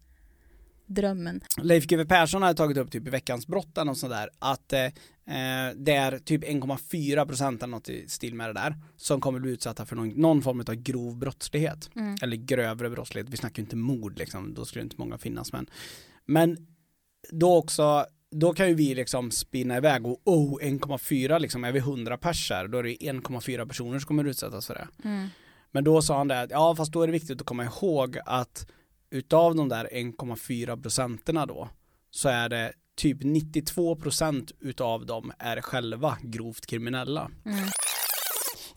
drömmen. 0.86 1.40
Leif 1.62 1.86
GW 1.86 2.04
Persson 2.08 2.42
har 2.42 2.54
tagit 2.54 2.76
upp 2.76 2.90
typ 2.90 3.06
i 3.06 3.10
veckans 3.10 3.46
brott 3.46 3.78
eller 3.78 3.84
något 3.84 3.98
sånt 3.98 4.12
där 4.12 4.30
att 4.38 4.72
eh, 4.72 4.84
eh, 4.84 5.74
det 5.76 5.92
är 5.94 6.18
typ 6.18 6.44
1,4 6.44 7.26
procent 7.26 7.62
eller 7.62 7.70
något 7.70 7.88
i 7.88 8.08
stil 8.08 8.34
med 8.34 8.48
det 8.48 8.52
där 8.52 8.76
som 8.96 9.20
kommer 9.20 9.40
bli 9.40 9.50
utsatta 9.50 9.86
för 9.86 9.96
någon, 9.96 10.08
någon 10.08 10.42
form 10.42 10.60
av 10.60 10.74
grov 10.74 11.16
brottslighet. 11.16 11.90
Mm. 11.96 12.16
eller 12.22 12.36
grövre 12.36 12.90
brottslighet. 12.90 13.28
Vi 13.30 13.36
snackar 13.36 13.56
ju 13.56 13.64
inte 13.64 13.76
mord 13.76 14.18
liksom, 14.18 14.54
då 14.54 14.64
skulle 14.64 14.84
inte 14.84 14.96
många 14.98 15.18
finnas. 15.18 15.52
Men, 15.52 15.66
men 16.26 16.66
då 17.30 17.56
också, 17.56 18.06
då 18.30 18.52
kan 18.52 18.68
ju 18.68 18.74
vi 18.74 18.94
liksom 18.94 19.30
spinna 19.30 19.76
iväg 19.76 20.06
och 20.06 20.20
oh, 20.24 20.58
1,4 20.62 21.38
liksom, 21.38 21.64
är 21.64 21.72
vi 21.72 21.78
100 21.78 22.18
pers 22.18 22.50
här, 22.50 22.68
då 22.68 22.78
är 22.78 22.82
det 22.82 22.96
1,4 22.96 23.68
personer 23.68 23.98
som 23.98 24.06
kommer 24.06 24.24
utsättas 24.24 24.66
för 24.66 24.74
det. 24.74 25.08
Mm. 25.08 25.28
Men 25.70 25.84
då 25.84 26.02
sa 26.02 26.18
han 26.18 26.28
det, 26.28 26.40
att, 26.40 26.50
ja 26.50 26.76
fast 26.76 26.92
då 26.92 27.02
är 27.02 27.06
det 27.06 27.12
viktigt 27.12 27.40
att 27.40 27.46
komma 27.46 27.64
ihåg 27.64 28.18
att 28.26 28.66
utav 29.10 29.54
de 29.54 29.68
där 29.68 29.88
1,4 29.92 30.82
procenterna 30.82 31.46
då, 31.46 31.68
så 32.10 32.28
är 32.28 32.48
det 32.48 32.72
typ 32.96 33.18
92 33.20 33.96
procent 33.96 34.52
utav 34.60 35.06
dem 35.06 35.32
är 35.38 35.60
själva 35.60 36.18
grovt 36.22 36.66
kriminella. 36.66 37.30
Mm. 37.44 37.64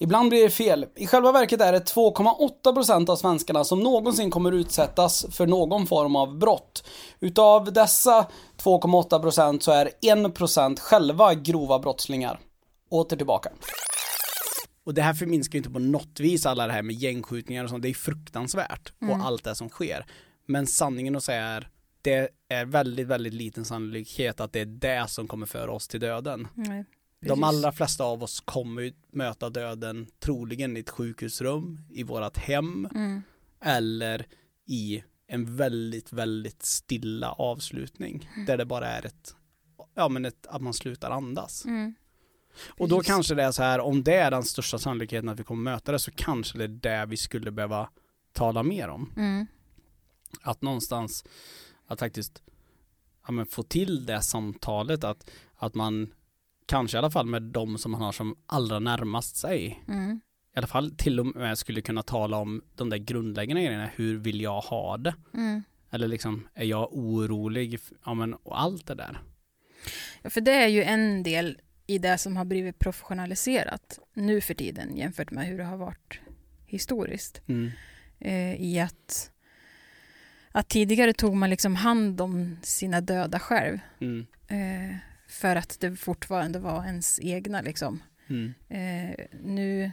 Ibland 0.02 0.30
blir 0.30 0.44
det 0.44 0.50
fel. 0.50 0.86
I 0.96 1.08
själva 1.08 1.32
verket 1.32 1.62
är 1.62 1.72
det 1.72 1.80
2,8% 1.80 3.10
av 3.10 3.16
svenskarna 3.16 3.64
som 3.64 3.80
någonsin 3.80 4.32
kommer 4.32 4.52
utsättas 4.52 5.26
för 5.32 5.48
någon 5.48 5.88
form 5.88 6.16
av 6.16 6.38
brott. 6.38 6.84
Utav 7.20 7.74
dessa 7.74 8.28
2,8% 8.58 9.60
så 9.60 9.72
är 9.72 9.90
1% 10.02 10.80
själva 10.80 11.34
grova 11.34 11.80
brottslingar. 11.80 12.40
Åter 12.90 13.18
tillbaka. 13.18 13.50
Och 14.86 14.94
det 14.94 15.02
här 15.02 15.14
förminskar 15.14 15.54
ju 15.54 15.58
inte 15.58 15.70
på 15.70 15.80
något 15.80 16.20
vis 16.20 16.46
alla 16.46 16.68
det 16.68 16.74
här 16.74 16.84
med 16.84 16.96
gängskjutningar 16.96 17.64
och 17.64 17.70
sånt. 17.70 17.84
Det 17.84 17.90
är 17.90 17.94
fruktansvärt 17.94 18.94
och 19.10 19.26
allt 19.26 19.44
det 19.44 19.56
som 19.56 19.70
sker. 19.70 20.06
Men 20.46 20.68
sanningen 20.68 21.16
att 21.16 21.24
säga 21.24 21.44
är 21.44 21.70
det 22.02 22.30
är 22.50 22.66
väldigt, 22.66 23.08
väldigt 23.08 23.34
liten 23.34 23.66
sannolikhet 23.66 24.40
att 24.40 24.54
det 24.54 24.60
är 24.60 24.66
det 24.66 25.06
som 25.10 25.28
kommer 25.28 25.46
föra 25.46 25.72
oss 25.72 25.88
till 25.88 26.00
döden. 26.00 26.48
Nej, 26.54 26.86
De 27.22 27.44
allra 27.44 27.72
flesta 27.72 28.04
av 28.04 28.24
oss 28.24 28.40
kommer 28.40 28.94
möta 29.12 29.50
döden 29.50 30.08
troligen 30.20 30.78
i 30.78 30.80
ett 30.80 30.90
sjukhusrum, 30.90 31.80
i 31.90 32.04
vårat 32.04 32.38
hem 32.38 32.88
Mm. 32.96 33.22
eller 33.62 34.26
i 34.66 35.04
en 35.28 35.56
väldigt, 35.56 36.14
väldigt 36.14 36.64
stilla 36.66 37.32
avslutning 37.32 38.30
där 38.48 38.58
det 38.58 38.66
bara 38.66 38.88
är 38.88 39.06
ett, 39.06 39.36
ja 39.96 40.10
men 40.10 40.26
ett, 40.26 40.48
att 40.48 40.62
man 40.62 40.74
slutar 40.74 41.12
andas. 41.12 41.66
Mm. 41.66 41.96
Och 42.68 42.90
då 42.90 43.02
kanske 43.02 43.36
det 43.36 43.44
är 43.44 43.52
så 43.52 43.64
här, 43.64 43.80
om 43.80 44.04
det 44.04 44.16
är 44.16 44.32
den 44.32 44.44
största 44.44 44.80
sannolikheten 44.80 45.30
att 45.30 45.40
vi 45.40 45.44
kommer 45.44 45.72
möta 45.72 45.92
det 45.92 46.00
så 46.00 46.12
kanske 46.12 46.58
det 46.58 46.64
är 46.64 46.68
det 46.68 47.06
vi 47.06 47.18
skulle 47.18 47.52
behöva 47.52 47.90
tala 48.34 48.64
mer 48.64 48.88
om. 48.88 49.14
Mm. 49.18 49.48
Att 50.42 50.62
någonstans, 50.62 51.26
att 51.88 52.00
faktiskt 52.00 52.42
ja, 53.26 53.32
men 53.32 53.46
få 53.46 53.64
till 53.64 54.06
det 54.06 54.22
samtalet, 54.22 55.04
att, 55.04 55.30
att 55.56 55.76
man 55.76 56.14
kanske 56.72 56.98
i 56.98 57.00
alla 57.00 57.12
fall 57.12 57.26
med 57.26 57.42
de 57.42 57.78
som 57.78 57.92
man 57.92 58.02
har 58.02 58.12
som 58.12 58.36
allra 58.46 58.80
närmast 58.80 59.36
sig, 59.36 59.84
Mm. 59.88 60.22
i 60.56 60.58
alla 60.58 60.68
fall 60.68 60.92
till 60.98 61.20
och 61.20 61.26
med 61.26 61.58
skulle 61.58 61.82
kunna 61.82 62.04
tala 62.04 62.38
om 62.38 62.62
de 62.76 62.90
där 62.90 62.98
grundläggande 62.98 63.62
grejerna, 63.64 63.90
hur 63.96 64.18
vill 64.18 64.42
jag 64.42 64.62
ha 64.62 64.98
det? 64.98 65.16
Mm. 65.34 65.64
Eller 65.92 66.08
liksom, 66.08 66.48
är 66.54 66.66
jag 66.66 66.94
orolig? 66.94 67.80
Ja 68.06 68.14
men, 68.14 68.34
och 68.34 68.62
allt 68.62 68.88
det 68.88 68.96
där. 68.96 69.22
Ja, 70.22 70.30
för 70.30 70.42
det 70.42 70.52
är 70.54 70.68
ju 70.68 70.84
en 70.84 71.24
del 71.24 71.58
i 71.88 71.98
det 71.98 72.18
som 72.18 72.38
har 72.38 72.46
blivit 72.46 72.80
professionaliserat 72.80 74.00
nu 74.14 74.42
för 74.42 74.54
tiden 74.54 74.98
jämfört 74.98 75.32
med 75.32 75.46
hur 75.48 75.58
det 75.58 75.64
har 75.64 75.78
varit 75.78 76.20
historiskt. 76.66 77.42
Mm. 77.48 77.72
Eh, 78.20 78.62
I 78.62 78.80
att, 78.80 79.32
att 80.52 80.70
tidigare 80.70 81.14
tog 81.14 81.36
man 81.36 81.50
liksom 81.50 81.76
hand 81.76 82.22
om 82.22 82.58
sina 82.62 83.02
döda 83.02 83.40
själv. 83.40 83.80
Mm. 84.02 84.26
Eh, 84.48 84.96
för 85.32 85.56
att 85.56 85.80
det 85.80 85.96
fortfarande 85.96 86.60
var 86.60 86.86
ens 86.86 87.20
egna 87.22 87.62
liksom. 87.62 88.04
Mm. 88.28 88.54
Eh, 88.70 89.26
nu, 89.44 89.92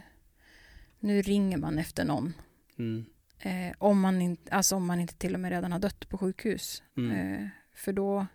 nu 0.99 1.21
ringer 1.21 1.57
man 1.57 1.79
efter 1.79 2.05
någon. 2.05 2.33
Mm. 2.79 3.05
Eh, 3.39 3.75
om, 3.77 3.99
man 3.99 4.21
inte, 4.21 4.51
alltså 4.51 4.75
om 4.75 4.85
man 4.85 4.99
inte 4.99 5.13
till 5.13 5.33
och 5.33 5.39
med 5.39 5.51
redan 5.51 5.71
har 5.71 5.79
dött 5.79 6.09
på 6.09 6.17
sjukhus. 6.17 6.83
Mm. 6.97 7.11
Eh, 7.11 7.47
för 7.73 7.93
då 7.93 8.25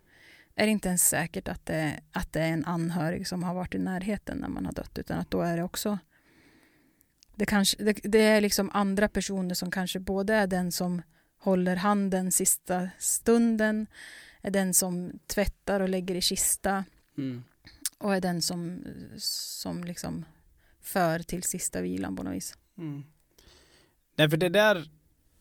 är 0.55 0.65
det 0.65 0.71
inte 0.71 0.87
ens 0.87 1.09
säkert 1.09 1.47
att 1.47 1.65
det, 1.65 1.99
att 2.11 2.33
det 2.33 2.41
är 2.41 2.51
en 2.51 2.65
anhörig 2.65 3.27
som 3.27 3.43
har 3.43 3.53
varit 3.53 3.75
i 3.75 3.79
närheten 3.79 4.37
när 4.37 4.49
man 4.49 4.65
har 4.65 4.73
dött, 4.73 4.97
utan 4.97 5.19
att 5.19 5.31
då 5.31 5.41
är 5.41 5.57
det 5.57 5.63
också 5.63 5.99
det, 7.35 7.45
kanske, 7.45 7.83
det, 7.83 7.93
det 8.03 8.21
är 8.21 8.41
liksom 8.41 8.69
andra 8.73 9.07
personer 9.07 9.55
som 9.55 9.71
kanske 9.71 9.99
både 9.99 10.33
är 10.33 10.47
den 10.47 10.71
som 10.71 11.01
håller 11.39 11.75
handen 11.75 12.31
sista 12.31 12.89
stunden, 12.99 13.87
är 14.41 14.51
den 14.51 14.73
som 14.73 15.19
tvättar 15.27 15.79
och 15.79 15.89
lägger 15.89 16.15
i 16.15 16.21
kista 16.21 16.83
Mm. 17.17 17.43
och 17.97 18.15
är 18.15 18.21
den 18.21 18.41
som, 18.41 18.83
som 19.17 19.83
liksom 19.83 20.25
för 20.81 21.19
till 21.19 21.43
sista 21.43 21.81
vilan 21.81 22.15
på 22.15 22.23
något 22.23 22.33
vis. 22.33 22.57
Mm. 22.77 23.03
Nej, 24.15 24.29
för 24.29 24.37
det 24.37 24.49
där 24.49 24.89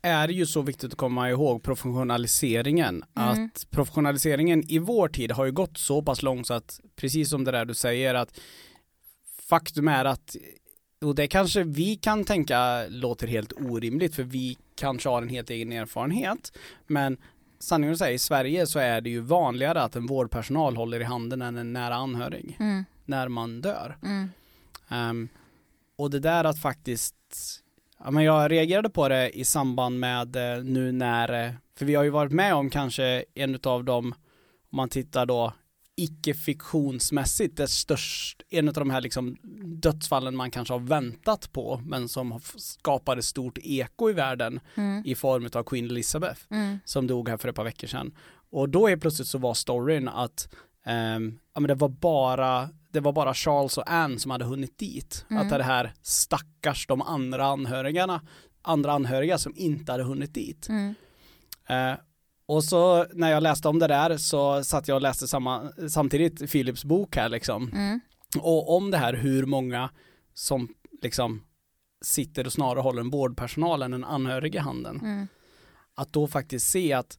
är 0.02 0.28
ju 0.28 0.46
så 0.46 0.62
viktigt 0.62 0.92
att 0.92 0.98
komma 0.98 1.30
ihåg, 1.30 1.62
professionaliseringen. 1.62 3.04
Mm. 3.16 3.28
Att 3.28 3.66
professionaliseringen 3.70 4.70
i 4.70 4.78
vår 4.78 5.08
tid 5.08 5.32
har 5.32 5.44
ju 5.44 5.52
gått 5.52 5.78
så 5.78 6.02
pass 6.02 6.22
långt 6.22 6.46
så 6.46 6.54
att, 6.54 6.80
precis 6.96 7.30
som 7.30 7.44
det 7.44 7.50
där 7.50 7.64
du 7.64 7.74
säger, 7.74 8.14
att 8.14 8.40
faktum 9.48 9.88
är 9.88 10.04
att 10.04 10.36
och 11.00 11.14
det 11.14 11.26
kanske 11.26 11.62
vi 11.62 11.96
kan 11.96 12.24
tänka 12.24 12.86
låter 12.88 13.26
helt 13.26 13.52
orimligt 13.52 14.14
för 14.14 14.22
vi 14.22 14.56
kanske 14.74 15.08
har 15.08 15.22
en 15.22 15.28
helt 15.28 15.50
egen 15.50 15.72
erfarenhet. 15.72 16.58
Men 16.86 17.16
sanningen 17.58 17.92
att 17.92 17.98
säga, 17.98 18.12
i 18.12 18.18
Sverige 18.18 18.66
så 18.66 18.78
är 18.78 19.00
det 19.00 19.10
ju 19.10 19.20
vanligare 19.20 19.82
att 19.82 19.96
en 19.96 20.06
vårdpersonal 20.06 20.76
håller 20.76 21.00
i 21.00 21.04
handen 21.04 21.42
än 21.42 21.56
en 21.56 21.72
nära 21.72 21.94
anhörig 21.94 22.56
Mm. 22.60 22.84
när 23.04 23.28
man 23.28 23.60
dör. 23.60 23.96
Mm. 24.02 24.30
Ehm, 24.88 25.28
och 25.96 26.10
det 26.10 26.20
där 26.20 26.44
att 26.44 26.58
faktiskt, 26.60 27.14
ja 28.04 28.10
men 28.10 28.24
jag 28.24 28.50
reagerade 28.50 28.90
på 28.90 29.08
det 29.08 29.38
i 29.38 29.44
samband 29.44 30.00
med 30.00 30.36
eh, 30.36 30.64
nu 30.64 30.92
när, 30.92 31.44
eh, 31.46 31.52
för 31.78 31.84
vi 31.84 31.94
har 31.94 32.04
ju 32.04 32.10
varit 32.10 32.32
med 32.32 32.54
om 32.54 32.70
kanske 32.70 33.24
en 33.34 33.58
av 33.64 33.84
de, 33.84 34.12
om 34.70 34.76
man 34.76 34.88
tittar 34.88 35.26
då 35.26 35.52
icke-fiktionsmässigt, 35.96 37.56
det 37.56 37.68
störst, 37.68 38.42
en 38.50 38.68
av 38.68 38.74
de 38.74 38.90
här 38.90 39.00
liksom 39.00 39.36
dödsfallen 39.64 40.36
man 40.36 40.50
kanske 40.50 40.74
har 40.74 40.78
väntat 40.80 41.52
på, 41.52 41.80
men 41.86 42.08
som 42.08 42.40
skapade 42.56 43.22
stort 43.22 43.58
eko 43.62 44.10
i 44.10 44.12
världen 44.12 44.60
Mm. 44.74 45.02
i 45.06 45.14
form 45.14 45.48
av 45.54 45.62
Queen 45.62 45.84
Elizabeth 45.84 46.40
Mm. 46.50 46.78
som 46.84 47.06
dog 47.06 47.28
här 47.28 47.36
för 47.36 47.48
ett 47.48 47.56
par 47.56 47.64
veckor 47.64 47.86
sedan. 47.88 48.12
Och 48.50 48.68
då 48.68 48.88
är 48.90 48.96
plötsligt 48.96 49.28
så 49.28 49.38
var 49.38 49.54
storyn 49.54 50.08
att 50.08 50.48
ehm, 50.84 51.38
ja, 51.54 51.60
men 51.60 51.68
det 51.68 51.74
var 51.74 51.88
bara 51.88 52.68
det 52.92 53.00
var 53.00 53.12
bara 53.12 53.34
Charles 53.34 53.78
och 53.78 53.90
Anne 53.92 54.18
som 54.18 54.30
hade 54.30 54.44
hunnit 54.44 54.78
dit. 54.78 55.26
Mm. 55.30 55.42
Att 55.42 55.50
det 55.58 55.64
här 55.64 55.92
stackars 56.02 56.86
de 56.86 57.02
andra 57.02 57.44
anhörigarna, 57.46 58.20
andra 58.62 58.92
anhöriga 58.92 59.38
som 59.38 59.52
inte 59.56 59.92
hade 59.92 60.04
hunnit 60.04 60.34
dit. 60.34 60.68
Mm. 60.68 60.94
Och 62.46 62.64
så 62.64 63.06
när 63.12 63.30
jag 63.30 63.42
läste 63.42 63.68
om 63.68 63.78
det 63.78 63.86
där 63.86 64.16
så 64.16 64.64
satt 64.64 64.88
jag 64.88 64.94
och 64.94 65.02
läste 65.02 65.28
samma, 65.28 65.72
samtidigt 65.88 66.52
Philips 66.52 66.84
bok 66.84 67.16
här 67.16 67.28
liksom. 67.28 67.70
Mm. 67.72 68.00
Och 68.38 68.76
om 68.76 68.90
det 68.90 68.98
här 68.98 69.14
hur 69.14 69.46
många 69.46 69.90
som 70.34 70.68
liksom 71.02 71.42
sitter 72.04 72.46
och 72.46 72.52
snarare 72.52 72.80
håller 72.80 73.00
en 73.00 73.10
vårdpersonal 73.10 73.82
än 73.82 73.92
en 73.92 74.04
anhörig 74.04 74.54
i 74.54 74.58
handen 74.58 75.00
Mm. 75.02 75.28
att 75.94 76.12
då 76.12 76.26
faktiskt 76.26 76.70
se 76.70 76.92
att 76.92 77.18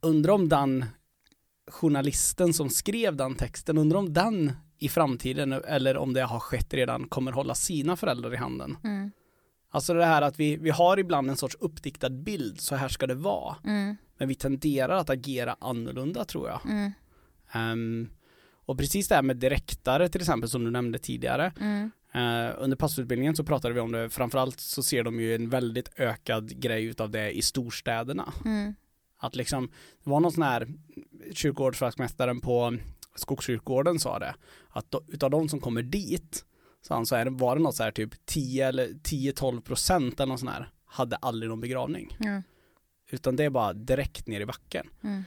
undra 0.00 0.34
om 0.34 0.48
den 0.48 0.84
journalisten 1.70 2.54
som 2.54 2.70
skrev 2.70 3.16
den 3.16 3.34
texten, 3.34 3.78
undra 3.78 3.98
om 3.98 4.12
den 4.12 4.52
i 4.78 4.88
framtiden 4.88 5.52
eller 5.52 5.96
om 5.96 6.12
det 6.12 6.22
har 6.22 6.40
skett 6.40 6.74
redan 6.74 7.08
kommer 7.08 7.32
hålla 7.32 7.54
sina 7.54 7.96
föräldrar 7.96 8.34
i 8.34 8.36
handen. 8.36 8.76
Mm. 8.84 9.10
Alltså 9.70 9.94
det 9.94 10.04
här 10.04 10.22
att 10.22 10.40
vi, 10.40 10.56
vi 10.56 10.70
har 10.70 10.98
ibland 10.98 11.30
en 11.30 11.36
sorts 11.36 11.56
uppdiktad 11.60 12.10
bild, 12.10 12.60
så 12.60 12.74
här 12.74 12.88
ska 12.88 13.06
det 13.06 13.14
vara. 13.14 13.56
Mm. 13.64 13.96
Men 14.22 14.28
vi 14.28 14.34
tenderar 14.34 14.96
att 14.96 15.10
agera 15.10 15.56
annorlunda 15.60 16.24
tror 16.24 16.48
jag. 16.48 16.60
Mm. 16.64 16.92
Ehm, 17.52 18.08
och 18.64 18.78
precis 18.78 19.08
det 19.08 19.14
här 19.14 19.22
med 19.22 19.36
direktare 19.36 20.08
till 20.08 20.20
exempel 20.20 20.50
som 20.50 20.64
du 20.64 20.70
nämnde 20.70 20.98
tidigare. 20.98 21.52
Mm. 21.60 21.90
Eh, 22.12 22.54
under 22.58 22.76
passutbildningen 22.76 23.36
så 23.36 23.44
pratade 23.44 23.74
vi 23.74 23.80
om 23.80 23.92
det, 23.92 24.10
framförallt 24.10 24.60
så 24.60 24.82
ser 24.82 25.04
de 25.04 25.20
ju 25.20 25.34
en 25.34 25.48
väldigt 25.50 25.90
ökad 25.96 26.60
grej 26.60 26.84
utav 26.84 27.10
det 27.10 27.30
i 27.30 27.42
storstäderna. 27.42 28.32
Mm. 28.44 28.74
Att 29.18 29.36
liksom, 29.36 29.70
det 30.04 30.10
var 30.10 30.20
någon 30.20 30.32
sån 30.32 30.42
här 30.42 30.68
kyrkogårdsvaktmästaren 31.32 32.40
på 32.40 32.76
Skogskyrkogården 33.14 33.98
sa 33.98 34.18
det, 34.18 34.34
att 34.68 34.90
då, 34.90 35.02
utav 35.08 35.30
de 35.30 35.48
som 35.48 35.60
kommer 35.60 35.82
dit, 35.82 36.44
så 36.82 36.94
han 36.94 37.06
så 37.06 37.30
var 37.30 37.56
det 37.56 37.62
något 37.62 37.76
så 37.76 37.82
här 37.82 37.90
typ 37.90 38.26
10 38.26 38.68
eller 38.68 38.88
10-12 38.88 39.60
procent 39.60 40.20
eller 40.20 40.32
något 40.32 40.40
sån 40.40 40.48
här, 40.48 40.70
hade 40.84 41.16
aldrig 41.16 41.50
någon 41.50 41.60
begravning. 41.60 42.16
Ja. 42.18 42.42
Utan 43.12 43.36
det 43.36 43.44
är 43.44 43.50
bara 43.50 43.72
direkt 43.72 44.26
ner 44.26 44.40
i 44.40 44.46
backen. 44.46 44.88
Mm. 45.04 45.24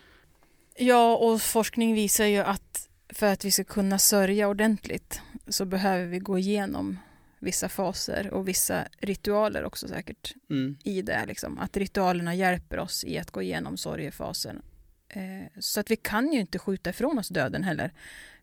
Ja, 0.77 1.15
och 1.17 1.41
forskning 1.41 1.93
visar 1.93 2.25
ju 2.25 2.39
att 2.39 2.89
för 3.09 3.25
att 3.25 3.45
vi 3.45 3.51
ska 3.51 3.63
kunna 3.63 3.99
sörja 3.99 4.47
ordentligt 4.47 5.21
så 5.47 5.65
behöver 5.65 6.05
vi 6.05 6.19
gå 6.19 6.37
igenom 6.37 6.99
vissa 7.39 7.69
faser 7.69 8.33
och 8.33 8.47
vissa 8.47 8.87
ritualer 8.97 9.63
också 9.63 9.87
säkert 9.87 10.33
Mm. 10.49 10.77
i 10.83 11.01
det. 11.01 11.25
Liksom. 11.25 11.59
Att 11.59 11.77
ritualerna 11.77 12.35
hjälper 12.35 12.79
oss 12.79 13.03
i 13.03 13.17
att 13.17 13.31
gå 13.31 13.41
igenom 13.41 13.77
sorgefasen. 13.77 14.61
Eh, 15.09 15.59
så 15.59 15.79
att 15.79 15.91
vi 15.91 15.95
kan 15.95 16.33
ju 16.33 16.39
inte 16.39 16.59
skjuta 16.59 16.89
ifrån 16.89 17.19
oss 17.19 17.29
döden 17.29 17.63
heller. 17.63 17.93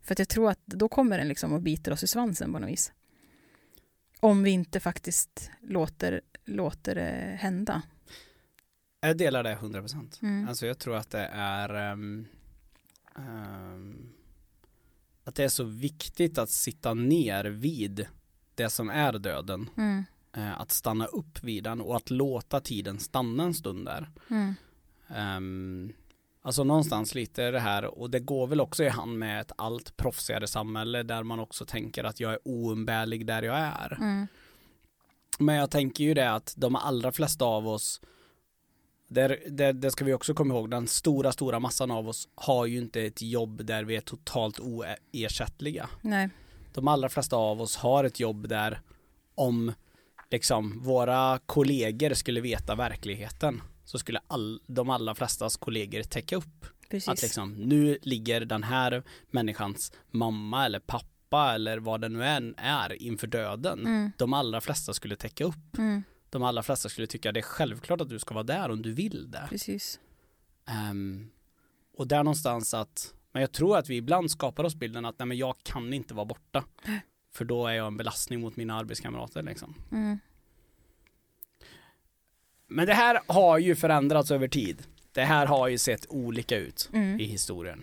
För 0.02 0.14
att 0.14 0.18
jag 0.18 0.28
tror 0.28 0.50
att 0.50 0.66
då 0.66 0.88
kommer 0.88 1.18
den 1.18 1.28
liksom 1.28 1.52
och 1.52 1.62
biter 1.62 1.92
oss 1.92 2.02
i 2.02 2.06
svansen 2.06 2.52
på 2.52 2.58
något 2.58 2.70
vis. 2.70 2.92
Om 4.20 4.42
vi 4.42 4.50
inte 4.50 4.80
faktiskt 4.80 5.50
låter, 5.60 6.20
låter 6.44 6.94
det 6.94 7.36
hända. 7.40 7.82
Jag 9.04 9.16
delar 9.16 9.42
det 9.42 9.54
100%. 9.54 10.22
Mm. 10.22 10.48
Alltså 10.48 10.66
jag 10.66 10.78
tror 10.78 10.96
att 10.96 11.10
det 11.10 11.30
är 11.32 11.74
ehm, 11.74 12.26
ehm, 13.16 14.12
att 15.24 15.34
det 15.34 15.44
är 15.44 15.48
så 15.48 15.64
viktigt 15.64 16.38
att 16.38 16.50
sitta 16.50 16.94
ner 16.94 17.44
vid 17.44 18.06
det 18.54 18.70
som 18.70 18.90
är 18.90 19.12
döden. 19.12 19.70
Mm. 19.76 20.04
Eh, 20.32 20.60
att 20.60 20.70
stanna 20.70 21.06
upp 21.06 21.42
vid 21.42 21.64
den 21.64 21.80
och 21.80 21.96
att 21.96 22.10
låta 22.10 22.60
tiden 22.60 22.98
stanna 22.98 23.44
en 23.44 23.54
stund 23.54 23.84
där. 23.84 24.10
Mm. 24.30 24.54
Ehm, 25.08 25.92
alltså 26.42 26.64
någonstans 26.64 27.14
lite 27.14 27.50
det 27.50 27.60
här 27.60 27.84
och 27.84 28.10
det 28.10 28.20
går 28.20 28.46
väl 28.46 28.60
också 28.60 28.84
i 28.84 28.88
hand 28.88 29.18
med 29.18 29.40
ett 29.40 29.52
allt 29.56 29.96
proffsigare 29.96 30.46
samhälle 30.46 31.02
där 31.02 31.22
man 31.22 31.40
också 31.40 31.66
tänker 31.66 32.04
att 32.04 32.20
jag 32.20 32.32
är 32.32 32.38
oumbärlig 32.44 33.26
där 33.26 33.42
jag 33.42 33.58
är. 33.58 33.96
Mm. 34.00 34.26
Men 35.38 35.54
jag 35.54 35.70
tänker 35.70 36.04
ju 36.04 36.14
det 36.14 36.32
att 36.32 36.54
de 36.56 36.76
allra 36.76 37.12
flesta 37.12 37.44
av 37.44 37.68
oss 37.68 38.00
det, 39.12 39.38
det, 39.46 39.72
det, 39.72 39.90
ska 39.90 40.04
vi 40.04 40.14
också 40.14 40.34
komma 40.34 40.54
ihåg, 40.54 40.70
den 40.70 40.88
stora, 40.88 41.32
stora 41.32 41.60
massan 41.60 41.90
av 41.90 42.08
oss 42.08 42.28
har 42.34 42.66
ju 42.66 42.78
inte 42.78 43.02
ett 43.02 43.22
jobb 43.22 43.64
där 43.64 43.84
vi 43.84 43.96
är 43.96 44.00
totalt 44.00 44.60
oersättliga. 44.60 45.88
Nej. 46.00 46.28
De 46.74 46.88
allra 46.88 47.08
flesta 47.08 47.36
av 47.36 47.60
oss 47.60 47.76
har 47.76 48.04
ett 48.04 48.20
jobb 48.20 48.48
där 48.48 48.80
om 49.34 49.72
liksom 50.30 50.82
våra 50.82 51.38
kollegor 51.46 52.14
skulle 52.14 52.40
veta 52.40 52.74
verkligheten 52.74 53.62
så 53.84 53.98
skulle 53.98 54.20
all, 54.26 54.60
de 54.66 54.90
allra 54.90 55.14
flestas 55.14 55.56
kollegor 55.56 56.02
täcka 56.02 56.36
upp. 56.36 56.66
Precis. 56.90 57.08
Att 57.08 57.22
liksom, 57.22 57.52
nu 57.52 57.98
ligger 58.02 58.40
den 58.40 58.62
här 58.62 59.02
människans 59.30 59.92
mamma 60.10 60.66
eller 60.66 60.80
pappa 60.80 61.54
eller 61.54 61.78
vad 61.78 62.00
det 62.00 62.08
nu 62.08 62.24
än 62.24 62.54
är 62.58 63.02
inför 63.02 63.26
döden. 63.26 63.80
Mm. 63.80 64.12
De 64.18 64.32
allra 64.32 64.60
flesta 64.60 64.94
skulle 64.94 65.16
täcka 65.16 65.44
upp. 65.44 65.78
Mm. 65.78 66.02
De 66.32 66.42
allra 66.42 66.62
flesta 66.62 66.88
skulle 66.88 67.06
tycka 67.06 67.32
det 67.32 67.40
är 67.40 67.42
självklart 67.42 68.00
att 68.00 68.08
du 68.08 68.18
ska 68.18 68.34
vara 68.34 68.44
där 68.44 68.70
om 68.70 68.82
du 68.82 68.92
vill 68.92 69.30
det. 69.30 69.46
Precis. 69.48 70.00
Um, 70.90 71.30
och 71.96 72.08
där 72.08 72.24
någonstans 72.24 72.74
att, 72.74 73.14
men 73.32 73.40
jag 73.40 73.52
tror 73.52 73.78
att 73.78 73.88
vi 73.88 73.96
ibland 73.96 74.30
skapar 74.30 74.64
oss 74.64 74.74
bilden 74.74 75.04
att 75.04 75.18
nej 75.18 75.26
men 75.26 75.36
jag 75.36 75.56
kan 75.62 75.92
inte 75.92 76.14
vara 76.14 76.24
borta. 76.26 76.64
För 77.32 77.44
då 77.44 77.66
är 77.66 77.72
jag 77.72 77.86
en 77.86 77.96
belastning 77.96 78.40
mot 78.40 78.56
mina 78.56 78.74
arbetskamrater 78.74 79.42
liksom. 79.42 79.74
Mm. 79.92 80.18
Men 82.68 82.86
det 82.86 82.94
här 82.94 83.20
har 83.26 83.58
ju 83.58 83.76
förändrats 83.76 84.30
över 84.30 84.48
tid. 84.48 84.82
Det 85.12 85.24
här 85.24 85.46
har 85.46 85.68
ju 85.68 85.78
sett 85.78 86.06
olika 86.08 86.56
ut 86.56 86.90
Mm. 86.92 87.20
i 87.20 87.24
historien. 87.24 87.82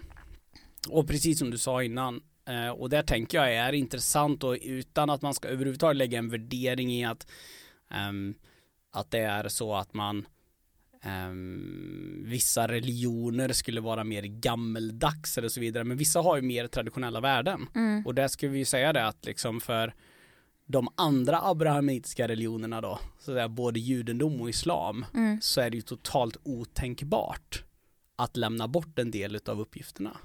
Och 0.90 1.08
precis 1.08 1.40
som 1.40 1.52
du 1.52 1.58
sa 1.58 1.84
innan, 1.84 2.22
eh, 2.46 2.70
och 2.70 2.90
där 2.90 3.04
tänker 3.04 3.38
jag 3.38 3.56
är 3.56 3.74
intressant 3.74 4.44
och 4.44 4.58
utan 4.62 5.10
att 5.10 5.22
man 5.22 5.34
ska 5.34 5.48
överhuvudtaget 5.48 5.98
lägga 5.98 6.18
en 6.20 6.30
värdering 6.30 6.92
i 6.94 7.06
att 7.06 7.28
ehm, 7.90 8.34
att 8.92 9.12
det 9.12 9.20
är 9.20 9.48
så 9.50 9.76
att 9.76 9.94
man 9.94 10.26
ehm, 11.02 12.24
vissa 12.26 12.68
religioner 12.68 13.54
skulle 13.54 13.82
vara 13.82 14.04
mer 14.04 14.24
gammeldags 14.24 15.38
eller 15.38 15.50
så 15.50 15.60
vidare, 15.60 15.84
men 15.84 15.98
vissa 15.98 16.22
har 16.22 16.36
ju 16.36 16.42
mer 16.42 16.68
traditionella 16.68 17.20
värden. 17.22 17.68
Mm. 17.76 18.06
Och 18.06 18.16
där 18.16 18.28
ska 18.28 18.48
vi 18.48 18.58
ju 18.58 18.66
säga 18.66 18.94
det 18.94 19.08
att 19.08 19.26
liksom 19.26 19.62
för 19.62 19.94
de 20.66 20.88
andra 20.96 21.42
abrahamitiska 21.42 22.28
religionerna 22.28 22.82
då, 22.82 23.00
så 23.20 23.32
där 23.34 23.48
både 23.48 23.80
judendom 23.80 24.42
och 24.42 24.50
islam, 24.50 25.06
Mm. 25.14 25.42
så 25.42 25.62
är 25.62 25.70
det 25.70 25.76
ju 25.78 25.82
totalt 25.82 26.38
otänkbart 26.44 27.64
att 28.16 28.38
lämna 28.38 28.68
bort 28.68 29.00
en 29.00 29.12
del 29.12 29.40
av 29.46 29.62
uppgifterna. 29.62 30.18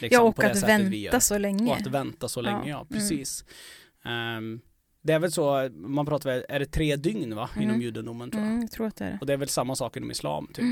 Liksom 0.00 0.08
Ja, 0.10 0.20
och 0.20 0.36
på 0.36 0.42
det 0.42 0.50
att 0.50 0.62
vänta 0.62 1.20
så 1.20 1.38
länge. 1.38 1.70
Och 1.70 1.76
att 1.76 1.86
vänta 1.86 2.28
så 2.28 2.40
länge, 2.40 2.58
Ja, 2.58 2.68
ja, 2.68 2.76
mm. 2.76 2.88
precis. 2.88 3.44
Det 5.02 5.12
är 5.12 5.18
väl 5.18 5.32
så, 5.32 5.68
man 5.74 6.06
pratar 6.06 6.30
väl, 6.30 6.44
är 6.48 6.58
det 6.58 6.66
tre 6.66 6.96
dygn 6.96 7.34
va, 7.34 7.50
inom 7.56 7.68
Mm. 7.68 7.80
judendomen 7.82 8.30
tror 8.30 8.42
jag. 8.42 8.50
Mm, 8.50 8.62
jag 8.62 8.70
tror 8.70 8.86
att 8.86 8.96
det 8.96 9.04
är 9.04 9.10
det. 9.10 9.18
Och 9.20 9.26
det 9.26 9.32
är 9.32 9.36
väl 9.36 9.48
samma 9.48 9.76
sak 9.76 9.96
inom 9.96 10.10
islam 10.10 10.46
typ. 10.54 10.64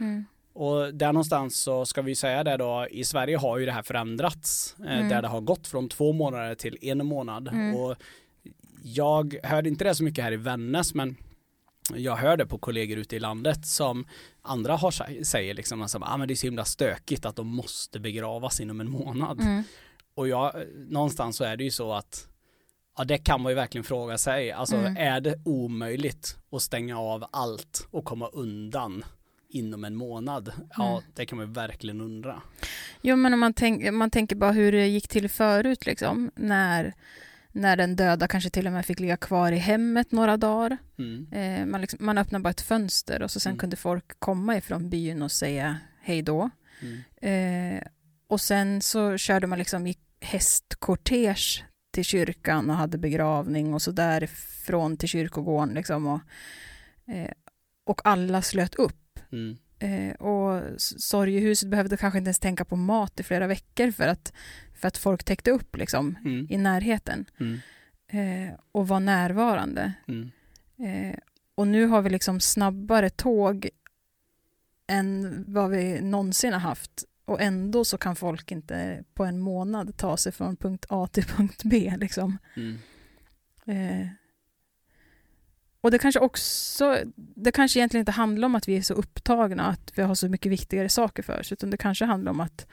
Mm. 0.00 0.24
Och 0.52 0.94
där 0.94 1.12
någonstans 1.12 1.56
så 1.62 1.86
ska 1.86 2.02
vi 2.02 2.14
säga 2.14 2.44
det 2.44 2.56
då, 2.56 2.86
i 2.90 3.04
Sverige 3.04 3.36
har 3.36 3.58
ju 3.58 3.66
det 3.66 3.72
här 3.72 3.82
förändrats. 3.82 4.76
Eh, 4.78 4.96
Mm. 4.96 5.08
Där 5.08 5.22
det 5.22 5.28
har 5.28 5.40
gått 5.40 5.66
från 5.66 5.88
två 5.88 6.12
månader 6.12 6.54
till 6.54 6.78
en 6.82 7.06
månad. 7.06 7.48
Mm. 7.48 7.74
Och 7.76 7.96
jag 8.82 9.36
hörde 9.42 9.68
inte 9.68 9.84
det 9.84 9.94
så 9.94 10.04
mycket 10.04 10.24
här 10.24 10.32
i 10.32 10.36
Vännäs 10.36 10.94
men 10.94 11.16
jag 11.94 12.16
hör 12.16 12.36
det 12.36 12.46
på 12.46 12.58
kollegor 12.58 12.98
ute 12.98 13.16
i 13.16 13.20
landet 13.20 13.66
som 13.66 14.06
andra 14.42 14.76
har, 14.76 14.90
sä- 14.90 15.22
säger 15.24 15.54
liksom 15.54 15.82
att 15.82 15.94
ah, 16.00 16.16
men 16.16 16.28
det 16.28 16.34
är 16.34 16.36
så 16.36 16.46
himla 16.46 16.64
stökigt 16.64 17.24
att 17.26 17.36
de 17.36 17.46
måste 17.46 18.00
begravas 18.00 18.60
inom 18.60 18.80
en 18.80 18.90
månad. 18.90 19.40
Mm. 19.40 19.62
Och 20.14 20.28
jag, 20.28 20.52
någonstans 20.88 21.36
så 21.36 21.44
är 21.44 21.56
det 21.56 21.64
ju 21.64 21.70
så 21.70 21.92
att 21.92 22.28
ja 22.96 23.04
det 23.04 23.18
kan 23.18 23.40
man 23.40 23.50
ju 23.52 23.56
verkligen 23.56 23.84
fråga 23.84 24.18
sig. 24.18 24.52
Alltså 24.52 24.76
Mm. 24.76 24.96
är 24.96 25.20
det 25.20 25.34
omöjligt 25.44 26.36
att 26.52 26.62
stänga 26.62 26.98
av 27.00 27.24
allt 27.32 27.88
och 27.90 28.04
komma 28.04 28.28
undan 28.28 29.04
inom 29.48 29.84
en 29.84 29.94
månad? 29.94 30.52
Ja, 30.76 30.90
Mm. 30.90 31.02
det 31.14 31.26
kan 31.26 31.38
man 31.38 31.46
ju 31.46 31.52
verkligen 31.52 32.00
undra. 32.00 32.42
Jo, 33.02 33.16
men 33.16 33.34
om 33.34 33.40
man, 33.40 33.54
tänk, 33.54 33.92
man 33.92 34.10
tänker 34.10 34.36
bara 34.36 34.52
hur 34.52 34.72
det 34.72 34.86
gick 34.86 35.08
till 35.08 35.28
förut, 35.28 35.86
liksom, 35.86 36.30
när, 36.36 36.94
när 37.52 37.76
den 37.76 37.96
döda 37.96 38.28
kanske 38.28 38.50
till 38.50 38.66
och 38.66 38.72
med 38.72 38.86
fick 38.86 39.00
ligga 39.00 39.16
kvar 39.16 39.52
i 39.52 39.56
hemmet 39.56 40.12
några 40.12 40.36
dagar. 40.36 40.78
Mm. 40.98 41.26
Eh, 41.32 41.66
man, 41.66 41.80
liksom, 41.80 41.98
man 42.06 42.18
öppnade 42.18 42.42
bara 42.42 42.50
ett 42.50 42.60
fönster 42.60 43.22
och 43.22 43.30
så 43.30 43.40
sen 43.40 43.50
Mm. 43.50 43.58
kunde 43.58 43.76
folk 43.76 44.20
komma 44.20 44.56
ifrån 44.56 44.90
byn 44.90 45.22
och 45.22 45.32
säga 45.32 45.76
hej 46.02 46.22
då. 46.22 46.50
Mm. 46.82 47.76
Eh, 47.76 47.82
och 48.28 48.40
sen 48.40 48.82
så 48.82 49.16
körde 49.16 49.46
man 49.46 49.58
liksom 49.58 49.86
i 49.86 49.96
hästkortege 50.20 51.64
till 51.94 52.04
kyrkan 52.04 52.70
och 52.70 52.76
hade 52.76 52.98
begravning 52.98 53.74
och 53.74 53.82
så 53.82 53.90
därifrån 53.90 54.96
till 54.96 55.08
kyrkogården 55.08 55.74
liksom. 55.74 56.06
Och, 56.06 56.20
eh, 57.14 57.30
och 57.84 58.00
alla 58.04 58.42
slöt 58.42 58.74
upp. 58.74 59.20
Mm. 59.32 59.56
Eh, 59.78 60.14
och 60.14 60.62
sorgehuset 60.78 61.68
behövde 61.68 61.96
kanske 61.96 62.18
inte 62.18 62.28
ens 62.28 62.38
tänka 62.38 62.64
på 62.64 62.76
mat 62.76 63.20
i 63.20 63.22
flera 63.22 63.46
veckor 63.46 63.90
för 63.90 64.08
att, 64.08 64.32
för 64.74 64.88
att 64.88 64.96
folk 64.98 65.24
täckte 65.24 65.50
upp 65.50 65.76
liksom 65.76 66.16
Mm. 66.24 66.46
i 66.50 66.56
närheten 66.58 67.24
Mm. 67.40 67.58
eh, 68.08 68.54
och 68.72 68.88
var 68.88 69.00
närvarande. 69.00 69.92
Mm. 70.08 70.30
Eh, 70.78 71.18
och 71.54 71.66
nu 71.66 71.86
har 71.86 72.02
vi 72.02 72.10
liksom 72.10 72.40
snabbare 72.40 73.10
tåg 73.10 73.68
än 74.86 75.44
vad 75.48 75.70
vi 75.70 76.00
någonsin 76.00 76.52
har 76.52 76.60
haft. 76.60 77.04
Och 77.24 77.40
ändå 77.40 77.84
så 77.84 77.98
kan 77.98 78.16
folk 78.16 78.52
inte 78.52 79.04
på 79.14 79.24
en 79.24 79.38
månad 79.38 79.96
ta 79.96 80.16
sig 80.16 80.32
från 80.32 80.56
punkt 80.56 80.86
A 80.88 81.08
till 81.12 81.24
punkt 81.36 81.62
B. 81.64 81.94
Liksom. 81.98 82.38
Mm. 82.56 82.78
Eh, 83.66 84.08
och 85.80 85.90
det 85.90 85.98
kanske 85.98 86.20
också, 86.20 86.98
det 87.16 87.52
kanske 87.52 87.78
egentligen 87.78 88.00
inte 88.00 88.12
handlar 88.12 88.46
om 88.46 88.54
att 88.54 88.68
vi 88.68 88.76
är 88.76 88.82
så 88.82 88.94
upptagna, 88.94 89.64
att 89.64 89.92
vi 89.98 90.02
har 90.02 90.14
så 90.14 90.28
mycket 90.28 90.52
viktigare 90.52 90.88
saker 90.88 91.22
för 91.22 91.40
oss, 91.40 91.52
utan 91.52 91.70
det 91.70 91.76
kanske 91.76 92.04
handlar 92.04 92.32
om 92.32 92.40
att, 92.40 92.66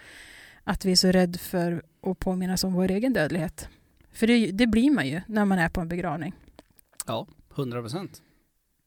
att 0.64 0.86
vi 0.86 0.92
är 0.92 0.96
så 0.96 1.12
rädda 1.12 1.40
för 1.40 1.84
att 2.02 2.20
påminnas 2.20 2.64
om 2.64 2.74
vår 2.74 2.92
egen 2.92 3.14
dödlighet. 3.14 3.70
För 4.12 4.28
det, 4.28 4.52
det 4.52 4.68
blir 4.68 4.92
man 4.92 5.08
ju 5.08 5.22
när 5.28 5.46
man 5.46 5.60
är 5.60 5.70
på 5.70 5.82
en 5.82 5.88
begravning. 5.88 6.34
Ja, 7.08 7.28
100 7.56 7.82
procent. 7.82 8.22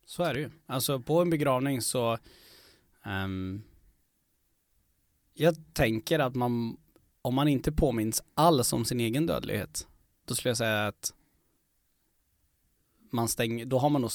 Så 0.06 0.22
är 0.22 0.34
det 0.34 0.40
ju. 0.40 0.50
Alltså 0.66 1.00
på 1.00 1.22
en 1.22 1.30
begravning 1.30 1.80
så 1.80 2.18
ehm, 3.04 3.62
jag 5.34 5.54
tänker 5.72 6.18
att 6.18 6.34
man 6.34 6.76
om 7.22 7.34
man 7.34 7.48
inte 7.48 7.72
påminns 7.72 8.22
alls 8.34 8.72
om 8.72 8.84
sin 8.84 9.00
egen 9.00 9.26
dödlighet 9.26 9.86
då 10.24 10.34
skulle 10.34 10.50
jag 10.50 10.56
säga 10.56 10.86
att 10.86 11.12
man 13.10 13.28
stänger, 13.28 13.64
då 13.64 13.78
har 13.78 13.90
man 13.90 14.00
nog 14.02 14.10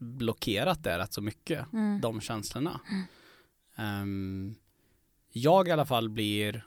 blockerat 0.00 0.84
det 0.84 0.98
rätt 0.98 1.12
så 1.12 1.22
mycket, 1.22 1.72
Mm. 1.72 2.00
de 2.00 2.20
känslorna. 2.20 2.80
Ehm, 3.76 4.54
jag 5.32 5.68
i 5.68 5.70
alla 5.70 5.86
fall 5.86 6.08
blir 6.08 6.66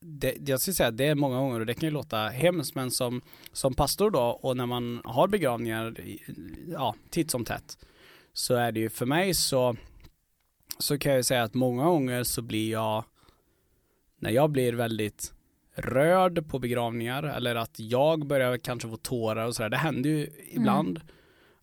det, 0.00 0.48
jag 0.48 0.60
skulle 0.60 0.74
säga 0.74 0.90
det 0.90 1.04
är 1.04 1.14
många 1.14 1.38
gånger 1.38 1.60
och 1.60 1.66
det 1.66 1.74
kan 1.74 1.86
ju 1.86 1.90
låta 1.90 2.28
hemskt 2.28 2.74
men 2.74 2.90
som, 2.90 3.20
som 3.52 3.74
pastor 3.74 4.10
då 4.10 4.20
och 4.20 4.56
när 4.56 4.66
man 4.66 5.02
har 5.04 5.28
begravningar 5.28 5.96
ja, 6.68 6.94
titt 7.10 7.30
som 7.30 7.44
tätt 7.44 7.78
så 8.32 8.54
är 8.54 8.72
det 8.72 8.80
ju 8.80 8.90
för 8.90 9.06
mig 9.06 9.34
så 9.34 9.76
så 10.78 10.98
kan 10.98 11.12
jag 11.12 11.24
säga 11.24 11.42
att 11.42 11.54
många 11.54 11.84
gånger 11.84 12.24
så 12.24 12.42
blir 12.42 12.70
jag 12.70 13.04
när 14.18 14.30
jag 14.30 14.50
blir 14.50 14.72
väldigt 14.72 15.32
rörd 15.74 16.48
på 16.48 16.58
begravningar 16.58 17.22
eller 17.22 17.54
att 17.54 17.80
jag 17.80 18.26
börjar 18.26 18.56
kanske 18.56 18.88
få 18.88 18.96
tårar 18.96 19.46
och 19.46 19.54
sådär, 19.54 19.70
det 19.70 19.76
händer 19.76 20.10
ju 20.10 20.30
ibland. 20.50 21.00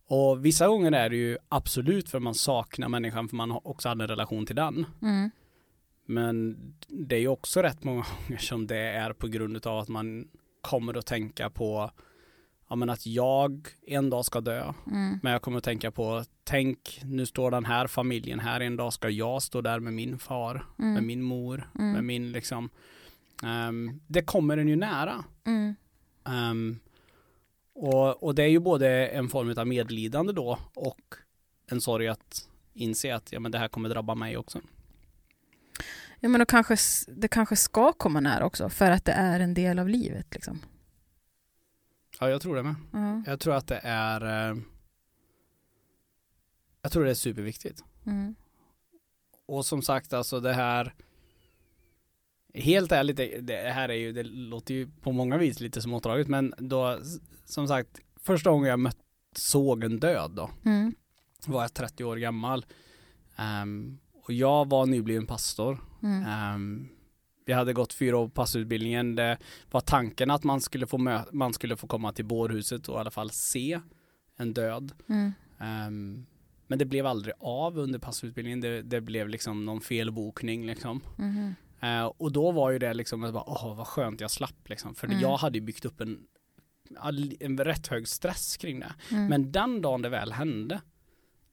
Och 0.06 0.44
vissa 0.44 0.66
gånger 0.66 0.92
är 0.92 1.10
det 1.10 1.16
ju 1.16 1.38
absolut 1.48 2.08
för 2.08 2.20
man 2.20 2.34
saknar 2.34 2.88
människan 2.88 3.28
för 3.28 3.36
man 3.36 3.60
också 3.64 3.88
hade 3.88 4.04
en 4.04 4.08
relation 4.08 4.46
till 4.46 4.56
den. 4.56 4.86
Mm. 5.02 5.30
Men 6.06 6.56
det 6.88 7.16
är 7.16 7.20
ju 7.20 7.28
också 7.28 7.62
rätt 7.62 7.84
många 7.84 8.04
gånger 8.28 8.40
som 8.40 8.66
det 8.66 8.78
är 8.78 9.12
på 9.12 9.28
grund 9.28 9.66
av 9.66 9.78
att 9.78 9.88
man 9.88 10.28
kommer 10.60 10.98
att 10.98 11.06
tänka 11.06 11.50
på 11.50 11.90
ja, 12.68 12.76
men 12.76 12.90
att 12.90 13.06
jag 13.06 13.68
en 13.86 14.10
dag 14.10 14.24
ska 14.24 14.40
dö. 14.40 14.72
Mm. 14.86 15.18
Men 15.22 15.32
jag 15.32 15.42
kommer 15.42 15.58
att 15.58 15.64
tänka 15.64 15.90
på, 15.90 16.24
tänk 16.44 17.00
nu 17.04 17.26
står 17.26 17.50
den 17.50 17.64
här 17.64 17.86
familjen 17.86 18.40
här, 18.40 18.60
en 18.60 18.76
dag 18.76 18.92
ska 18.92 19.08
jag 19.10 19.42
stå 19.42 19.60
där 19.60 19.80
med 19.80 19.92
min 19.92 20.18
far, 20.18 20.66
med 20.76 20.88
Mm. 20.90 21.06
min 21.06 21.22
mor, 21.22 21.70
Mm. 21.78 21.92
med 21.92 22.04
min 22.04 22.32
liksom. 22.32 22.70
ehm, 23.42 24.00
det 24.06 24.22
kommer 24.22 24.58
en 24.58 24.68
ju 24.68 24.76
nära. 24.76 25.24
Ehm, 26.26 26.78
och, 27.74 28.22
och 28.22 28.34
det 28.34 28.42
är 28.42 28.48
ju 28.48 28.58
både 28.60 29.06
en 29.08 29.28
form 29.28 29.54
av 29.58 29.66
medlidande 29.66 30.32
då 30.32 30.58
och 30.74 31.00
en 31.70 31.80
sorg 31.80 32.08
att 32.08 32.48
inse 32.74 33.14
att 33.14 33.32
ja, 33.32 33.40
men 33.40 33.52
det 33.52 33.58
här 33.58 33.68
kommer 33.68 33.88
drabba 33.88 34.14
mig 34.14 34.36
också. 34.36 34.60
Ja, 36.20 36.28
men 36.28 36.38
då 36.38 36.46
kanske, 36.46 36.76
det 37.08 37.28
kanske 37.28 37.56
ska 37.56 37.92
komma 37.92 38.20
nära 38.20 38.44
också, 38.46 38.68
för 38.68 38.90
att 38.90 39.04
det 39.04 39.12
är 39.12 39.40
en 39.40 39.54
del 39.54 39.78
av 39.78 39.88
livet. 39.88 40.26
Liksom. 40.34 40.58
Ja, 42.20 42.30
jag 42.30 42.42
tror 42.42 42.56
det 42.56 42.62
med. 42.62 42.74
Ja. 42.92 43.22
Jag 43.26 43.40
tror 43.40 43.54
att 43.54 43.66
det 43.66 43.80
är 43.82 44.50
eh, 44.50 44.56
Jag 46.82 46.92
tror 46.92 47.04
det 47.04 47.10
är 47.10 47.14
superviktigt. 47.14 47.84
Mm. 48.06 48.34
Och 49.46 49.66
som 49.66 49.82
sagt 49.82 50.12
alltså 50.12 50.40
det 50.40 50.52
här 50.52 50.94
Helt 52.56 52.92
ärligt, 52.92 53.16
det, 53.16 53.40
det 53.40 53.70
här 53.70 53.88
är 53.88 53.94
ju, 53.94 54.12
det 54.12 54.22
låter 54.22 54.74
ju 54.74 54.90
på 54.90 55.12
många 55.12 55.38
vis 55.38 55.60
lite 55.60 55.82
smådraget 55.82 56.28
men 56.28 56.54
då 56.58 56.98
som 57.44 57.68
sagt 57.68 58.00
första 58.16 58.50
gången 58.50 58.70
jag 58.70 58.78
mött, 58.78 58.98
såg 59.36 59.84
en 59.84 60.00
död 60.00 60.30
då. 60.30 60.50
Mm. 60.64 60.94
Var 61.46 61.62
jag 61.62 61.74
30 61.74 62.04
år 62.04 62.16
gammal. 62.16 62.66
Ehm, 63.36 63.98
och 64.12 64.32
jag 64.32 64.68
var 64.68 64.86
nybliven 64.86 65.26
pastor. 65.26 65.78
Mm. 66.02 66.88
Vi 67.44 67.52
hade 67.52 67.72
gått 67.72 67.92
fyra 67.92 68.18
år 68.18 68.26
på 68.28 68.34
pastorutbildningen. 68.34 69.14
Det 69.14 69.38
var 69.70 69.80
tanken 69.80 70.30
att 70.30 70.44
man 70.44 70.60
skulle 70.60 70.86
få, 70.86 71.22
man 71.32 71.52
skulle 71.52 71.76
få 71.76 71.86
komma 71.86 72.12
till 72.12 72.24
bårhuset 72.24 72.88
och 72.88 72.96
i 72.96 72.98
alla 72.98 73.10
fall 73.10 73.30
se 73.30 73.80
en 74.36 74.52
död. 74.54 74.92
Mm. 75.08 75.32
Ehm, 75.60 76.26
men 76.66 76.78
det 76.78 76.84
blev 76.84 77.06
aldrig 77.06 77.34
av 77.40 77.78
under 77.78 77.98
pastorutbildningen. 77.98 78.60
Det, 78.60 78.82
det 78.82 79.00
blev 79.00 79.28
liksom 79.28 79.64
någon 79.64 79.80
felbokning 79.80 80.66
liksom. 80.66 81.00
Mm. 81.18 81.54
Eh, 81.80 82.04
och 82.04 82.32
då 82.32 82.52
var 82.52 82.70
ju 82.70 82.78
det 82.78 82.94
liksom, 82.94 83.20
bara, 83.20 83.44
åh 83.46 83.76
vad 83.76 83.86
skönt 83.86 84.20
jag 84.20 84.30
slapp 84.30 84.68
liksom. 84.68 84.94
För 84.94 85.06
Mm. 85.06 85.20
jag 85.20 85.36
hade 85.36 85.58
ju 85.58 85.64
byggt 85.64 85.84
upp 85.84 86.00
en, 86.00 86.18
en 87.40 87.58
rätt 87.58 87.86
hög 87.86 88.08
stress 88.08 88.56
kring 88.56 88.80
det. 88.80 88.92
Mm. 89.10 89.26
Men 89.26 89.52
den 89.52 89.82
dagen 89.82 90.02
det 90.02 90.08
väl 90.08 90.32
hände, 90.32 90.80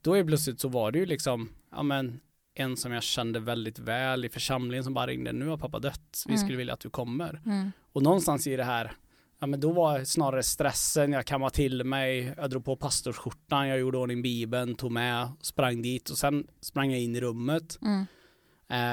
då 0.02 0.14
är 0.14 0.24
plötsligt 0.24 0.60
så 0.60 0.68
var 0.68 0.92
det 0.92 0.98
ju 0.98 1.06
liksom, 1.06 1.48
ja 1.70 1.82
men 1.82 2.20
en 2.54 2.76
som 2.76 2.92
jag 2.92 3.02
kände 3.02 3.40
väldigt 3.40 3.78
väl 3.78 4.24
i 4.24 4.28
församlingen 4.28 4.84
som 4.84 4.94
bara 4.94 5.06
ringde, 5.06 5.32
nu 5.32 5.46
har 5.48 5.56
pappa 5.58 5.78
dött, 5.78 6.22
vi 6.26 6.32
Mm. 6.32 6.44
skulle 6.44 6.58
vilja 6.58 6.74
att 6.74 6.80
du 6.80 6.90
kommer. 6.90 7.42
Mm. 7.46 7.72
Och 7.92 8.02
någonstans 8.02 8.46
i 8.46 8.56
det 8.56 8.64
här, 8.64 8.92
ja 9.38 9.46
men 9.46 9.60
då 9.60 9.72
var 9.72 10.04
snarare 10.04 10.42
stressen, 10.42 11.12
jag 11.12 11.26
kammade 11.26 11.54
till 11.54 11.84
mig, 11.84 12.34
jag 12.36 12.50
drog 12.50 12.64
på 12.64 12.76
pastorsskjortan, 12.76 13.68
jag 13.68 13.78
gjorde 13.78 13.98
ordning 13.98 14.22
bibeln, 14.22 14.74
tog 14.74 14.92
med, 14.92 15.28
sprang 15.40 15.82
dit 15.82 16.10
och 16.10 16.18
sen 16.18 16.46
sprang 16.60 16.90
jag 16.90 17.00
in 17.00 17.16
i 17.16 17.20
rummet. 17.20 17.78
Mm. 17.82 18.06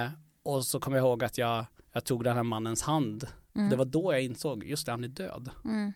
Eh, 0.06 0.12
och 0.43 0.65
så 0.65 0.80
kom 0.80 0.93
jag 0.93 1.02
ihåg 1.02 1.24
att 1.24 1.38
jag, 1.38 1.65
jag 1.93 2.06
tog 2.06 2.24
den 2.24 2.36
här 2.36 2.43
mannens 2.43 2.82
hand. 2.82 3.28
Mm. 3.56 3.69
Det 3.69 3.76
var 3.76 3.86
då 3.86 4.13
jag 4.13 4.22
insåg, 4.24 4.63
just 4.63 4.86
det, 4.86 4.91
han 4.91 5.04
är 5.04 5.08
död. 5.08 5.50
Mm. 5.65 5.93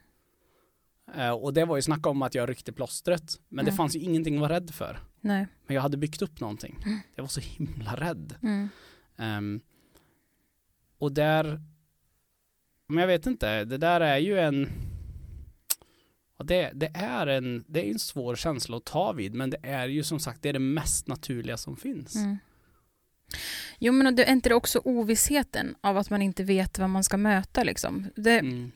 Eh, 1.15 1.31
och 1.31 1.53
det 1.53 1.65
var 1.65 1.75
ju 1.75 1.81
snack 1.81 2.07
om 2.07 2.21
att 2.21 2.35
jag 2.35 2.49
ryckte 2.49 2.73
plåstret. 2.73 3.39
Men 3.49 3.65
det 3.65 3.71
Mm. 3.71 3.77
fanns 3.77 3.95
ju 3.95 3.99
ingenting 3.99 4.35
att 4.35 4.41
vara 4.41 4.53
rädd 4.53 4.71
för. 4.73 4.99
Nej. 5.23 5.47
Men 5.67 5.75
jag 5.75 5.81
hade 5.81 5.97
byggt 5.97 6.21
upp 6.21 6.39
någonting. 6.39 6.85
Jag 7.15 7.23
var 7.23 7.27
så 7.29 7.39
himla 7.41 7.95
rädd. 7.95 8.35
Mm. 8.43 8.69
Ehm, 9.17 9.61
och 10.97 11.11
där, 11.11 11.61
men 12.87 12.97
jag 12.97 13.07
vet 13.07 13.25
inte, 13.25 13.65
det 13.65 13.77
där 13.77 14.01
är 14.01 14.17
ju 14.17 14.39
en, 14.39 14.69
det, 16.43 16.71
det 16.73 16.91
är 16.95 17.27
en, 17.27 17.63
det 17.67 17.87
är 17.87 17.91
en 17.91 17.99
svår 17.99 18.35
känsla 18.35 18.77
att 18.77 18.85
ta 18.85 19.11
vid, 19.11 19.33
men 19.33 19.49
det 19.49 19.57
är 19.63 19.87
ju 19.87 20.03
som 20.03 20.19
sagt, 20.19 20.41
det 20.41 20.49
är 20.49 20.53
det 20.53 20.59
mest 20.59 21.07
naturliga 21.07 21.57
som 21.57 21.75
finns. 21.77 22.15
Mm. 22.15 22.37
Jo 23.79 23.93
men 23.93 24.15
det 24.15 24.23
är 24.29 24.31
inte 24.31 24.49
det 24.49 24.55
också 24.55 24.79
ovissheten 24.85 25.75
av 25.81 25.97
att 25.97 26.09
man 26.09 26.21
inte 26.21 26.43
vet 26.43 26.79
vad 26.79 26.89
man 26.89 27.03
ska 27.03 27.17
möta 27.17 27.63
liksom. 27.63 28.07
Det, 28.15 28.39
Mm. 28.39 28.71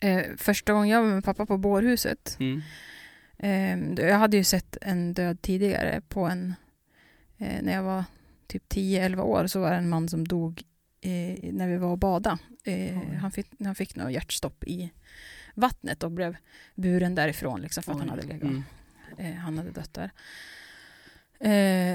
eh, 0.00 0.24
första 0.36 0.72
gången 0.72 0.88
jag 0.88 1.02
var 1.02 1.08
med 1.10 1.24
pappa 1.24 1.46
på 1.46 1.58
bårhuset, 1.58 2.36
Mm. 2.40 2.62
Eh, 3.38 3.78
jag 3.92 4.18
hade 4.18 4.36
ju 4.36 4.44
sett 4.44 4.76
en 4.80 5.14
död 5.14 5.42
tidigare 5.42 6.00
på 6.08 6.24
en, 6.24 6.54
eh, 7.38 7.62
när 7.62 7.72
jag 7.72 7.82
var 7.82 8.04
typ 8.46 8.68
10-11 8.68 9.22
år 9.22 9.46
så 9.46 9.60
var 9.60 9.70
det 9.70 9.76
en 9.76 9.88
man 9.88 10.08
som 10.08 10.28
dog 10.28 10.62
när 11.42 11.68
vi 11.68 11.76
var 11.76 11.88
och 11.88 11.98
bada. 11.98 12.38
Eh, 12.64 12.98
Oj. 12.98 13.16
han, 13.20 13.32
fick, 13.32 13.46
han 13.64 13.74
fick 13.74 13.96
något 13.96 14.12
hjärtstopp 14.12 14.64
i 14.64 14.92
vattnet 15.54 16.02
och 16.02 16.10
blev 16.10 16.36
buren 16.74 17.14
därifrån 17.14 17.60
liksom, 17.60 17.82
för 17.82 17.92
att 17.92 17.98
han 17.98 18.10
Oj. 18.10 18.10
hade 18.10 18.26
legat. 18.26 18.42
Mm. 18.42 18.62
Eh, 19.18 19.34
han 19.34 19.58
hade 19.58 19.70
dött 19.70 19.94
där. 19.94 20.10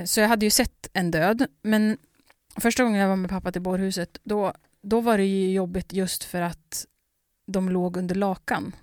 Så 0.06 0.20
jag 0.20 0.28
hade 0.28 0.46
ju 0.46 0.50
sett 0.50 0.90
en 0.94 1.12
död, 1.12 1.48
men 1.62 1.98
första 2.56 2.84
gången 2.84 3.02
jag 3.02 3.08
var 3.10 3.16
med 3.16 3.30
pappa 3.30 3.52
till 3.52 3.62
bårhuset, 3.62 4.20
då, 4.24 4.54
då 4.82 5.02
var 5.02 5.18
det 5.18 5.26
ju 5.26 5.52
jobbigt 5.52 5.94
just 5.94 6.24
för 6.24 6.42
att 6.42 6.86
de 7.48 7.70
låg 7.70 7.98
under 7.98 8.16
lakan. 8.16 8.76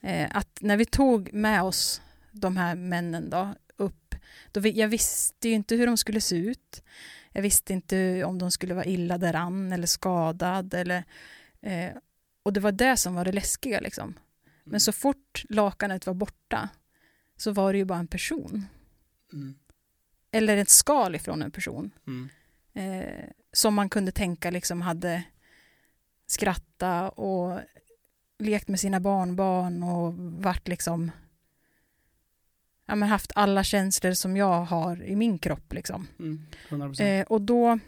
Eh, 0.00 0.28
att 0.36 0.58
när 0.60 0.76
vi 0.76 0.84
tog 0.84 1.32
med 1.32 1.62
oss 1.62 2.02
de 2.30 2.56
här 2.56 2.74
männen 2.74 3.30
då, 3.30 3.54
upp, 3.76 4.14
då 4.52 4.60
vi, 4.60 4.70
jag 4.70 4.88
visste 4.88 5.48
ju 5.48 5.54
inte 5.54 5.76
hur 5.76 5.86
de 5.86 5.96
skulle 5.96 6.20
se 6.20 6.36
ut. 6.36 6.82
Jag 7.32 7.42
visste 7.42 7.72
inte 7.72 8.24
om 8.24 8.38
de 8.38 8.50
skulle 8.50 8.74
vara 8.74 8.84
illa 8.84 9.18
däran 9.18 9.72
eller 9.72 9.86
skadad. 9.86 10.74
Eller, 10.74 11.04
eh, 11.60 11.90
och 12.42 12.52
det 12.52 12.60
var 12.60 12.72
det 12.72 12.96
som 12.96 13.14
var 13.14 13.24
det 13.24 13.32
läskiga. 13.32 13.80
Liksom. 13.80 14.18
Men 14.64 14.80
så 14.80 14.92
fort 14.92 15.44
lakanet 15.48 16.06
var 16.06 16.14
borta 16.14 16.68
så 17.36 17.52
var 17.52 17.72
det 17.72 17.78
ju 17.78 17.84
bara 17.84 17.98
en 17.98 18.06
person. 18.06 18.66
Mm. 19.32 19.54
Eller 20.30 20.56
ett 20.56 20.68
skal 20.68 21.14
ifrån 21.14 21.42
en 21.42 21.50
person. 21.50 21.90
Mm. 22.06 22.28
Eh, 22.72 23.24
som 23.52 23.74
man 23.74 23.88
kunde 23.88 24.12
tänka 24.12 24.50
liksom 24.50 24.82
hade 24.82 25.22
skrattat 26.26 27.12
och 27.16 27.60
lekt 28.40 28.68
med 28.68 28.80
sina 28.80 29.00
barnbarn 29.00 29.82
och 29.82 30.14
varit 30.42 30.68
liksom 30.68 31.10
ja, 32.90 32.94
men 32.94 33.08
haft 33.08 33.32
alla 33.34 33.64
känslor 33.64 34.12
som 34.12 34.36
jag 34.36 34.64
har 34.64 35.02
i 35.02 35.16
min 35.16 35.38
kropp. 35.38 35.72
Liksom. 35.72 36.06
Mm. 36.18 36.46
100%. 36.68 37.02
Eh, 37.02 37.22
och 37.26 37.40
då, 37.40 37.78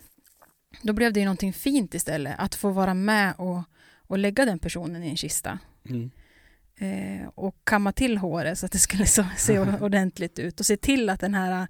då 0.83 0.93
blev 0.93 1.13
det 1.13 1.21
ju 1.21 1.27
någonting 1.27 1.53
fint 1.53 1.95
istället, 1.95 2.35
att 2.39 2.55
få 2.55 2.71
vara 2.71 2.95
med 2.95 3.35
och, 3.39 3.63
och 3.97 4.19
lägga 4.19 4.45
den 4.45 4.59
personen 4.59 5.03
i 5.05 5.09
en 5.09 5.17
kista. 5.17 5.59
Mm. 5.89 6.11
eh, 6.77 7.29
och 7.35 7.57
kamma 7.65 7.93
till 7.93 8.19
håret 8.19 8.59
så 8.59 8.67
att 8.67 8.73
det 8.73 8.79
skulle 8.79 9.07
så, 9.07 9.25
se 9.37 9.59
ordentligt 9.81 10.39
ut 10.39 10.61
och 10.61 10.67
se 10.67 10.77
till 10.77 11.09
att 11.11 11.21
den 11.21 11.35
här, 11.35 11.67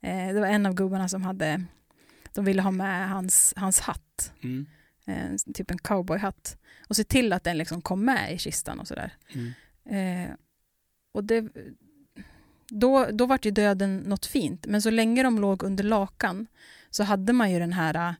eh, 0.00 0.34
det 0.34 0.40
var 0.40 0.46
en 0.46 0.66
av 0.66 0.74
gubbarna 0.74 1.08
som 1.08 1.22
hade, 1.22 1.64
de 2.34 2.44
ville 2.44 2.62
ha 2.62 2.70
med 2.70 3.08
hans, 3.10 3.54
hans 3.56 3.80
hatt, 3.80 4.32
Mm. 4.42 4.66
Eh, 5.06 5.52
typ 5.54 5.70
en 5.70 5.78
cowboyhatt, 5.78 6.58
och 6.88 6.96
se 6.96 7.04
till 7.04 7.32
att 7.32 7.44
den 7.44 7.58
liksom 7.58 7.82
kom 7.82 8.04
med 8.04 8.34
i 8.34 8.38
kistan 8.38 8.80
och 8.80 8.88
sådär. 8.88 9.14
Mm. 9.34 9.52
Eh, 9.84 10.30
och 11.12 11.24
det, 11.24 11.48
då, 12.68 13.06
då 13.12 13.26
var 13.26 13.38
ju 13.42 13.50
döden 13.50 13.98
något 13.98 14.26
fint, 14.26 14.66
men 14.66 14.82
så 14.82 14.90
länge 14.90 15.22
de 15.22 15.38
låg 15.38 15.62
under 15.62 15.84
lakan 15.84 16.46
så 16.90 17.04
hade 17.04 17.32
man 17.32 17.50
ju 17.50 17.58
den 17.58 17.72
här 17.72 18.08
äh, 18.08 18.14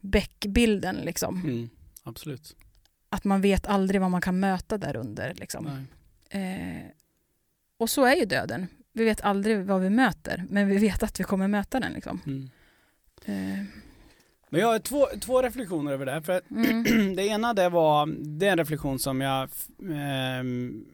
bäckbilden, 0.00 0.96
liksom. 0.96 1.40
Mm. 1.40 1.68
Absolut. 2.02 2.56
att 3.08 3.24
man 3.24 3.40
vet 3.40 3.66
aldrig 3.66 4.00
vad 4.00 4.10
man 4.10 4.20
kan 4.20 4.40
möta 4.40 4.78
där 4.78 4.96
under. 4.96 5.34
Liksom. 5.34 5.86
Eh, 6.28 6.86
och 7.76 7.90
så 7.90 8.04
är 8.04 8.16
ju 8.16 8.24
döden. 8.24 8.66
Vi 8.92 9.04
vet 9.04 9.20
aldrig 9.20 9.66
vad 9.66 9.80
vi 9.80 9.90
möter, 9.90 10.44
men 10.48 10.68
vi 10.68 10.78
vet 10.78 11.02
att 11.02 11.20
vi 11.20 11.24
kommer 11.24 11.48
möta 11.48 11.80
den. 11.80 11.92
Liksom. 11.92 12.20
Mm. 12.26 12.50
Eh, 13.24 13.64
Men 14.52 14.60
jag 14.60 14.68
har 14.68 14.78
två, 14.78 15.06
två 15.20 15.42
reflektioner 15.42 15.92
över 15.92 16.06
det. 16.06 16.12
här, 16.12 16.20
För 16.20 16.40
mm, 16.50 17.16
det 17.16 17.26
ena 17.26 17.54
det 17.54 17.68
var, 17.68 18.06
det 18.38 18.46
är 18.46 18.52
en 18.52 18.58
reflektion 18.58 18.98
som 18.98 19.20
jag, 19.20 19.48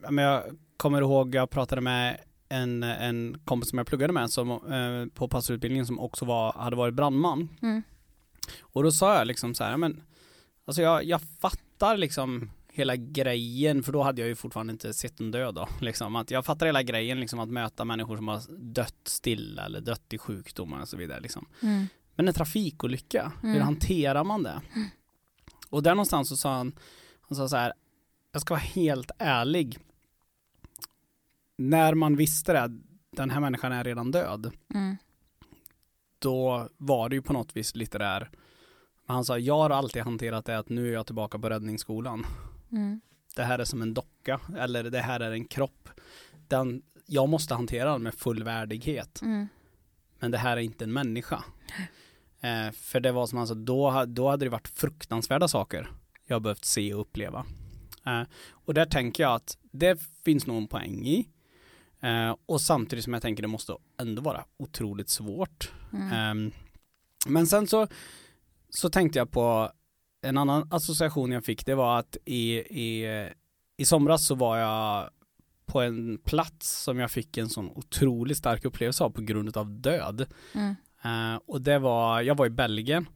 ja, 0.03 0.09
men 0.09 0.17
jag 0.17 0.43
kommer 0.77 1.01
ihåg, 1.01 1.35
jag 1.35 1.49
pratade 1.49 1.81
med 1.81 2.17
en, 2.49 2.83
en 2.83 3.39
kompis 3.45 3.69
som 3.69 3.77
jag 3.77 3.87
pluggade 3.87 4.13
med 4.13 4.29
som, 4.29 4.51
eh, 4.51 5.13
på 5.15 5.27
pastorutbildningen 5.27 5.85
som 5.85 5.99
också 5.99 6.25
var, 6.25 6.53
hade 6.53 6.75
varit 6.75 6.93
brandman. 6.93 7.49
mm, 7.61 7.83
Och 8.61 8.83
då 8.83 8.91
sa 8.91 9.17
jag 9.17 9.27
liksom 9.27 9.55
så 9.55 9.63
här, 9.63 9.77
men 9.77 10.01
alltså 10.65 10.81
jag, 10.81 11.03
jag 11.03 11.21
fattar 11.41 11.97
liksom 11.97 12.49
hela 12.73 12.95
grejen, 12.95 13.83
för 13.83 13.91
då 13.91 14.03
hade 14.03 14.21
jag 14.21 14.27
ju 14.27 14.35
fortfarande 14.35 14.71
inte 14.73 14.93
sett 14.93 15.19
en 15.19 15.31
död 15.31 15.55
då, 15.55 15.67
liksom. 15.81 16.15
Att 16.15 16.31
jag 16.31 16.45
fattar 16.45 16.65
hela 16.65 16.83
grejen 16.83 17.19
liksom 17.19 17.39
att 17.39 17.49
möta 17.49 17.85
människor 17.85 18.15
som 18.17 18.27
har 18.27 18.41
dött 18.57 18.95
stilla 19.03 19.65
eller 19.65 19.81
dött 19.81 20.13
i 20.13 20.17
sjukdomar 20.17 20.81
och 20.81 20.89
så 20.89 20.97
vidare 20.97 21.19
liksom. 21.19 21.45
mm, 21.61 21.87
Men 22.19 22.27
en 22.27 22.33
trafikolycka, 22.33 23.31
hur 23.41 23.49
Mm. 23.49 23.61
hanterar 23.61 24.23
man 24.23 24.43
det? 24.43 24.61
Och 25.69 25.83
där 25.83 25.91
någonstans 25.91 26.29
så 26.29 26.37
sa 26.37 26.57
han, 26.57 26.75
han 27.21 27.35
sa 27.35 27.49
så 27.49 27.55
här, 27.55 27.73
jag 28.31 28.41
ska 28.41 28.53
vara 28.53 28.59
helt 28.61 29.11
ärlig. 29.17 29.77
När 31.57 31.93
man 31.93 32.15
visste 32.15 32.53
det, 32.53 32.79
den 33.11 33.29
här 33.29 33.39
människan 33.39 33.71
är 33.71 33.83
redan 33.83 34.11
död, 34.11 34.51
mm, 34.73 34.97
då 36.19 36.69
var 36.77 37.09
det 37.09 37.15
ju 37.15 37.21
på 37.21 37.33
något 37.33 37.55
vis 37.55 37.75
lite 37.75 37.97
där, 37.97 38.29
men 39.05 39.15
han 39.15 39.25
sa, 39.25 39.37
jag 39.37 39.57
har 39.57 39.69
alltid 39.69 40.01
hanterat 40.03 40.45
det 40.45 40.57
att 40.57 40.69
nu 40.69 40.89
är 40.89 40.93
jag 40.93 41.05
tillbaka 41.05 41.39
på 41.39 41.49
räddningsskolan. 41.49 42.25
mm, 42.71 43.01
Det 43.35 43.43
här 43.43 43.59
är 43.59 43.65
som 43.65 43.81
en 43.81 43.93
docka, 43.93 44.39
eller 44.57 44.83
det 44.83 45.01
här 45.01 45.19
är 45.19 45.31
en 45.31 45.45
kropp. 45.45 45.89
Den, 46.47 46.81
jag 47.05 47.29
måste 47.29 47.53
hantera 47.55 47.91
den 47.91 48.03
med 48.03 48.13
full 48.13 48.43
värdighet. 48.43 49.21
mm, 49.21 49.47
men 50.19 50.31
det 50.31 50.37
här 50.37 50.57
är 50.57 50.61
inte 50.61 50.83
en 50.83 50.93
människa. 50.93 51.43
Eh, 52.41 52.71
för 52.71 52.99
det 52.99 53.11
var 53.11 53.27
som 53.27 53.37
han 53.37 53.47
sa, 53.47 53.53
då, 53.53 54.05
då 54.07 54.29
hade 54.29 54.45
det 54.45 54.49
varit 54.49 54.67
fruktansvärda 54.67 55.47
saker 55.47 55.89
jag 56.25 56.41
behövt 56.41 56.65
se 56.65 56.93
och 56.93 57.01
uppleva. 57.01 57.45
Eh, 58.05 58.21
och 58.51 58.73
där 58.73 58.85
tänker 58.85 59.23
jag 59.23 59.33
att 59.35 59.57
det 59.71 59.99
finns 60.25 60.47
nog 60.47 60.57
en 60.57 60.67
poäng 60.67 61.07
i. 61.07 61.29
Eh, 62.01 62.35
och 62.45 62.61
samtidigt 62.61 63.03
som 63.03 63.13
jag 63.13 63.21
tänker 63.21 63.41
det 63.41 63.47
måste 63.47 63.75
ändå 64.01 64.21
vara 64.21 64.45
otroligt 64.57 65.09
svårt. 65.09 65.71
mm, 65.93 66.11
Ehm, 66.11 66.51
men 67.27 67.47
sen 67.47 67.67
så, 67.67 67.87
så 68.69 68.89
tänkte 68.89 69.19
jag 69.19 69.31
på 69.31 69.71
en 70.21 70.37
annan 70.37 70.67
association 70.71 71.31
jag 71.31 71.45
fick, 71.45 71.65
det 71.65 71.75
var 71.75 71.99
att 71.99 72.17
i, 72.25 72.55
i, 72.57 73.29
i 73.77 73.85
somras 73.85 74.25
så 74.27 74.35
var 74.35 74.57
jag 74.57 75.09
på 75.65 75.81
en 75.81 76.17
plats 76.17 76.83
som 76.83 76.99
jag 76.99 77.11
fick 77.11 77.37
en 77.37 77.49
sån 77.49 77.69
otroligt 77.69 78.37
stark 78.37 78.65
upplevelse 78.65 79.03
av 79.03 79.09
på 79.09 79.21
grund 79.21 79.57
av 79.57 79.71
död. 79.71 80.25
mm, 80.53 80.75
Eh, 81.03 81.39
och 81.45 81.61
det 81.61 81.79
var, 81.79 82.21
jag 82.21 82.37
var 82.37 82.45
i 82.45 82.49
Belgien. 82.49 83.07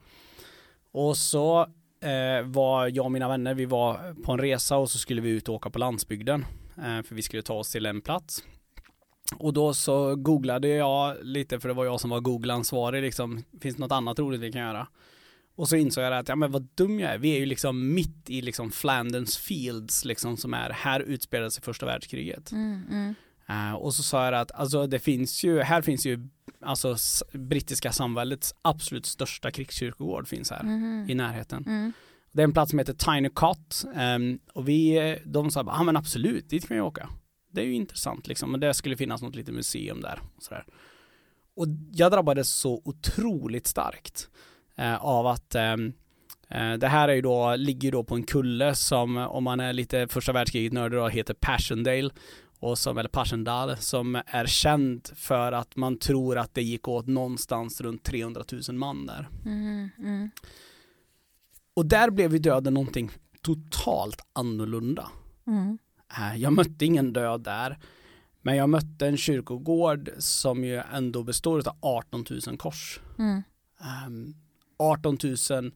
Och 0.92 1.18
så 1.18 1.62
eh, 2.02 2.46
var 2.46 2.88
jag 2.88 3.06
och 3.06 3.12
mina 3.12 3.28
vänner, 3.28 3.54
vi 3.54 3.66
var 3.66 4.16
på 4.24 4.32
en 4.32 4.40
resa 4.40 4.78
och 4.78 4.90
så 4.92 4.98
skulle 4.98 5.22
vi 5.22 5.30
ut 5.30 5.50
och 5.50 5.56
åka 5.56 5.70
på 5.70 5.80
landsbygden. 5.80 6.46
eh, 6.78 7.02
för 7.04 7.16
vi 7.16 7.22
skulle 7.22 7.42
ta 7.42 7.54
oss 7.54 7.72
till 7.72 7.86
en 7.86 8.02
plats. 8.02 8.44
Och 9.38 9.54
då 9.54 9.74
så 9.74 10.16
googlade 10.16 10.68
jag 10.68 11.18
lite, 11.22 11.60
för 11.60 11.68
det 11.68 11.74
var 11.74 11.86
jag 11.86 12.00
som 12.02 12.10
var 12.10 12.20
Google-ansvarig, 12.20 13.02
liksom, 13.02 13.44
finns 13.62 13.76
det 13.76 13.82
något 13.82 13.92
annat 13.92 14.20
roligt 14.20 14.42
vi 14.42 14.52
kan 14.52 14.62
göra? 14.62 14.88
Och 15.56 15.70
så 15.70 15.76
insåg 15.76 16.04
jag 16.04 16.14
att, 16.14 16.30
ja 16.30 16.36
men 16.36 16.52
vad 16.52 16.68
dum 16.76 17.00
jag 17.00 17.14
är, 17.14 17.18
vi 17.18 17.36
är 17.36 17.40
ju 17.40 17.46
liksom 17.46 17.94
mitt 17.94 18.30
i 18.30 18.42
liksom 18.42 18.72
Flanders 18.72 19.38
Fields, 19.38 20.06
liksom 20.06 20.38
som 20.38 20.54
är, 20.54 20.70
här 20.70 21.00
utspelade 21.00 21.52
sig 21.52 21.64
första 21.64 21.86
världskriget. 21.86 22.52
Mm, 22.52 22.82
mm. 22.92 23.16
Uh, 23.54 23.74
och 23.74 23.94
så 23.94 24.04
sa 24.04 24.26
jag 24.26 24.34
att, 24.34 24.52
alltså 24.52 24.88
det 24.88 25.00
finns 25.00 25.44
ju, 25.44 25.62
här 25.62 25.82
finns 25.82 26.06
ju, 26.06 26.28
alltså 26.62 26.96
brittiska 27.32 27.92
samväldets 27.92 28.56
absolut 28.62 29.06
största 29.06 29.52
krigskyrkogård 29.52 30.28
finns 30.28 30.52
här 30.52 30.64
Mhm. 30.64 31.06
i 31.10 31.16
närheten. 31.16 31.64
Mm. 31.68 31.94
Det 32.32 32.42
är 32.42 32.44
en 32.44 32.54
plats 32.54 32.70
som 32.70 32.80
heter 32.80 32.94
Tiny 32.94 33.30
Cot 33.30 33.84
um, 33.96 34.40
och 34.54 34.70
vi, 34.70 35.18
de 35.26 35.52
sa 35.52 35.64
ja 35.66 35.72
ah, 35.80 35.84
men 35.84 35.98
absolut, 35.98 36.50
dit 36.50 36.68
kan 36.68 36.76
vi 36.78 36.82
åka. 36.82 37.10
Det 37.52 37.62
är 37.62 37.66
ju 37.66 37.74
intressant 37.74 38.28
liksom, 38.28 38.52
men 38.52 38.60
det 38.60 38.74
skulle 38.74 38.98
finnas 38.98 39.22
något 39.22 39.36
litet 39.36 39.56
museum 39.56 40.02
där. 40.02 40.20
Och, 40.38 40.44
sådär. 40.44 40.66
och 41.56 41.68
jag 41.92 42.12
drabbades 42.12 42.50
så 42.50 42.82
otroligt 42.86 43.68
starkt 43.68 44.30
eh, 44.76 45.06
av 45.06 45.28
att 45.28 45.56
eh, 45.56 45.76
det 46.80 46.88
här 46.88 47.10
är 47.10 47.14
ju 47.14 47.22
då, 47.22 47.56
ligger 47.56 47.88
ju 47.88 47.92
då 47.92 48.04
på 48.04 48.16
en 48.16 48.24
kulle 48.24 48.76
som 48.76 49.18
om 49.18 49.44
man 49.44 49.60
är 49.60 49.74
lite 49.74 50.08
första 50.08 50.32
världskriget 50.32 50.74
nördig 50.74 51.00
då 51.00 51.08
heter 51.08 51.34
Passchendaele 51.34 52.10
och 52.64 52.78
som, 52.78 52.98
eller 52.98 53.10
Passchendaele 53.10 53.78
som 53.78 54.22
är 54.26 54.46
känd 54.46 55.10
för 55.16 55.52
att 55.52 55.76
man 55.76 55.98
tror 56.00 56.38
att 56.38 56.54
det 56.54 56.64
gick 56.64 56.88
åt 56.88 57.08
någonstans 57.08 57.82
runt 57.82 58.04
300 58.04 58.44
000 58.70 58.78
man 58.78 59.06
där. 59.06 59.30
Mm, 59.46 59.90
mm. 59.98 60.32
Och 61.74 61.86
där 61.86 62.10
blev 62.10 62.34
ju 62.34 62.40
döden 62.40 62.74
någonting 62.74 63.12
totalt 63.42 64.22
annorlunda. 64.34 65.10
Mm. 65.48 65.78
Eh, 66.18 66.36
Jag 66.42 66.54
mötte 66.54 66.86
ingen 66.86 67.14
död 67.14 67.44
där. 67.44 67.80
Men 68.42 68.56
jag 68.56 68.70
mötte 68.70 69.08
en 69.08 69.18
kyrkogård 69.18 70.10
som 70.18 70.64
ju 70.64 70.82
ändå 70.94 71.24
består 71.24 71.68
av 71.68 71.78
18 71.80 72.26
000 72.48 72.58
kors. 72.58 73.00
Mm. 73.20 73.44
Um, 74.08 74.36
18 74.78 75.18
000, 75.50 75.72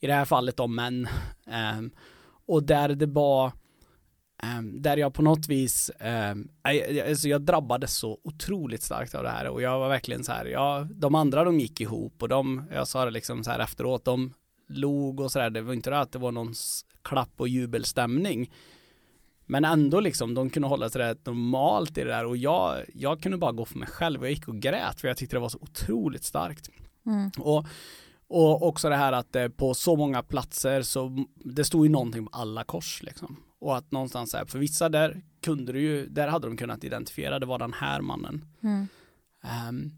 i 0.00 0.06
det 0.06 0.12
här 0.12 0.24
fallet 0.24 0.56
då 0.56 0.66
män. 0.66 1.08
Um, 1.78 1.90
och 2.46 2.62
där 2.62 2.88
det 2.88 3.06
var, 3.06 3.52
um, 4.42 4.82
där 4.82 4.96
jag 4.96 5.14
på 5.14 5.22
något 5.22 5.48
vis, 5.48 5.90
um, 6.00 6.48
jag, 6.62 7.08
alltså 7.08 7.28
jag 7.28 7.42
drabbades 7.42 7.94
så 7.94 8.18
otroligt 8.24 8.82
starkt 8.82 9.14
av 9.14 9.22
det 9.22 9.30
här 9.30 9.48
och 9.48 9.62
jag 9.62 9.78
var 9.78 9.88
verkligen 9.88 10.24
så 10.24 10.32
här, 10.32 10.44
ja, 10.44 10.86
de 10.90 11.14
andra 11.14 11.44
de 11.44 11.60
gick 11.60 11.80
ihop 11.80 12.22
och 12.22 12.28
de, 12.28 12.64
jag 12.72 12.88
sa 12.88 13.04
det 13.04 13.10
liksom 13.10 13.44
så 13.44 13.50
här 13.50 13.58
efteråt, 13.58 14.04
de 14.04 14.32
log 14.68 15.20
och 15.20 15.32
så 15.32 15.38
där, 15.38 15.50
det 15.50 15.62
var 15.62 15.74
inte 15.74 15.90
det 15.90 16.00
att 16.00 16.12
det 16.12 16.18
var 16.18 16.32
någon 16.32 16.54
klapp 17.02 17.32
och 17.36 17.48
jubelstämning. 17.48 18.50
Men 19.46 19.64
ändå 19.64 20.00
liksom, 20.00 20.34
de 20.34 20.50
kunde 20.50 20.68
hålla 20.68 20.90
sig 20.90 21.00
rätt 21.00 21.26
normalt 21.26 21.98
i 21.98 22.04
det 22.04 22.10
där 22.10 22.24
och 22.24 22.36
jag, 22.36 22.84
jag 22.94 23.22
kunde 23.22 23.38
bara 23.38 23.52
gå 23.52 23.64
för 23.64 23.78
mig 23.78 23.88
själv 23.88 24.20
och 24.20 24.26
jag 24.26 24.32
gick 24.32 24.48
och 24.48 24.58
grät 24.58 25.00
för 25.00 25.08
jag 25.08 25.16
tyckte 25.16 25.36
det 25.36 25.40
var 25.40 25.48
så 25.48 25.58
otroligt 25.60 26.24
starkt. 26.24 26.68
Mm. 27.06 27.30
Och, 27.38 27.66
och 28.28 28.68
också 28.68 28.88
det 28.88 28.96
här 28.96 29.12
att 29.12 29.36
eh, 29.36 29.48
på 29.48 29.74
så 29.74 29.96
många 29.96 30.22
platser 30.22 30.82
så 30.82 31.24
det 31.34 31.64
stod 31.64 31.86
ju 31.86 31.92
någonting 31.92 32.26
på 32.26 32.30
alla 32.32 32.64
kors 32.64 33.02
liksom. 33.02 33.36
Och 33.60 33.76
att 33.76 33.90
någonstans 33.90 34.34
här, 34.34 34.44
för 34.44 34.58
vissa 34.58 34.88
där 34.88 35.22
kunde 35.42 35.72
du 35.72 35.80
ju, 35.80 36.06
där 36.06 36.28
hade 36.28 36.46
de 36.46 36.56
kunnat 36.56 36.84
identifiera, 36.84 37.38
det 37.38 37.46
var 37.46 37.58
den 37.58 37.72
här 37.72 38.00
mannen. 38.00 38.44
Mm. 38.62 38.88
Ehm, 39.42 39.90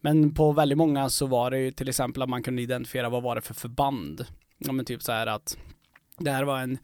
men 0.00 0.34
på 0.34 0.52
väldigt 0.52 0.78
många 0.78 1.10
så 1.10 1.26
var 1.26 1.50
det 1.50 1.58
ju 1.58 1.70
till 1.70 1.88
exempel 1.88 2.22
att 2.22 2.28
man 2.28 2.42
kunde 2.42 2.62
identifiera 2.62 3.08
vad 3.08 3.22
var 3.22 3.34
det 3.34 3.40
för 3.40 3.54
förband. 3.54 4.26
Ja 4.58 4.72
men 4.72 4.84
typ 4.84 5.02
så 5.02 5.12
här 5.12 5.26
att 5.26 5.58
det 6.18 6.30
här 6.30 6.44
var 6.44 6.60
en, 6.60 6.78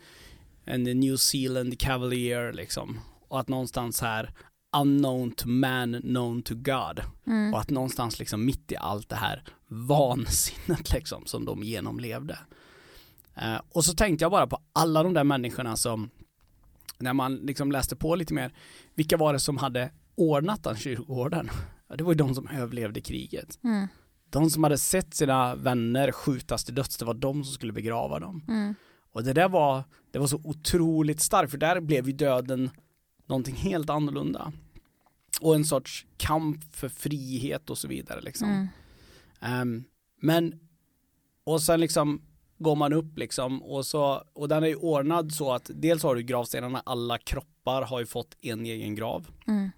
en 0.64 0.82
New 0.82 1.16
Zealand 1.16 1.78
Cavalier 1.78 2.52
liksom. 2.52 3.00
Och 3.28 3.40
att 3.40 3.48
någonstans 3.48 4.00
här 4.00 4.30
unknown 4.76 5.30
to 5.30 5.48
man, 5.48 6.00
known 6.02 6.42
to 6.42 6.54
God. 6.54 7.00
Mm. 7.26 7.54
Och 7.54 7.60
att 7.60 7.70
någonstans 7.70 8.18
liksom 8.18 8.44
mitt 8.44 8.72
i 8.72 8.76
allt 8.76 9.08
det 9.08 9.16
här 9.16 9.42
vansinnet 9.68 10.92
liksom 10.92 11.26
som 11.26 11.44
de 11.44 11.62
genomlevde. 11.62 12.38
Eh, 13.34 13.60
och 13.68 13.84
så 13.84 13.94
tänkte 13.94 14.24
jag 14.24 14.32
bara 14.32 14.46
på 14.46 14.58
alla 14.72 15.02
de 15.02 15.14
där 15.14 15.24
människorna 15.24 15.76
som, 15.76 16.10
när 17.02 17.12
man 17.12 17.36
liksom 17.36 17.72
läste 17.72 17.96
på 17.96 18.14
lite 18.14 18.34
mer, 18.34 18.52
vilka 18.94 19.16
var 19.16 19.32
det 19.32 19.40
som 19.40 19.56
hade 19.56 19.90
ordnat 20.14 20.62
den 20.64 20.76
kyrkogården? 20.76 21.50
Ja, 21.88 21.96
det 21.96 22.04
var 22.04 22.12
ju 22.12 22.16
de 22.16 22.34
som 22.34 22.48
överlevde 22.48 23.00
kriget. 23.00 23.58
Mm. 23.64 23.88
De 24.30 24.50
som 24.50 24.64
hade 24.64 24.78
sett 24.78 25.14
sina 25.14 25.54
vänner 25.54 26.12
skjutas 26.12 26.64
till 26.64 26.74
döds, 26.74 26.96
det 26.96 27.04
var 27.04 27.14
de 27.14 27.44
som 27.44 27.54
skulle 27.54 27.72
begrava 27.72 28.20
dem. 28.20 28.44
Mm. 28.48 28.74
Och 29.12 29.24
det 29.24 29.32
där 29.32 29.48
var, 29.48 29.84
det 30.10 30.18
var 30.18 30.26
så 30.26 30.40
otroligt 30.44 31.20
starkt, 31.20 31.50
för 31.50 31.58
där 31.58 31.80
blev 31.80 32.06
ju 32.06 32.12
döden 32.12 32.70
någonting 33.26 33.54
helt 33.54 33.90
annorlunda. 33.90 34.52
Och 35.40 35.54
en 35.54 35.64
sorts 35.64 36.06
kamp 36.16 36.74
för 36.74 36.88
frihet 36.88 37.70
och 37.70 37.78
så 37.78 37.88
vidare 37.88 38.20
liksom. 38.20 38.48
Mm. 38.48 38.68
Ehm, 39.40 39.84
men, 40.20 40.60
och 41.44 41.62
sen 41.62 41.80
liksom 41.80 42.22
går 42.62 42.76
man 42.76 42.92
upp 42.92 43.18
liksom 43.18 43.62
och 43.62 43.86
så, 43.86 44.24
och 44.32 44.48
den 44.48 44.62
är 44.62 44.68
ju 44.68 44.76
ordnad 44.76 45.32
så 45.32 45.52
att 45.52 45.70
dels 45.74 46.02
har 46.02 46.14
du 46.14 46.22
gravstenarna, 46.22 46.82
alla 46.86 47.18
kroppar 47.18 47.82
har 47.82 48.00
ju 48.00 48.06
fått 48.06 48.36
en 48.40 48.66
egen 48.66 48.94
grav. 48.94 49.26
Mm. 49.46 49.70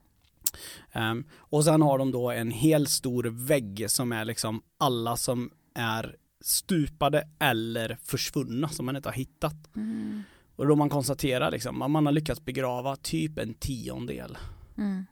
Ehm, 0.93 1.25
och 1.35 1.65
sen 1.65 1.83
har 1.83 1.99
de 1.99 2.11
då 2.11 2.31
en 2.31 2.51
hel 2.51 2.87
stor 2.87 3.25
vägg 3.25 3.91
som 3.91 4.13
är 4.13 4.25
liksom 4.25 4.63
alla 4.79 5.17
som 5.17 5.51
är 5.75 6.17
stupade 6.41 7.29
eller 7.39 7.99
försvunna 8.03 8.69
som 8.69 8.87
man 8.87 8.97
inte 8.97 9.09
har 9.09 9.15
hittat. 9.15 9.77
Mm. 9.77 10.23
Och 10.57 10.67
då 10.67 10.77
man 10.77 10.89
konstaterar 10.89 11.51
liksom 11.51 11.83
att 11.83 11.91
man 11.91 12.07
har 12.07 12.13
lyckats 12.13 12.45
begrava 12.45 12.97
typ 12.97 13.39
en 13.39 13.55
tiondel. 13.55 14.39
Mm. 14.77 15.07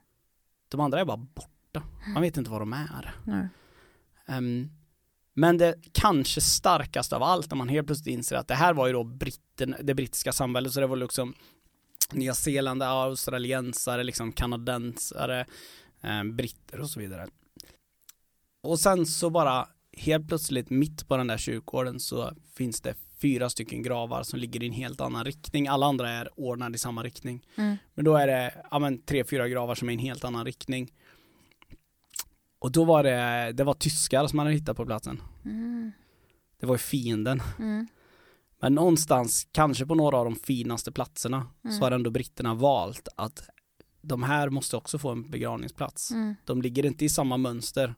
De 0.69 0.81
andra 0.81 1.01
är 1.01 1.05
bara 1.05 1.17
borta. 1.17 1.83
Man 2.15 2.23
vet 2.23 2.37
inte 2.37 2.51
vad 2.51 2.61
de 2.61 2.73
är. 2.73 3.15
Nej. 3.25 3.49
Ehm, 4.27 4.71
men 5.35 5.59
det 5.59 5.75
kanske 5.93 6.41
starkaste 6.41 7.17
av 7.17 7.23
allt 7.23 7.51
när 7.51 7.57
man 7.57 7.69
helt 7.69 7.87
plötsligt 7.87 8.15
inser 8.15 8.37
att 8.37 8.49
det 8.49 8.55
här 8.55 8.75
var 8.75 8.87
ju 8.87 8.93
då 8.93 9.05
britten, 9.05 9.75
det 9.83 9.95
brittiska 9.95 10.33
samhället 10.33 10.73
så 10.73 10.81
det 10.81 10.87
var 10.87 10.97
liksom 10.97 11.35
Nya 12.13 12.35
Zeeland, 12.35 12.83
australiensare, 12.83 14.05
liksom 14.05 14.33
kanadensare, 14.33 15.47
eh, 16.03 16.25
britter 16.25 16.81
och 16.81 16.91
så 16.91 17.01
vidare. 17.01 17.29
Och 18.63 18.81
sen 18.81 19.07
så 19.07 19.31
bara 19.31 19.69
helt 19.97 20.29
plötsligt 20.29 20.71
mitt 20.71 21.09
på 21.09 21.17
den 21.17 21.27
där 21.27 21.39
kyrkogården 21.39 22.01
så 22.01 22.33
finns 22.55 22.81
det 22.81 22.95
fyra 23.23 23.51
stycken 23.51 23.83
gravar 23.83 24.23
som 24.23 24.39
ligger 24.39 24.63
i 24.63 24.67
en 24.67 24.73
helt 24.73 25.01
annan 25.01 25.25
riktning. 25.25 25.69
Alla 25.69 25.87
andra 25.87 26.11
är 26.11 26.41
ordnade 26.41 26.75
i 26.75 26.79
samma 26.79 27.03
riktning. 27.03 27.47
Mm. 27.57 27.77
Men 27.95 28.05
då 28.05 28.17
är 28.17 28.27
det 28.27 28.55
ja, 28.71 28.79
men, 28.79 29.03
tre, 29.03 29.25
fyra 29.25 29.49
gravar 29.49 29.75
som 29.75 29.89
är 29.89 29.93
i 29.93 29.95
en 29.95 30.01
helt 30.01 30.25
annan 30.25 30.45
riktning. 30.45 30.93
Och 32.63 32.73
då 32.73 32.85
var 32.85 33.03
det, 33.03 33.53
det 33.53 33.65
var 33.65 33.75
tyskar 33.75 34.27
som 34.27 34.37
man 34.37 34.47
hade 34.47 34.57
hittat 34.57 34.77
på 34.77 34.87
platsen. 34.87 35.23
Mm. 35.45 35.93
Det 36.61 36.67
var 36.67 36.75
ju 36.75 36.79
fienden. 36.79 37.43
Mm. 37.59 37.87
Men 38.61 38.75
någonstans, 38.75 39.49
kanske 39.53 39.87
på 39.87 39.95
några 39.95 40.17
av 40.17 40.25
de 40.25 40.35
finaste 40.37 40.93
platserna, 40.93 41.47
Mm. 41.65 41.79
så 41.79 41.85
har 41.85 41.91
ändå 41.93 42.11
britterna 42.11 42.55
valt 42.55 43.09
att 43.17 43.49
de 44.03 44.23
här 44.23 44.51
måste 44.51 44.77
också 44.77 44.99
få 44.99 45.11
en 45.11 45.31
begravningsplats. 45.31 46.11
Mm. 46.11 46.35
De 46.45 46.63
ligger 46.63 46.87
inte 46.87 47.05
i 47.05 47.09
samma 47.09 47.37
mönster. 47.37 47.95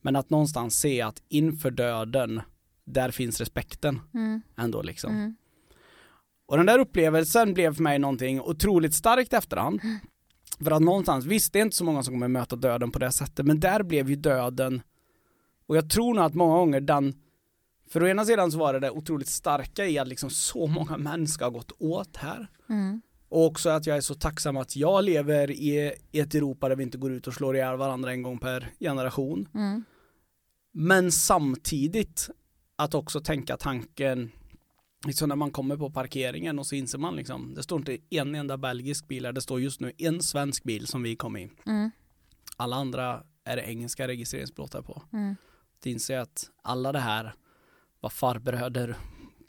Men 0.00 0.16
att 0.16 0.30
någonstans 0.30 0.80
se 0.80 1.00
att 1.02 1.22
inför 1.28 1.70
döden, 1.70 2.40
där 2.84 3.10
finns 3.10 3.40
respekten 3.40 4.00
Mm. 4.14 4.42
ändå 4.56 4.82
liksom. 4.82 5.14
Mm. 5.14 5.36
Och 6.46 6.56
den 6.56 6.66
där 6.66 6.78
upplevelsen 6.78 7.54
blev 7.54 7.74
för 7.74 7.82
mig 7.82 7.98
någonting 7.98 8.40
otroligt 8.40 8.94
starkt 8.94 9.32
efterhand. 9.32 9.80
För 10.64 10.70
att 10.70 10.82
någonstans, 10.82 11.24
visst 11.24 11.52
det 11.52 11.58
är 11.58 11.62
inte 11.62 11.76
så 11.76 11.84
många 11.84 12.02
som 12.02 12.14
kommer 12.14 12.28
möta 12.28 12.56
döden 12.56 12.90
på 12.90 12.98
det 12.98 13.12
sättet, 13.12 13.46
men 13.46 13.60
där 13.60 13.82
blev 13.82 14.10
ju 14.10 14.16
döden, 14.16 14.82
och 15.66 15.76
jag 15.76 15.90
tror 15.90 16.14
nog 16.14 16.24
att 16.24 16.34
många 16.34 16.56
gånger 16.56 16.80
den, 16.80 17.14
för 17.88 18.02
å 18.02 18.08
ena 18.08 18.24
sidan 18.24 18.52
så 18.52 18.58
var 18.58 18.72
det 18.72 18.80
det 18.80 18.90
otroligt 18.90 19.28
starka 19.28 19.86
i 19.86 19.98
att 19.98 20.08
liksom 20.08 20.30
så 20.30 20.66
många 20.66 20.96
män 20.96 21.28
ska 21.28 21.44
ha 21.44 21.50
gått 21.50 21.72
åt 21.78 22.16
här. 22.16 22.50
Mm. 22.68 23.02
Och 23.28 23.46
också 23.46 23.68
att 23.68 23.86
jag 23.86 23.96
är 23.96 24.00
så 24.00 24.14
tacksam 24.14 24.56
att 24.56 24.76
jag 24.76 25.04
lever 25.04 25.50
i, 25.50 25.92
i 26.12 26.20
ett 26.20 26.34
Europa 26.34 26.68
där 26.68 26.76
vi 26.76 26.82
inte 26.82 26.98
går 26.98 27.12
ut 27.12 27.26
och 27.26 27.34
slår 27.34 27.56
ihjäl 27.56 27.76
varandra 27.76 28.12
en 28.12 28.22
gång 28.22 28.38
per 28.38 28.70
generation. 28.80 29.48
Mm. 29.54 29.84
Men 30.72 31.12
samtidigt 31.12 32.30
att 32.76 32.94
också 32.94 33.20
tänka 33.20 33.56
tanken 33.56 34.30
liksom 35.06 35.28
när 35.28 35.36
man 35.36 35.50
kommer 35.50 35.76
på 35.76 35.90
parkeringen 35.90 36.58
och 36.58 36.66
så 36.66 36.74
inser 36.74 36.98
man 36.98 37.16
liksom 37.16 37.54
det 37.54 37.62
står 37.62 37.78
inte 37.78 37.98
en 38.10 38.34
enda 38.34 38.56
belgisk 38.56 39.08
bil 39.08 39.24
här, 39.26 39.32
det 39.32 39.40
står 39.40 39.60
just 39.60 39.80
nu 39.80 39.92
en 39.98 40.22
svensk 40.22 40.62
bil 40.64 40.86
som 40.86 41.02
vi 41.02 41.16
kom 41.16 41.36
i. 41.36 41.50
Mm. 41.66 41.90
Alla 42.56 42.76
andra 42.76 43.22
är 43.44 43.56
det 43.56 43.62
engelska 43.62 44.08
registreringsplåtar 44.08 44.82
på. 44.82 45.02
Mm. 45.12 45.36
Det 45.82 45.90
inser 45.90 46.14
jag 46.14 46.22
att 46.22 46.50
alla 46.62 46.92
det 46.92 46.98
här 46.98 47.34
var 48.00 48.10
farbröder, 48.10 48.96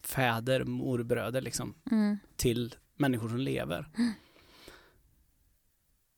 fäder, 0.03 0.63
morbröder 0.63 1.41
liksom 1.41 1.73
Mm. 1.91 2.17
till 2.35 2.75
människor 2.95 3.29
som 3.29 3.37
lever. 3.37 3.89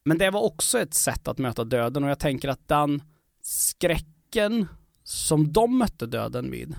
Men 0.06 0.18
det 0.18 0.30
var 0.30 0.42
också 0.42 0.80
ett 0.80 0.94
sätt 0.94 1.28
att 1.28 1.38
möta 1.38 1.64
döden 1.64 2.04
och 2.04 2.10
jag 2.10 2.20
tänker 2.20 2.50
att 2.50 2.68
den 2.68 3.04
skräcken 3.42 4.68
som 5.04 5.54
de 5.54 5.78
mötte 5.78 6.06
döden 6.06 6.52
vid. 6.52 6.76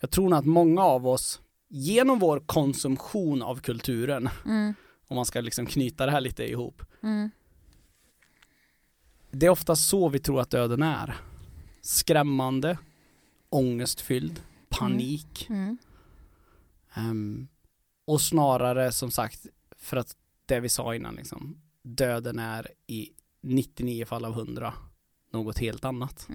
Jag 0.00 0.10
tror 0.10 0.28
nog 0.28 0.38
att 0.38 0.46
många 0.46 0.82
av 0.82 1.06
oss 1.06 1.40
genom 1.72 2.18
vår 2.18 2.40
konsumtion 2.46 3.42
av 3.42 3.60
kulturen 3.60 4.28
Mm. 4.46 4.74
om 5.06 5.16
man 5.16 5.24
ska 5.26 5.40
liksom 5.40 5.66
knyta 5.66 6.06
det 6.06 6.12
här 6.12 6.20
lite 6.20 6.44
ihop. 6.50 6.82
Mm. 7.02 7.30
Det 9.30 9.46
är 9.46 9.50
ofta 9.50 9.76
så 9.76 10.08
vi 10.08 10.18
tror 10.18 10.40
att 10.40 10.50
döden 10.50 10.82
är. 10.82 11.16
Skrämmande, 11.80 12.78
ångestfylld, 13.48 14.42
panik. 14.68 15.46
Mm. 15.50 15.78
Ehm, 16.94 17.48
och 18.04 18.20
snarare 18.20 18.92
som 18.92 19.10
sagt, 19.10 19.46
för 19.78 19.96
att 19.96 20.16
det 20.46 20.60
vi 20.60 20.68
sa 20.68 20.94
innan 20.94 21.14
liksom, 21.14 21.60
döden 21.82 22.38
är 22.38 22.68
i 22.86 23.10
99 23.42 24.04
fall 24.04 24.24
av 24.24 24.32
100 24.32 24.74
något 25.32 25.58
helt 25.58 25.84
annat. 25.84 26.26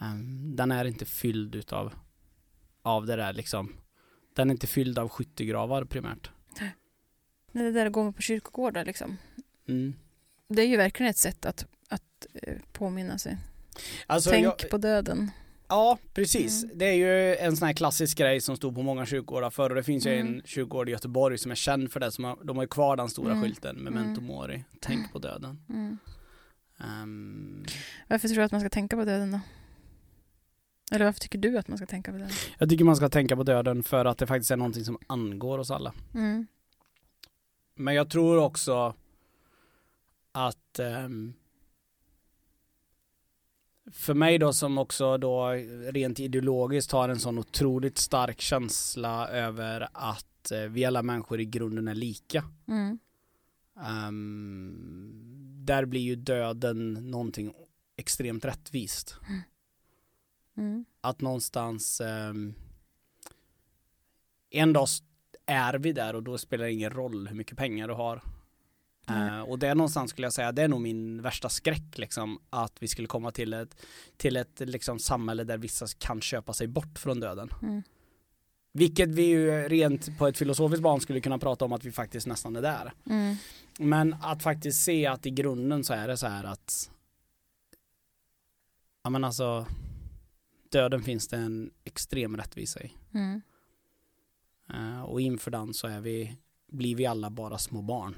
Ehm, 0.00 0.56
den 0.56 0.72
är 0.72 0.84
inte 0.84 1.04
fylld 1.04 1.54
utav 1.54 1.92
av 2.82 3.06
det 3.06 3.16
där 3.16 3.32
liksom. 3.32 3.72
Den 4.34 4.50
är 4.50 4.54
inte 4.54 4.66
fylld 4.66 4.98
av 4.98 5.08
skyttegravar 5.08 5.84
primärt. 5.84 6.30
Det 7.52 7.70
där 7.70 7.86
att 7.86 7.92
gå 7.92 8.12
på 8.12 8.22
kyrkogårdar 8.22 8.84
liksom. 8.84 9.16
Mm. 9.68 9.94
Det 10.48 10.62
är 10.62 10.66
ju 10.66 10.76
verkligen 10.76 11.10
ett 11.10 11.16
sätt 11.16 11.46
att, 11.46 11.66
att 11.88 12.26
eh, 12.42 12.54
påminna 12.72 13.18
sig. 13.18 13.36
Alltså, 14.06 14.30
Tänk 14.30 14.44
jag, 14.46 14.70
på 14.70 14.78
döden. 14.78 15.30
ja, 15.68 15.98
precis. 16.14 16.64
Mm. 16.64 16.78
Det 16.78 16.84
är 16.86 16.92
ju 16.94 17.36
en 17.36 17.56
sån 17.56 17.66
här 17.66 17.72
klassisk 17.74 18.18
grej 18.18 18.40
som 18.40 18.56
stod 18.56 18.74
på 18.74 18.82
många 18.82 19.06
kyrkogårdar 19.06 19.50
förr 19.50 19.70
och 19.70 19.76
det 19.76 19.82
finns 19.82 20.06
ju 20.06 20.14
Mm. 20.14 20.34
en 20.34 20.42
kyrkogård 20.44 20.88
i 20.88 20.92
Göteborg 20.92 21.38
som 21.38 21.50
är 21.50 21.54
känd 21.54 21.92
för 21.92 22.00
det. 22.00 22.12
Som 22.12 22.24
har, 22.24 22.38
de 22.44 22.56
har 22.56 22.64
ju 22.64 22.68
kvar 22.68 22.96
den 22.96 23.08
stora 23.10 23.32
Mm. 23.32 23.42
skylten 23.44 23.76
Memento 23.76 24.20
Mori, 24.20 24.64
tänk 24.80 25.12
på 25.12 25.18
döden. 25.18 25.62
Mm. 25.68 25.98
Ehm, 26.80 27.64
Varför 28.08 28.28
tror 28.28 28.36
du 28.36 28.42
att 28.42 28.52
man 28.52 28.60
ska 28.60 28.70
tänka 28.70 28.96
på 28.96 29.04
döden 29.04 29.30
då? 29.32 29.40
Eller 30.90 31.04
varför 31.04 31.20
tycker 31.20 31.38
du 31.38 31.58
att 31.58 31.68
man 31.68 31.78
ska 31.78 31.86
tänka 31.86 32.12
på 32.12 32.18
döden? 32.18 32.32
jag 32.58 32.68
tycker 32.70 32.84
man 32.84 32.96
ska 32.96 33.08
tänka 33.08 33.36
på 33.36 33.42
döden 33.42 33.82
för 33.82 34.04
att 34.04 34.18
det 34.18 34.26
faktiskt 34.26 34.50
är 34.50 34.56
någonting 34.56 34.84
som 34.84 34.98
angår 35.06 35.58
oss 35.58 35.70
alla. 35.70 35.94
Mm. 36.14 36.46
Men 37.74 37.94
jag 37.94 38.10
tror 38.10 38.38
också 38.38 38.94
att 40.32 40.78
ehm, 40.78 41.32
för 43.92 44.14
mig 44.14 44.38
då 44.38 44.52
som 44.52 44.78
också 44.78 45.18
då 45.18 45.48
rent 45.92 46.20
ideologiskt 46.20 46.92
har 46.92 47.08
en 47.08 47.20
sån 47.20 47.38
otroligt 47.38 47.98
stark 47.98 48.40
känsla 48.40 49.28
över 49.28 49.88
att 49.92 50.50
eh, 50.50 50.60
vi 50.60 50.84
alla 50.84 51.02
människor 51.02 51.40
i 51.40 51.44
grunden 51.44 51.88
är 51.88 51.94
lika. 51.94 52.44
Mm. 52.68 52.98
Ehm, 53.86 55.10
där 55.64 55.84
blir 55.84 56.00
ju 56.00 56.16
döden 56.16 56.92
någonting 57.10 57.52
extremt 57.96 58.44
rättvist. 58.44 59.16
Mm. 59.28 59.40
Att 61.00 61.20
någonstans 61.20 62.00
ehm, 62.00 62.54
en 64.50 64.72
dag 64.72 64.88
är 65.46 65.74
vi 65.74 65.92
där 65.92 66.14
och 66.14 66.22
då 66.22 66.38
spelar 66.38 66.64
det 66.64 66.72
ingen 66.72 66.90
roll 66.90 67.28
hur 67.28 67.36
mycket 67.36 67.58
pengar 67.58 67.88
du 67.88 67.94
har. 67.94 68.22
Nej. 69.06 69.28
Eh, 69.28 69.40
och 69.40 69.58
det 69.58 69.68
är 69.68 69.74
någonstans 69.74 70.10
skulle 70.10 70.26
jag 70.26 70.32
säga, 70.32 70.52
det 70.52 70.62
är 70.62 70.68
nog 70.68 70.80
min 70.80 71.22
värsta 71.22 71.48
skräck 71.48 71.98
liksom, 71.98 72.40
att 72.50 72.82
vi 72.82 72.88
skulle 72.88 73.08
komma 73.08 73.30
till 73.30 73.52
ett, 73.52 73.76
till 74.16 74.36
ett 74.36 74.60
liksom, 74.60 74.98
samhälle 74.98 75.44
där 75.44 75.58
vissa 75.58 75.86
kan 75.98 76.20
köpa 76.20 76.52
sig 76.52 76.66
bort 76.66 76.98
från 76.98 77.20
döden. 77.20 77.50
Mm. 77.62 77.82
Vilket 78.72 79.08
vi 79.08 79.22
ju 79.22 79.68
rent 79.68 80.18
på 80.18 80.26
ett 80.26 80.38
filosofiskt 80.38 80.82
plan 80.82 81.00
skulle 81.00 81.20
kunna 81.20 81.38
prata 81.38 81.64
om 81.64 81.72
att 81.72 81.84
vi 81.84 81.92
faktiskt 81.92 82.26
nästan 82.26 82.56
är 82.56 82.62
där. 82.62 82.92
Mm. 83.06 83.36
Men 83.78 84.16
att 84.22 84.42
faktiskt 84.42 84.82
se 84.82 85.06
att 85.06 85.26
i 85.26 85.30
grunden 85.30 85.84
så 85.84 85.94
är 85.94 86.08
det 86.08 86.16
så 86.16 86.26
här 86.26 86.44
att 86.44 86.90
ja 89.04 89.10
men 89.10 89.24
alltså 89.24 89.66
döden 90.70 91.02
finns 91.02 91.28
det 91.28 91.36
en 91.36 91.70
extrem 91.84 92.36
rättvisa 92.36 92.80
i. 92.80 92.92
Mm. 93.14 93.42
Eh, 94.74 95.02
och 95.02 95.20
inför 95.20 95.50
den 95.50 95.74
så 95.74 95.86
är 95.86 96.00
vi, 96.00 96.36
blir 96.66 96.96
vi 96.96 97.06
alla 97.06 97.30
bara 97.30 97.58
små 97.58 97.82
barn. 97.82 98.14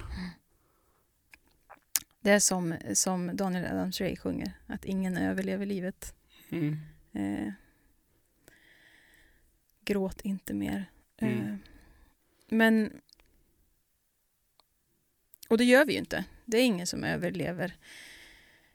Det 2.21 2.31
är 2.31 2.41
som, 2.41 2.75
som 2.95 3.37
Daniel 3.37 3.65
Adams-Ray 3.65 4.17
sjunger, 4.17 4.53
att 4.67 4.85
ingen 4.85 5.17
överlever 5.17 5.67
livet. 5.67 6.15
Mm. 6.51 6.79
Eh, 7.13 7.53
gråt 9.85 10.21
inte 10.21 10.55
mer. 10.55 10.91
Mm. 11.19 11.41
Eh, 11.41 11.57
men 12.49 13.01
och 15.49 15.59
det 15.59 15.65
gör 15.65 15.85
vi 15.85 15.93
ju 15.93 15.99
inte. 15.99 16.25
Det 16.45 16.59
är 16.59 16.65
ingen 16.65 16.87
som 16.87 17.05
överlever 17.05 17.77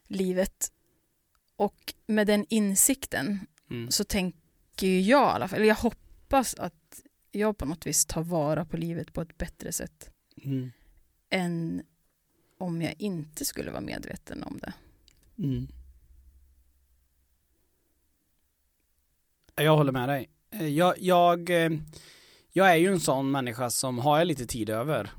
livet. 0.07 0.71
Och 1.55 1.93
med 2.05 2.27
den 2.27 2.45
insikten 2.49 3.47
Mm. 3.69 3.91
så 3.91 4.03
tänker 4.03 4.99
jag 4.99 5.31
i 5.31 5.33
alla 5.35 5.47
fall, 5.47 5.57
eller 5.57 5.67
jag 5.67 5.75
hoppas 5.75 6.55
att 6.55 7.01
jag 7.31 7.57
på 7.57 7.65
något 7.65 7.87
vis 7.87 8.05
tar 8.05 8.23
vara 8.23 8.65
på 8.65 8.77
livet 8.77 9.13
på 9.13 9.21
ett 9.21 9.37
bättre 9.37 9.71
sätt 9.71 10.09
Mm. 10.43 10.71
än 11.29 11.83
om 12.57 12.81
jag 12.81 12.95
inte 12.97 13.45
skulle 13.45 13.71
vara 13.71 13.81
medveten 13.81 14.43
om 14.43 14.59
det. 14.61 14.73
Mm. 15.37 15.67
Jag 19.55 19.77
håller 19.77 19.91
med 19.91 20.09
dig. 20.09 20.29
Eh, 20.51 20.67
Jag, 20.67 20.95
jag, 20.99 21.49
eh, 21.49 21.71
jag 22.51 22.71
är 22.71 22.75
ju 22.75 22.87
en 22.87 22.99
sån 22.99 23.31
människa 23.31 23.69
som 23.69 23.99
har 23.99 24.17
jag 24.17 24.27
lite 24.27 24.45
tid 24.45 24.69
över 24.69 25.11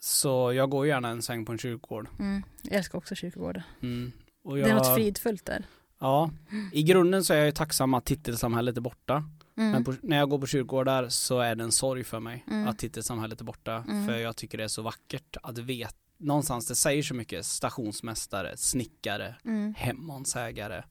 så 0.00 0.52
jag 0.52 0.70
går 0.70 0.86
gärna 0.86 1.08
en 1.08 1.22
sväng 1.22 1.44
på 1.44 1.52
en 1.52 1.58
kyrkogård. 1.58 2.08
Mm. 2.18 2.42
Jag 2.62 2.72
älskar 2.72 2.98
också 2.98 3.14
kyrkogårdar. 3.14 3.62
Mm. 3.82 4.12
Och 4.42 4.56
Det 4.56 4.62
är 4.62 4.68
jag, 4.68 4.76
något 4.76 4.94
fridfullt 4.94 5.44
där. 5.44 5.66
Ja, 5.98 6.30
i 6.72 6.82
grunden 6.82 7.24
så 7.24 7.32
är 7.32 7.36
jag 7.38 7.46
ju 7.46 7.52
tacksam 7.52 7.94
att 7.94 8.04
titelsamhället 8.04 8.76
är 8.76 8.80
borta. 8.80 9.14
Mm. 9.56 9.70
Men 9.70 9.84
på, 9.84 9.94
när 10.02 10.16
jag 10.16 10.30
går 10.30 10.38
på 10.38 10.46
kyrkogårdar 10.46 11.08
så 11.08 11.40
är 11.40 11.54
det 11.54 11.64
en 11.64 11.72
sorg 11.72 12.04
för 12.04 12.20
mig 12.20 12.44
Mm. 12.50 12.68
att 12.68 12.78
titelsamhället 12.78 13.40
är 13.40 13.44
borta. 13.44 13.84
Mm. 13.88 14.06
För 14.06 14.16
jag 14.16 14.36
tycker 14.36 14.58
det 14.58 14.64
är 14.64 14.68
så 14.68 14.82
vackert 14.82 15.36
att 15.42 15.58
veta, 15.58 15.94
någonstans 16.18 16.66
det 16.68 16.74
säger 16.74 17.02
så 17.02 17.14
mycket, 17.14 17.46
stationsmästare, 17.46 18.56
snickare, 18.56 19.34
Mm. 19.44 19.74
hemmansägare. 19.76 20.84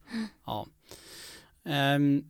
Ja. 0.45 0.67
Ehm, 1.65 2.23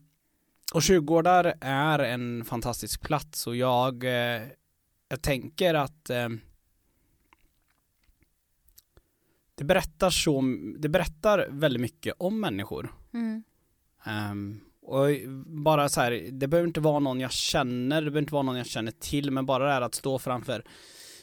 och 0.74 0.84
kyrkogårdar 0.84 1.54
är 1.62 2.00
en 2.00 2.46
fantastisk 2.46 3.02
plats 3.02 3.48
och 3.48 3.56
jag, 3.56 4.04
eh, 4.04 4.42
jag 5.10 5.22
tänker 5.22 5.74
att 5.74 6.10
ehm, 6.10 6.40
det 9.56 9.64
berättar 9.64 10.10
så, 10.10 10.44
det 10.78 10.90
berättar 10.90 11.48
väldigt 11.50 11.82
mycket 11.82 12.14
om 12.18 12.40
människor. 12.40 12.94
Mm. 13.14 13.44
Ehm, 14.04 14.60
och 14.82 15.08
bara 15.46 15.90
så 15.90 16.02
här, 16.02 16.30
det 16.32 16.48
behöver 16.48 16.68
inte 16.68 16.80
vara 16.80 17.00
någon 17.00 17.20
jag 17.20 17.32
känner, 17.32 18.02
det 18.02 18.12
behöver 18.12 18.20
inte 18.20 18.34
vara 18.34 18.44
någon 18.44 18.58
jag 18.58 18.68
känner 18.68 18.92
till, 18.92 19.32
men 19.32 19.46
bara 19.46 19.66
det 19.66 19.72
här 19.72 19.82
att 19.82 19.96
stå 19.96 20.20
framför 20.20 20.64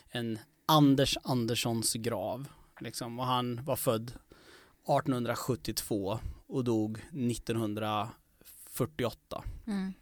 en 0.09 0.39
Anders 0.67 1.19
Anderssons 1.23 1.95
grav, 1.95 2.49
liksom, 2.81 3.21
och 3.21 3.27
han 3.27 3.65
var 3.65 3.77
född 3.77 4.09
1872 4.09 6.19
och 6.47 6.65
dog 6.65 6.99
1948. 6.99 9.45
Mm. 9.67 9.93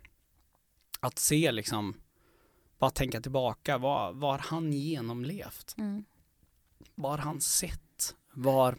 Att 1.01 1.19
se 1.19 1.53
liksom, 1.53 1.95
bara 2.79 2.91
tänka 2.91 3.21
tillbaka, 3.21 3.79
vad, 3.79 4.17
vad 4.17 4.31
har 4.31 4.39
han 4.39 4.73
genomlevt? 4.73 5.75
Mm. 5.79 6.05
Vad 6.95 7.11
har 7.11 7.19
han 7.19 7.41
sett? 7.41 7.90
Var, 8.43 8.77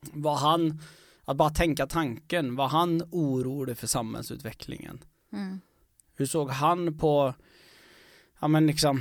var 0.00 0.36
han, 0.36 0.80
att 1.24 1.36
bara 1.36 1.50
tänka 1.50 1.86
tanken, 1.86 2.56
var 2.56 2.68
han 2.68 3.02
orolig 3.10 3.78
för 3.78 3.86
samhällsutvecklingen? 3.86 5.04
Mm. 5.32 5.60
Hur 6.14 6.26
såg 6.26 6.50
han 6.50 6.98
på, 6.98 7.34
ja 8.40 8.48
men 8.48 8.66
liksom, 8.66 9.00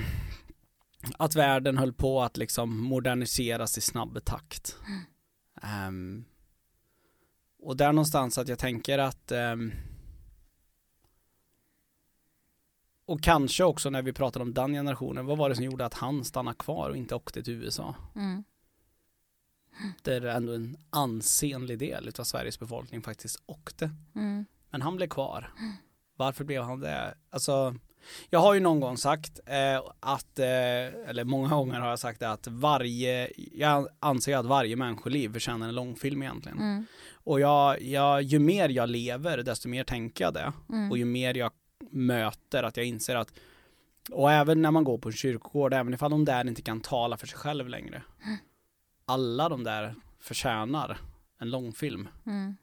att 1.18 1.36
världen 1.36 1.78
höll 1.78 1.94
på 1.94 2.22
att 2.22 2.38
liksom 2.38 2.78
moderniseras 2.78 3.78
i 3.78 3.82
snabb 3.82 4.26
takt? 4.26 4.76
Ehm, 5.62 6.26
och 7.60 7.78
där 7.78 7.94
någonstans 7.94 8.38
att 8.38 8.48
jag 8.48 8.60
tänker 8.60 9.00
att 9.00 9.32
ehm, 9.32 9.72
och 13.06 13.22
kanske 13.22 13.64
också 13.64 13.90
när 13.90 14.02
vi 14.02 14.14
pratar 14.14 14.42
om 14.42 14.54
den 14.54 14.74
generationen, 14.74 15.26
vad 15.26 15.38
var 15.38 15.50
det 15.50 15.56
som 15.56 15.66
gjorde 15.66 15.86
att 15.86 15.94
han 15.94 16.26
stannade 16.26 16.58
kvar 16.58 16.90
och 16.90 16.98
inte 16.98 17.16
åkte 17.16 17.44
till 17.44 17.54
USA? 17.54 17.96
Mm. 18.16 18.44
Det 20.01 20.13
är 20.13 20.25
ändå 20.25 20.53
en 20.53 20.77
ansenlig 20.89 21.80
del 21.80 22.11
av 22.19 22.23
Sveriges 22.23 22.59
befolkning 22.59 23.01
faktiskt 23.01 23.43
åkte. 23.45 23.91
Mm. 24.15 24.45
Men 24.69 24.82
han 24.82 24.95
blev 24.95 25.07
kvar. 25.07 25.53
Varför 26.15 26.43
blev 26.43 26.63
han 26.63 26.80
det? 26.80 27.15
Alltså, 27.30 27.75
jag 28.30 28.39
har 28.39 28.53
ju 28.53 28.59
någon 28.59 28.80
gång 28.80 28.97
sagt 28.97 29.39
eh, 29.45 29.82
att, 29.99 30.39
eh, 30.39 31.09
eller 31.09 31.23
många 31.23 31.49
gånger 31.49 31.80
har 31.80 31.89
jag 31.89 31.99
sagt 31.99 32.23
att 32.23 32.47
varje, 32.47 33.32
jag 33.53 33.88
anser 33.99 34.38
att 34.38 34.45
varje 34.45 34.75
människoliv 34.75 35.34
förtjänar 35.34 35.67
en 35.67 35.75
långfilm 35.75 36.21
egentligen. 36.23 36.57
Mm. 36.57 36.86
Och 37.13 37.39
jag, 37.39 37.82
jag, 37.82 38.21
ju 38.21 38.39
mer 38.39 38.69
jag 38.69 38.89
lever, 38.89 39.38
desto 39.38 39.69
mer 39.69 39.84
tänker 39.84 40.23
jag 40.23 40.34
det. 40.34 40.53
Mm. 40.69 40.91
Och 40.91 40.97
ju 40.97 41.05
mer 41.05 41.34
jag 41.34 41.51
möter 41.91 42.63
att 42.63 42.77
jag 42.77 42.86
inser 42.86 43.15
att, 43.15 43.34
och 44.11 44.32
även 44.32 44.61
när 44.61 44.71
man 44.71 44.84
går 44.84 44.97
på 44.97 45.09
en 45.09 45.13
kyrkogård, 45.13 45.73
även 45.73 45.93
ifall 45.93 46.11
de 46.11 46.25
där 46.25 46.47
inte 46.47 46.61
kan 46.61 46.82
tala 46.82 47.17
för 47.17 47.27
sig 47.27 47.38
själv 47.38 47.69
längre. 47.69 48.03
Alla 49.10 49.49
de 49.49 49.64
där 49.64 49.95
förtjänar 50.20 50.97
en 51.39 51.49
långfilm. 51.49 52.07
Mm. 52.26 52.55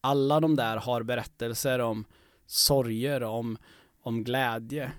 Alla 0.00 0.40
de 0.40 0.56
där 0.56 0.76
har 0.76 1.02
berättelser 1.02 1.78
om 1.78 2.04
sorger, 2.46 3.22
om, 3.22 3.58
om 4.02 4.24
glädje, 4.24 4.92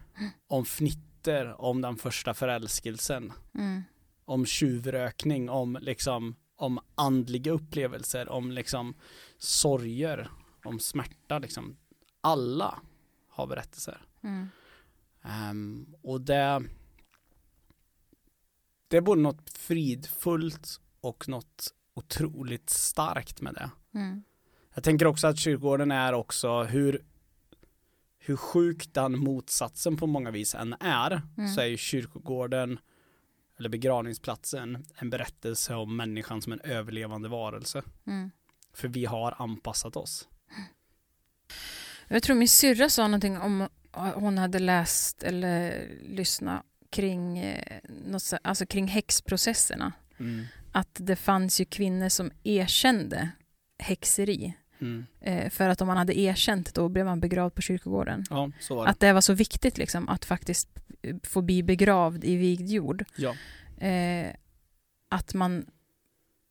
om 0.48 0.66
fnitt, 0.66 1.12
myter 1.22 1.62
om 1.62 1.82
den 1.82 1.98
första 1.98 2.34
förälskelsen. 2.34 3.34
Mm. 3.54 3.84
Om 4.26 4.46
tjuvrökning, 4.46 5.50
om 5.50 5.78
liksom 5.82 6.36
om 6.56 6.80
andliga 6.96 7.52
upplevelser, 7.52 8.30
om 8.30 8.52
liksom 8.52 8.94
sorger, 9.38 10.30
om 10.66 10.80
smärta 10.80 11.40
liksom. 11.40 11.78
Alla 12.22 12.80
har 13.30 13.48
berättelser. 13.48 14.02
Mm. 14.24 14.48
Um, 15.50 15.96
och 16.02 16.22
det 16.22 16.64
det 18.92 18.98
är 18.98 19.02
både 19.02 19.22
något 19.22 19.58
fridfullt 19.58 20.80
och 21.02 21.28
något 21.28 21.74
otroligt 21.94 22.70
starkt 22.70 23.42
med 23.42 23.54
det. 23.54 23.70
Mm. 24.00 24.24
Jag 24.74 24.84
tänker 24.84 25.06
också 25.06 25.28
att 25.28 25.38
kyrkogården 25.38 25.92
är 25.92 26.14
också 26.14 26.64
hur 26.64 27.06
hur 28.20 28.36
sjukt 28.36 28.94
den 28.94 29.20
motsatsen 29.20 29.98
på 29.98 30.08
många 30.08 30.32
vis 30.32 30.56
än 30.56 30.76
är 30.80 31.22
Mm. 31.38 31.50
så 31.50 31.62
är 31.62 31.66
ju 31.66 31.78
kyrkogården 31.78 32.80
eller 33.60 33.70
begravningsplatsen 33.70 34.86
en 34.96 35.10
berättelse 35.10 35.76
om 35.76 35.96
människan 35.96 36.42
som 36.42 36.54
en 36.54 36.62
överlevande 36.62 37.30
varelse. 37.30 37.84
Mm. 38.08 38.32
För 38.74 38.88
vi 38.88 39.06
har 39.06 39.36
anpassat 39.38 39.96
oss. 39.96 40.28
Jag 42.08 42.24
tror 42.24 42.36
min 42.36 42.48
syrra 42.48 42.90
sa 42.90 43.08
någonting 43.08 43.38
om 43.38 43.68
hon 44.14 44.38
hade 44.38 44.60
läst 44.60 45.24
eller 45.24 45.88
lyssnat 46.02 46.66
kring, 46.92 47.38
eh, 47.40 47.80
något, 48.06 48.22
så- 48.22 48.38
alltså 48.42 48.66
kring 48.66 48.88
häxprocesserna. 48.88 49.94
Att 50.72 50.90
det 51.00 51.16
fanns 51.16 51.62
ju 51.62 51.66
kvinnor 51.66 52.10
som 52.10 52.32
erkände 52.44 53.30
häxeri. 53.80 54.54
Mm. 54.82 55.06
Eh, 55.22 55.50
för 55.50 55.70
att 55.70 55.82
om 55.82 55.88
man 55.88 55.98
hade 55.98 56.20
erkänt 56.20 56.74
då 56.74 56.90
blev 56.90 57.06
man 57.06 57.20
begravd 57.20 57.56
på 57.56 57.62
kyrkogården. 57.62 58.26
Ja, 58.30 58.52
det. 58.84 58.90
Att 58.90 59.00
det 59.00 59.14
var 59.14 59.22
så 59.22 59.34
viktigt 59.34 59.78
liksom 59.78 60.10
att 60.10 60.26
faktiskt 60.26 60.70
eh, 61.02 61.16
få 61.24 61.42
bli 61.42 61.64
begravd 61.64 62.24
i 62.24 62.36
vigd 62.36 62.70
jord. 62.70 63.06
Ja. 63.16 63.36
Eh, 63.88 64.36
att 65.10 65.34
man, 65.34 65.66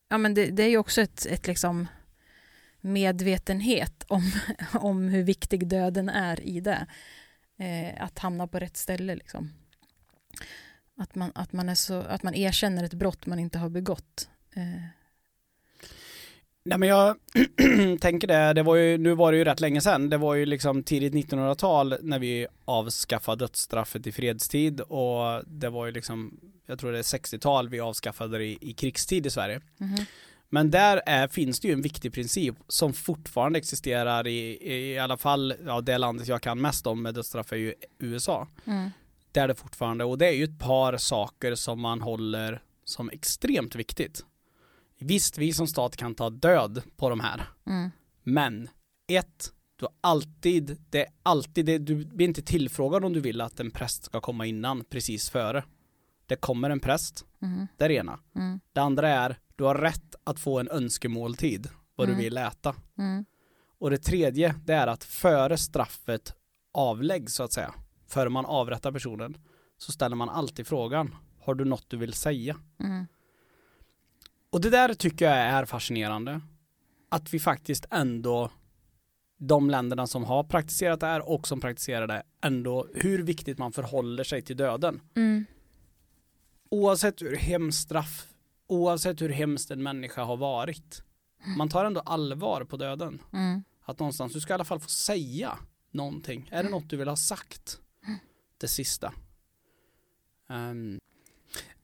ja 0.09 0.18
men 0.18 0.34
det, 0.34 0.47
det 0.47 0.62
är 0.62 0.68
ju 0.68 0.78
också 0.78 1.01
ett, 1.01 1.26
ett 1.26 1.47
liksom 1.47 1.86
medvetenhet 2.80 4.05
om, 4.09 4.30
om 4.72 5.09
hur 5.09 5.22
viktig 5.22 5.68
döden 5.68 6.09
är 6.09 6.41
i 6.41 6.61
det. 6.61 6.86
Eh, 7.59 8.03
att 8.05 8.18
hamna 8.18 8.47
på 8.47 8.59
rätt 8.59 8.76
ställe 8.76 9.14
liksom. 9.14 9.53
Att 10.97 11.14
man, 11.14 11.33
att, 11.35 11.53
man 11.53 11.68
är 11.68 11.74
så, 11.74 11.95
att 11.95 12.22
man 12.22 12.35
erkänner 12.35 12.85
ett 12.85 12.95
brott 12.95 13.26
man 13.26 13.39
inte 13.39 13.59
har 13.59 13.68
begått. 13.68 14.28
Eh, 14.57 14.85
Nej 16.64 16.78
men 16.78 16.89
jag 16.89 17.16
tänker 18.01 18.28
det, 18.28 18.53
det 18.53 18.62
var 18.62 18.76
ju, 18.76 18.99
nu 18.99 19.14
var 19.14 19.33
det 19.33 19.39
ju 19.39 19.45
rätt 19.45 19.61
länge 19.61 19.81
sedan, 19.81 20.11
det 20.11 20.16
var 20.16 20.35
ju 20.35 20.47
liksom 20.47 20.83
tidigt 20.83 21.14
1900-tal 21.14 21.95
när 22.03 22.18
vi 22.18 22.47
avskaffade 22.64 23.45
dödsstraffet 23.45 24.07
i 24.07 24.12
fredstid 24.12 24.81
och 24.81 25.43
det 25.47 25.68
var 25.68 25.87
ju 25.87 25.93
liksom, 25.93 26.41
jag 26.66 26.78
tror 26.78 26.93
det 26.93 26.99
är 26.99 27.03
60-tal 27.03 27.68
vi 27.68 27.81
avskaffade 27.81 28.39
det 28.39 28.45
i, 28.45 28.59
i 28.61 28.72
krigstid 28.72 29.26
i 29.26 29.31
Sverige. 29.31 29.61
mhm. 29.78 30.05
Men 30.53 30.70
där 30.70 31.03
är, 31.07 31.28
finns 31.28 31.61
det 31.61 31.68
ju 31.68 31.74
en 31.74 31.83
viktig 31.83 32.12
princip 32.12 32.55
som 32.68 32.93
fortfarande 32.93 33.59
existerar 33.59 34.26
i, 34.26 34.72
i 34.72 34.99
alla 34.99 35.16
fall, 35.16 35.55
ja 35.66 35.81
det 35.81 35.99
landet 35.99 36.28
jag 36.28 36.43
kan 36.43 36.61
mest 36.61 36.87
om 36.87 37.03
med 37.03 37.14
dödsstraff 37.14 37.53
är 37.53 37.57
ju 37.57 37.74
USA. 37.99 38.49
mm, 38.64 38.91
Där 39.33 39.49
det 39.49 39.55
fortfarande, 39.55 40.05
och 40.05 40.18
det 40.18 40.26
är 40.26 40.33
ju 40.33 40.45
ett 40.45 40.59
par 40.59 40.97
saker 40.97 41.55
som 41.55 41.81
man 41.81 42.01
håller 42.01 42.62
som 42.85 43.11
extremt 43.11 43.74
viktigt. 43.74 44.24
Visst, 44.99 45.39
vi 45.39 45.53
som 45.53 45.66
stat 45.66 45.97
kan 45.97 46.14
ta 46.14 46.31
död 46.31 46.83
på 46.97 47.09
de 47.11 47.20
här. 47.20 47.49
mm, 47.66 47.91
Men 48.22 48.68
ett, 49.09 49.53
du 49.76 49.85
har 49.85 49.95
alltid, 50.01 50.76
det 50.91 51.01
är 51.01 51.09
alltid 51.22 51.66
det, 51.66 51.78
du 51.78 52.05
blir 52.05 52.26
inte 52.28 52.43
tillfrågad 52.43 53.05
om 53.05 53.12
du 53.12 53.20
vill 53.20 53.41
att 53.41 53.61
en 53.61 53.70
präst 53.70 54.05
ska 54.05 54.20
komma 54.20 54.47
innan 54.47 54.85
precis 54.85 55.31
före. 55.31 55.64
Det 56.26 56.37
kommer 56.37 56.70
en 56.70 56.81
präst, 56.81 57.24
mhm, 57.39 57.66
det 57.76 57.85
är 57.85 57.89
det 57.89 57.95
ena. 57.95 58.18
mm, 58.37 58.61
Det 58.72 58.81
andra 58.81 59.09
är, 59.09 59.39
du 59.57 59.64
har 59.64 59.74
rätt 59.74 60.14
att 60.24 60.41
få 60.41 60.59
en 60.61 60.68
önskemåltid, 60.68 61.68
vad 61.97 62.09
Mm. 62.09 62.18
du 62.18 62.24
vill 62.24 62.37
äta. 62.39 62.74
mm, 62.99 63.24
Och 63.78 63.91
det 63.91 63.99
tredje, 63.99 64.55
det 64.64 64.74
är 64.74 64.87
att 64.87 65.05
före 65.05 65.57
straffet 65.59 66.35
avläggs 66.72 67.35
så 67.35 67.43
att 67.43 67.53
säga, 67.53 67.74
före 68.11 68.29
man 68.29 68.47
avrättar 68.47 68.93
personen, 68.93 69.37
så 69.79 69.93
ställer 69.93 70.17
man 70.17 70.29
alltid 70.29 70.67
frågan, 70.67 71.15
har 71.41 71.55
du 71.55 71.65
något 71.65 71.85
du 71.91 71.97
vill 71.97 72.13
säga? 72.13 72.57
mm, 72.81 73.07
Och 74.51 74.61
det 74.61 74.71
där 74.71 74.95
tycker 74.95 75.25
jag 75.25 75.37
är 75.37 75.65
fascinerande. 75.65 76.41
Att 77.09 77.35
vi 77.35 77.39
faktiskt 77.41 77.87
ändå, 77.91 78.51
de 79.39 79.71
länderna 79.71 80.07
som 80.07 80.25
har 80.25 80.45
praktiserat 80.45 81.01
det 81.01 81.07
här 81.07 81.29
och 81.29 81.49
som 81.49 81.61
praktiserar 81.61 82.07
det, 82.07 82.23
ändå 82.41 82.87
hur 82.95 83.23
viktigt 83.23 83.59
man 83.59 83.73
förhåller 83.73 84.25
sig 84.25 84.43
till 84.43 84.57
döden. 84.57 85.01
mm, 85.17 85.45
Oavsett 86.71 87.23
hur 87.23 87.37
hemskt 87.37 87.83
straff, 87.83 88.27
oavsett 88.67 89.21
hur 89.23 89.29
hemskt 89.29 89.71
en 89.71 89.83
människa 89.83 90.25
har 90.25 90.37
varit. 90.37 91.03
Man 91.59 91.69
tar 91.69 91.85
ändå 91.85 92.01
allvar 92.01 92.65
på 92.65 92.77
döden. 92.77 93.23
mm, 93.33 93.65
Att 93.85 93.99
någonstans, 93.99 94.33
du 94.33 94.41
ska 94.41 94.53
i 94.53 94.55
alla 94.55 94.65
fall 94.65 94.81
få 94.81 94.89
säga 94.89 95.59
någonting. 95.91 96.49
Är 96.53 96.63
det 96.63 96.69
något 96.69 96.89
du 96.91 96.97
vill 96.97 97.09
ha 97.09 97.17
sagt? 97.17 97.81
Det 98.61 98.69
sista. 98.69 99.13
Ehm, 100.51 100.99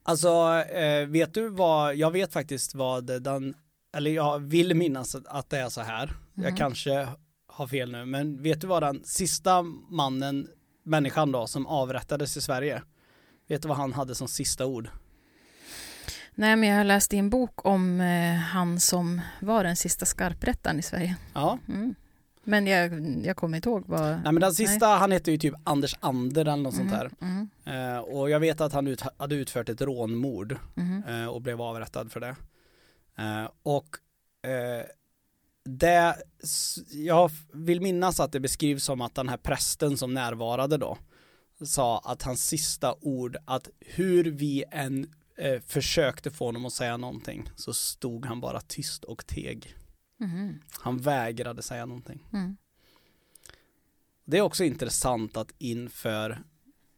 alltså, 0.02 0.28
eh, 0.72 1.06
vet 1.06 1.34
du 1.34 1.48
vad, 1.48 1.96
jag 1.96 2.10
vet 2.10 2.32
faktiskt 2.32 2.74
vad 2.74 3.22
den, 3.22 3.54
eller 3.96 4.10
jag 4.10 4.38
vill 4.38 4.74
minnas 4.74 5.14
att, 5.14 5.50
det 5.50 5.58
är 5.58 5.68
så 5.68 5.80
här. 5.80 6.06
Mhm. 6.06 6.44
Jag 6.44 6.56
kanske 6.56 7.08
har 7.46 7.66
fel 7.66 7.92
nu, 7.92 8.04
men 8.04 8.42
vet 8.42 8.60
du 8.60 8.66
vad 8.66 8.82
den 8.82 9.04
sista 9.04 9.62
mannen, 9.90 10.48
människan 10.82 11.32
då, 11.32 11.46
som 11.46 11.66
avrättades 11.66 12.36
i 12.36 12.40
Sverige, 12.40 12.82
vet 13.46 13.62
du 13.62 13.68
vad 13.68 13.76
han 13.76 13.92
hade 13.92 14.14
som 14.14 14.28
sista 14.28 14.66
ord? 14.66 14.88
Nej, 16.34 16.56
men 16.56 16.68
jag 16.68 16.76
har 16.76 16.84
läst 16.84 17.14
i 17.14 17.16
en 17.16 17.30
bok 17.30 17.66
om 17.66 18.00
eh, 18.00 18.34
han 18.34 18.80
som 18.80 19.20
var 19.40 19.64
den 19.64 19.76
sista 19.76 20.06
skarprättaren 20.06 20.78
i 20.78 20.82
Sverige. 20.82 21.16
Ja, 21.34 21.58
Mm. 21.68 21.94
Men 22.46 22.66
jag, 22.66 22.92
jag 23.24 23.36
kommer 23.36 23.56
inte 23.56 23.68
ihåg 23.68 23.82
vad... 23.86 24.02
nej 24.02 24.32
men 24.32 24.40
den 24.40 24.54
sista, 24.54 24.86
han 24.86 25.12
hette 25.12 25.30
ju 25.30 25.38
typ 25.38 25.54
Anders 25.64 25.96
Ander 26.00 26.42
eller 26.42 26.56
något 26.62 26.74
sånt 26.74 26.90
där. 26.90 27.10
Mm, 27.20 27.48
Eh, 27.64 27.98
och 27.98 28.30
jag 28.30 28.40
vet 28.40 28.60
att 28.60 28.72
han 28.72 28.86
ut, 28.86 29.02
hade 29.18 29.34
utfört 29.34 29.68
ett 29.68 29.80
rånmord. 29.80 30.56
mm, 30.76 31.04
eh, 31.04 31.26
och 31.26 31.42
blev 31.42 31.62
avrättad 31.62 32.12
för 32.12 32.20
det. 32.20 32.36
Eh, 33.18 33.48
och 33.62 33.86
eh, 34.50 34.84
det, 35.64 36.16
jag 36.92 37.30
vill 37.52 37.80
minnas 37.80 38.20
att 38.20 38.32
det 38.32 38.40
beskrivs 38.40 38.84
som 38.84 39.00
att 39.00 39.14
den 39.14 39.28
här 39.28 39.36
prästen 39.36 39.96
som 39.96 40.14
närvarade 40.14 40.76
då 40.76 40.98
sa 41.64 41.98
att 42.04 42.22
hans 42.22 42.46
sista 42.46 42.94
ord, 43.00 43.36
att 43.44 43.68
hur 43.80 44.24
vi 44.24 44.64
än 44.70 45.10
eh, 45.38 45.60
försökte 45.66 46.30
få 46.30 46.44
honom 46.46 46.66
att 46.66 46.72
säga 46.72 46.96
någonting 46.96 47.50
så 47.56 47.72
stod 47.74 48.26
han 48.26 48.40
bara 48.40 48.60
tyst 48.60 49.04
och 49.04 49.26
teg. 49.26 49.74
Mm, 50.20 50.60
Han 50.70 50.98
vägrade 50.98 51.62
säga 51.62 51.86
någonting. 51.86 52.28
mm, 52.32 52.56
Det 54.24 54.38
är 54.38 54.42
också 54.42 54.64
intressant 54.64 55.36
att 55.36 55.52
inför, 55.58 56.28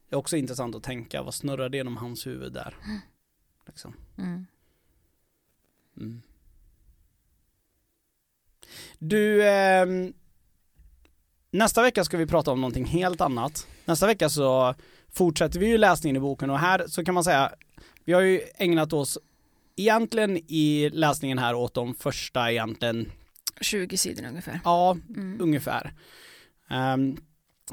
det 0.09 0.15
är 0.15 0.19
också 0.19 0.37
intressant 0.37 0.75
att 0.75 0.83
tänka 0.83 1.23
vad 1.23 1.33
snurrade 1.33 1.77
genom 1.77 1.97
hans 1.97 2.27
huvud 2.27 2.53
där. 2.53 2.75
Liksom. 3.67 3.93
mm. 4.17 4.45
Mm. 5.97 6.21
Du, 8.99 9.49
ehm, 9.49 10.13
nästa 11.51 11.81
vecka 11.81 12.03
ska 12.03 12.17
vi 12.17 12.25
prata 12.25 12.51
om 12.51 12.61
någonting 12.61 12.85
helt 12.85 13.21
annat. 13.21 13.67
Nästa 13.85 14.07
vecka 14.07 14.29
så 14.29 14.75
fortsätter 15.09 15.59
vi 15.59 15.67
ju 15.67 15.77
läsningen 15.77 16.15
i 16.15 16.19
boken 16.19 16.49
och 16.49 16.59
här 16.59 16.87
så 16.87 17.05
kan 17.05 17.13
man 17.13 17.23
säga, 17.23 17.51
vi 18.05 18.13
har 18.13 18.21
ju 18.21 18.41
ägnat 18.55 18.93
oss 18.93 19.17
egentligen 19.81 20.37
i 20.47 20.89
läsningen 20.93 21.37
här 21.37 21.53
åt 21.55 21.73
de 21.73 21.95
första 21.95 22.51
egentligen, 22.51 23.11
20 23.61 23.97
sidor 23.97 24.25
ungefär. 24.27 24.59
ja, 24.63 24.97
Mm. 25.15 25.37
ungefär. 25.41 25.93
Ehm, 26.69 27.17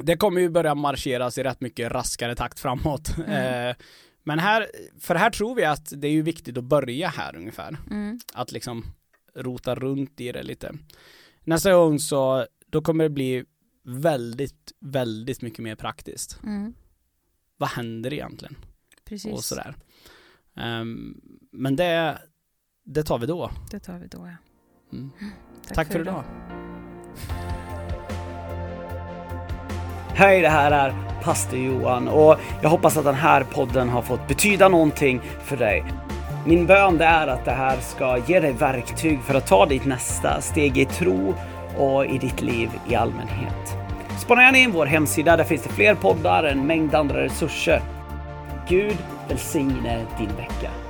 det 0.03 0.17
kommer 0.17 0.41
ju 0.41 0.49
börja 0.49 0.75
marscheras 0.75 1.39
i 1.39 1.43
rätt 1.43 1.61
mycket 1.61 1.93
raskare 1.93 2.35
takt 2.35 2.61
framåt. 2.61 3.17
Mm. 3.19 3.69
Eh, 3.71 3.77
men 4.25 4.39
här, 4.39 4.67
för 5.01 5.15
här 5.15 5.31
tror 5.31 5.55
vi 5.55 5.65
att 5.65 5.93
det 5.97 6.07
är 6.09 6.13
ju 6.13 6.23
viktigt 6.23 6.59
att 6.59 6.65
börja 6.65 7.09
här 7.09 7.37
ungefär 7.37 7.77
Mm. 7.91 8.19
att 8.35 8.53
liksom 8.53 8.85
rota 9.35 9.75
runt 9.75 10.21
i 10.21 10.33
det 10.33 10.43
lite. 10.43 10.73
Nästa 11.45 11.73
gång 11.75 11.99
så, 11.99 12.47
då 12.67 12.83
kommer 12.83 13.05
det 13.05 13.11
bli 13.11 13.45
väldigt, 13.85 14.73
väldigt 14.81 15.43
mycket 15.43 15.59
mer 15.59 15.75
praktiskt. 15.77 16.39
Mm. 16.43 16.75
Vad 17.57 17.69
händer 17.69 18.13
egentligen? 18.13 18.57
Precis, 19.05 19.33
Och 19.33 19.45
sådär. 19.45 19.75
Ehm, 20.57 21.21
men 21.53 21.77
det, 21.77 22.19
det 22.85 23.03
tar 23.03 23.19
vi 23.19 23.27
då. 23.27 23.51
det 23.71 23.81
tar 23.81 23.99
vi 23.99 24.07
då. 24.07 24.19
Ja. 24.19 24.37
Mm. 24.93 25.11
Tack, 25.75 25.93
för 25.93 26.01
idag. 26.01 26.25
Hej, 30.15 30.41
det 30.41 30.49
här 30.49 30.71
är 30.71 30.95
pastor 31.23 31.59
Johan 31.59 32.09
och 32.09 32.37
jag 32.63 32.71
hoppas 32.71 32.97
att 32.97 33.05
den 33.05 33.15
här 33.15 33.45
podden 33.45 33.89
har 33.89 34.03
fått 34.03 34.29
betyda 34.29 34.69
någonting 34.69 35.21
för 35.45 35.57
dig. 35.57 35.85
Min 36.47 36.67
bön 36.67 36.99
det 36.99 37.05
är 37.05 37.27
att 37.27 37.45
det 37.45 37.51
här 37.51 37.81
ska 37.81 38.19
ge 38.27 38.41
dig 38.41 38.53
verktyg 38.53 39.21
för 39.21 39.35
att 39.35 39.47
ta 39.47 39.67
ditt 39.67 39.85
nästa 39.85 40.41
steg 40.41 40.79
i 40.79 40.85
tro 40.85 41.35
och 41.79 42.07
i 42.07 42.19
ditt 42.19 42.43
liv 42.43 42.71
i 42.89 42.95
allmänhet. 42.95 43.77
Spana 44.19 44.43
gärna 44.43 44.59
in 44.59 44.73
vår 44.73 44.87
hemsida, 44.87 45.37
där 45.37 45.45
finns 45.45 45.63
det 45.63 45.69
fler 45.69 45.95
poddar, 45.95 46.45
en 46.45 46.67
mängd 46.67 46.95
andra 46.95 47.25
resurser. 47.25 47.83
Gud 48.69 48.97
välsigne 49.29 50.07
din 50.19 50.37
vecka. 50.37 50.86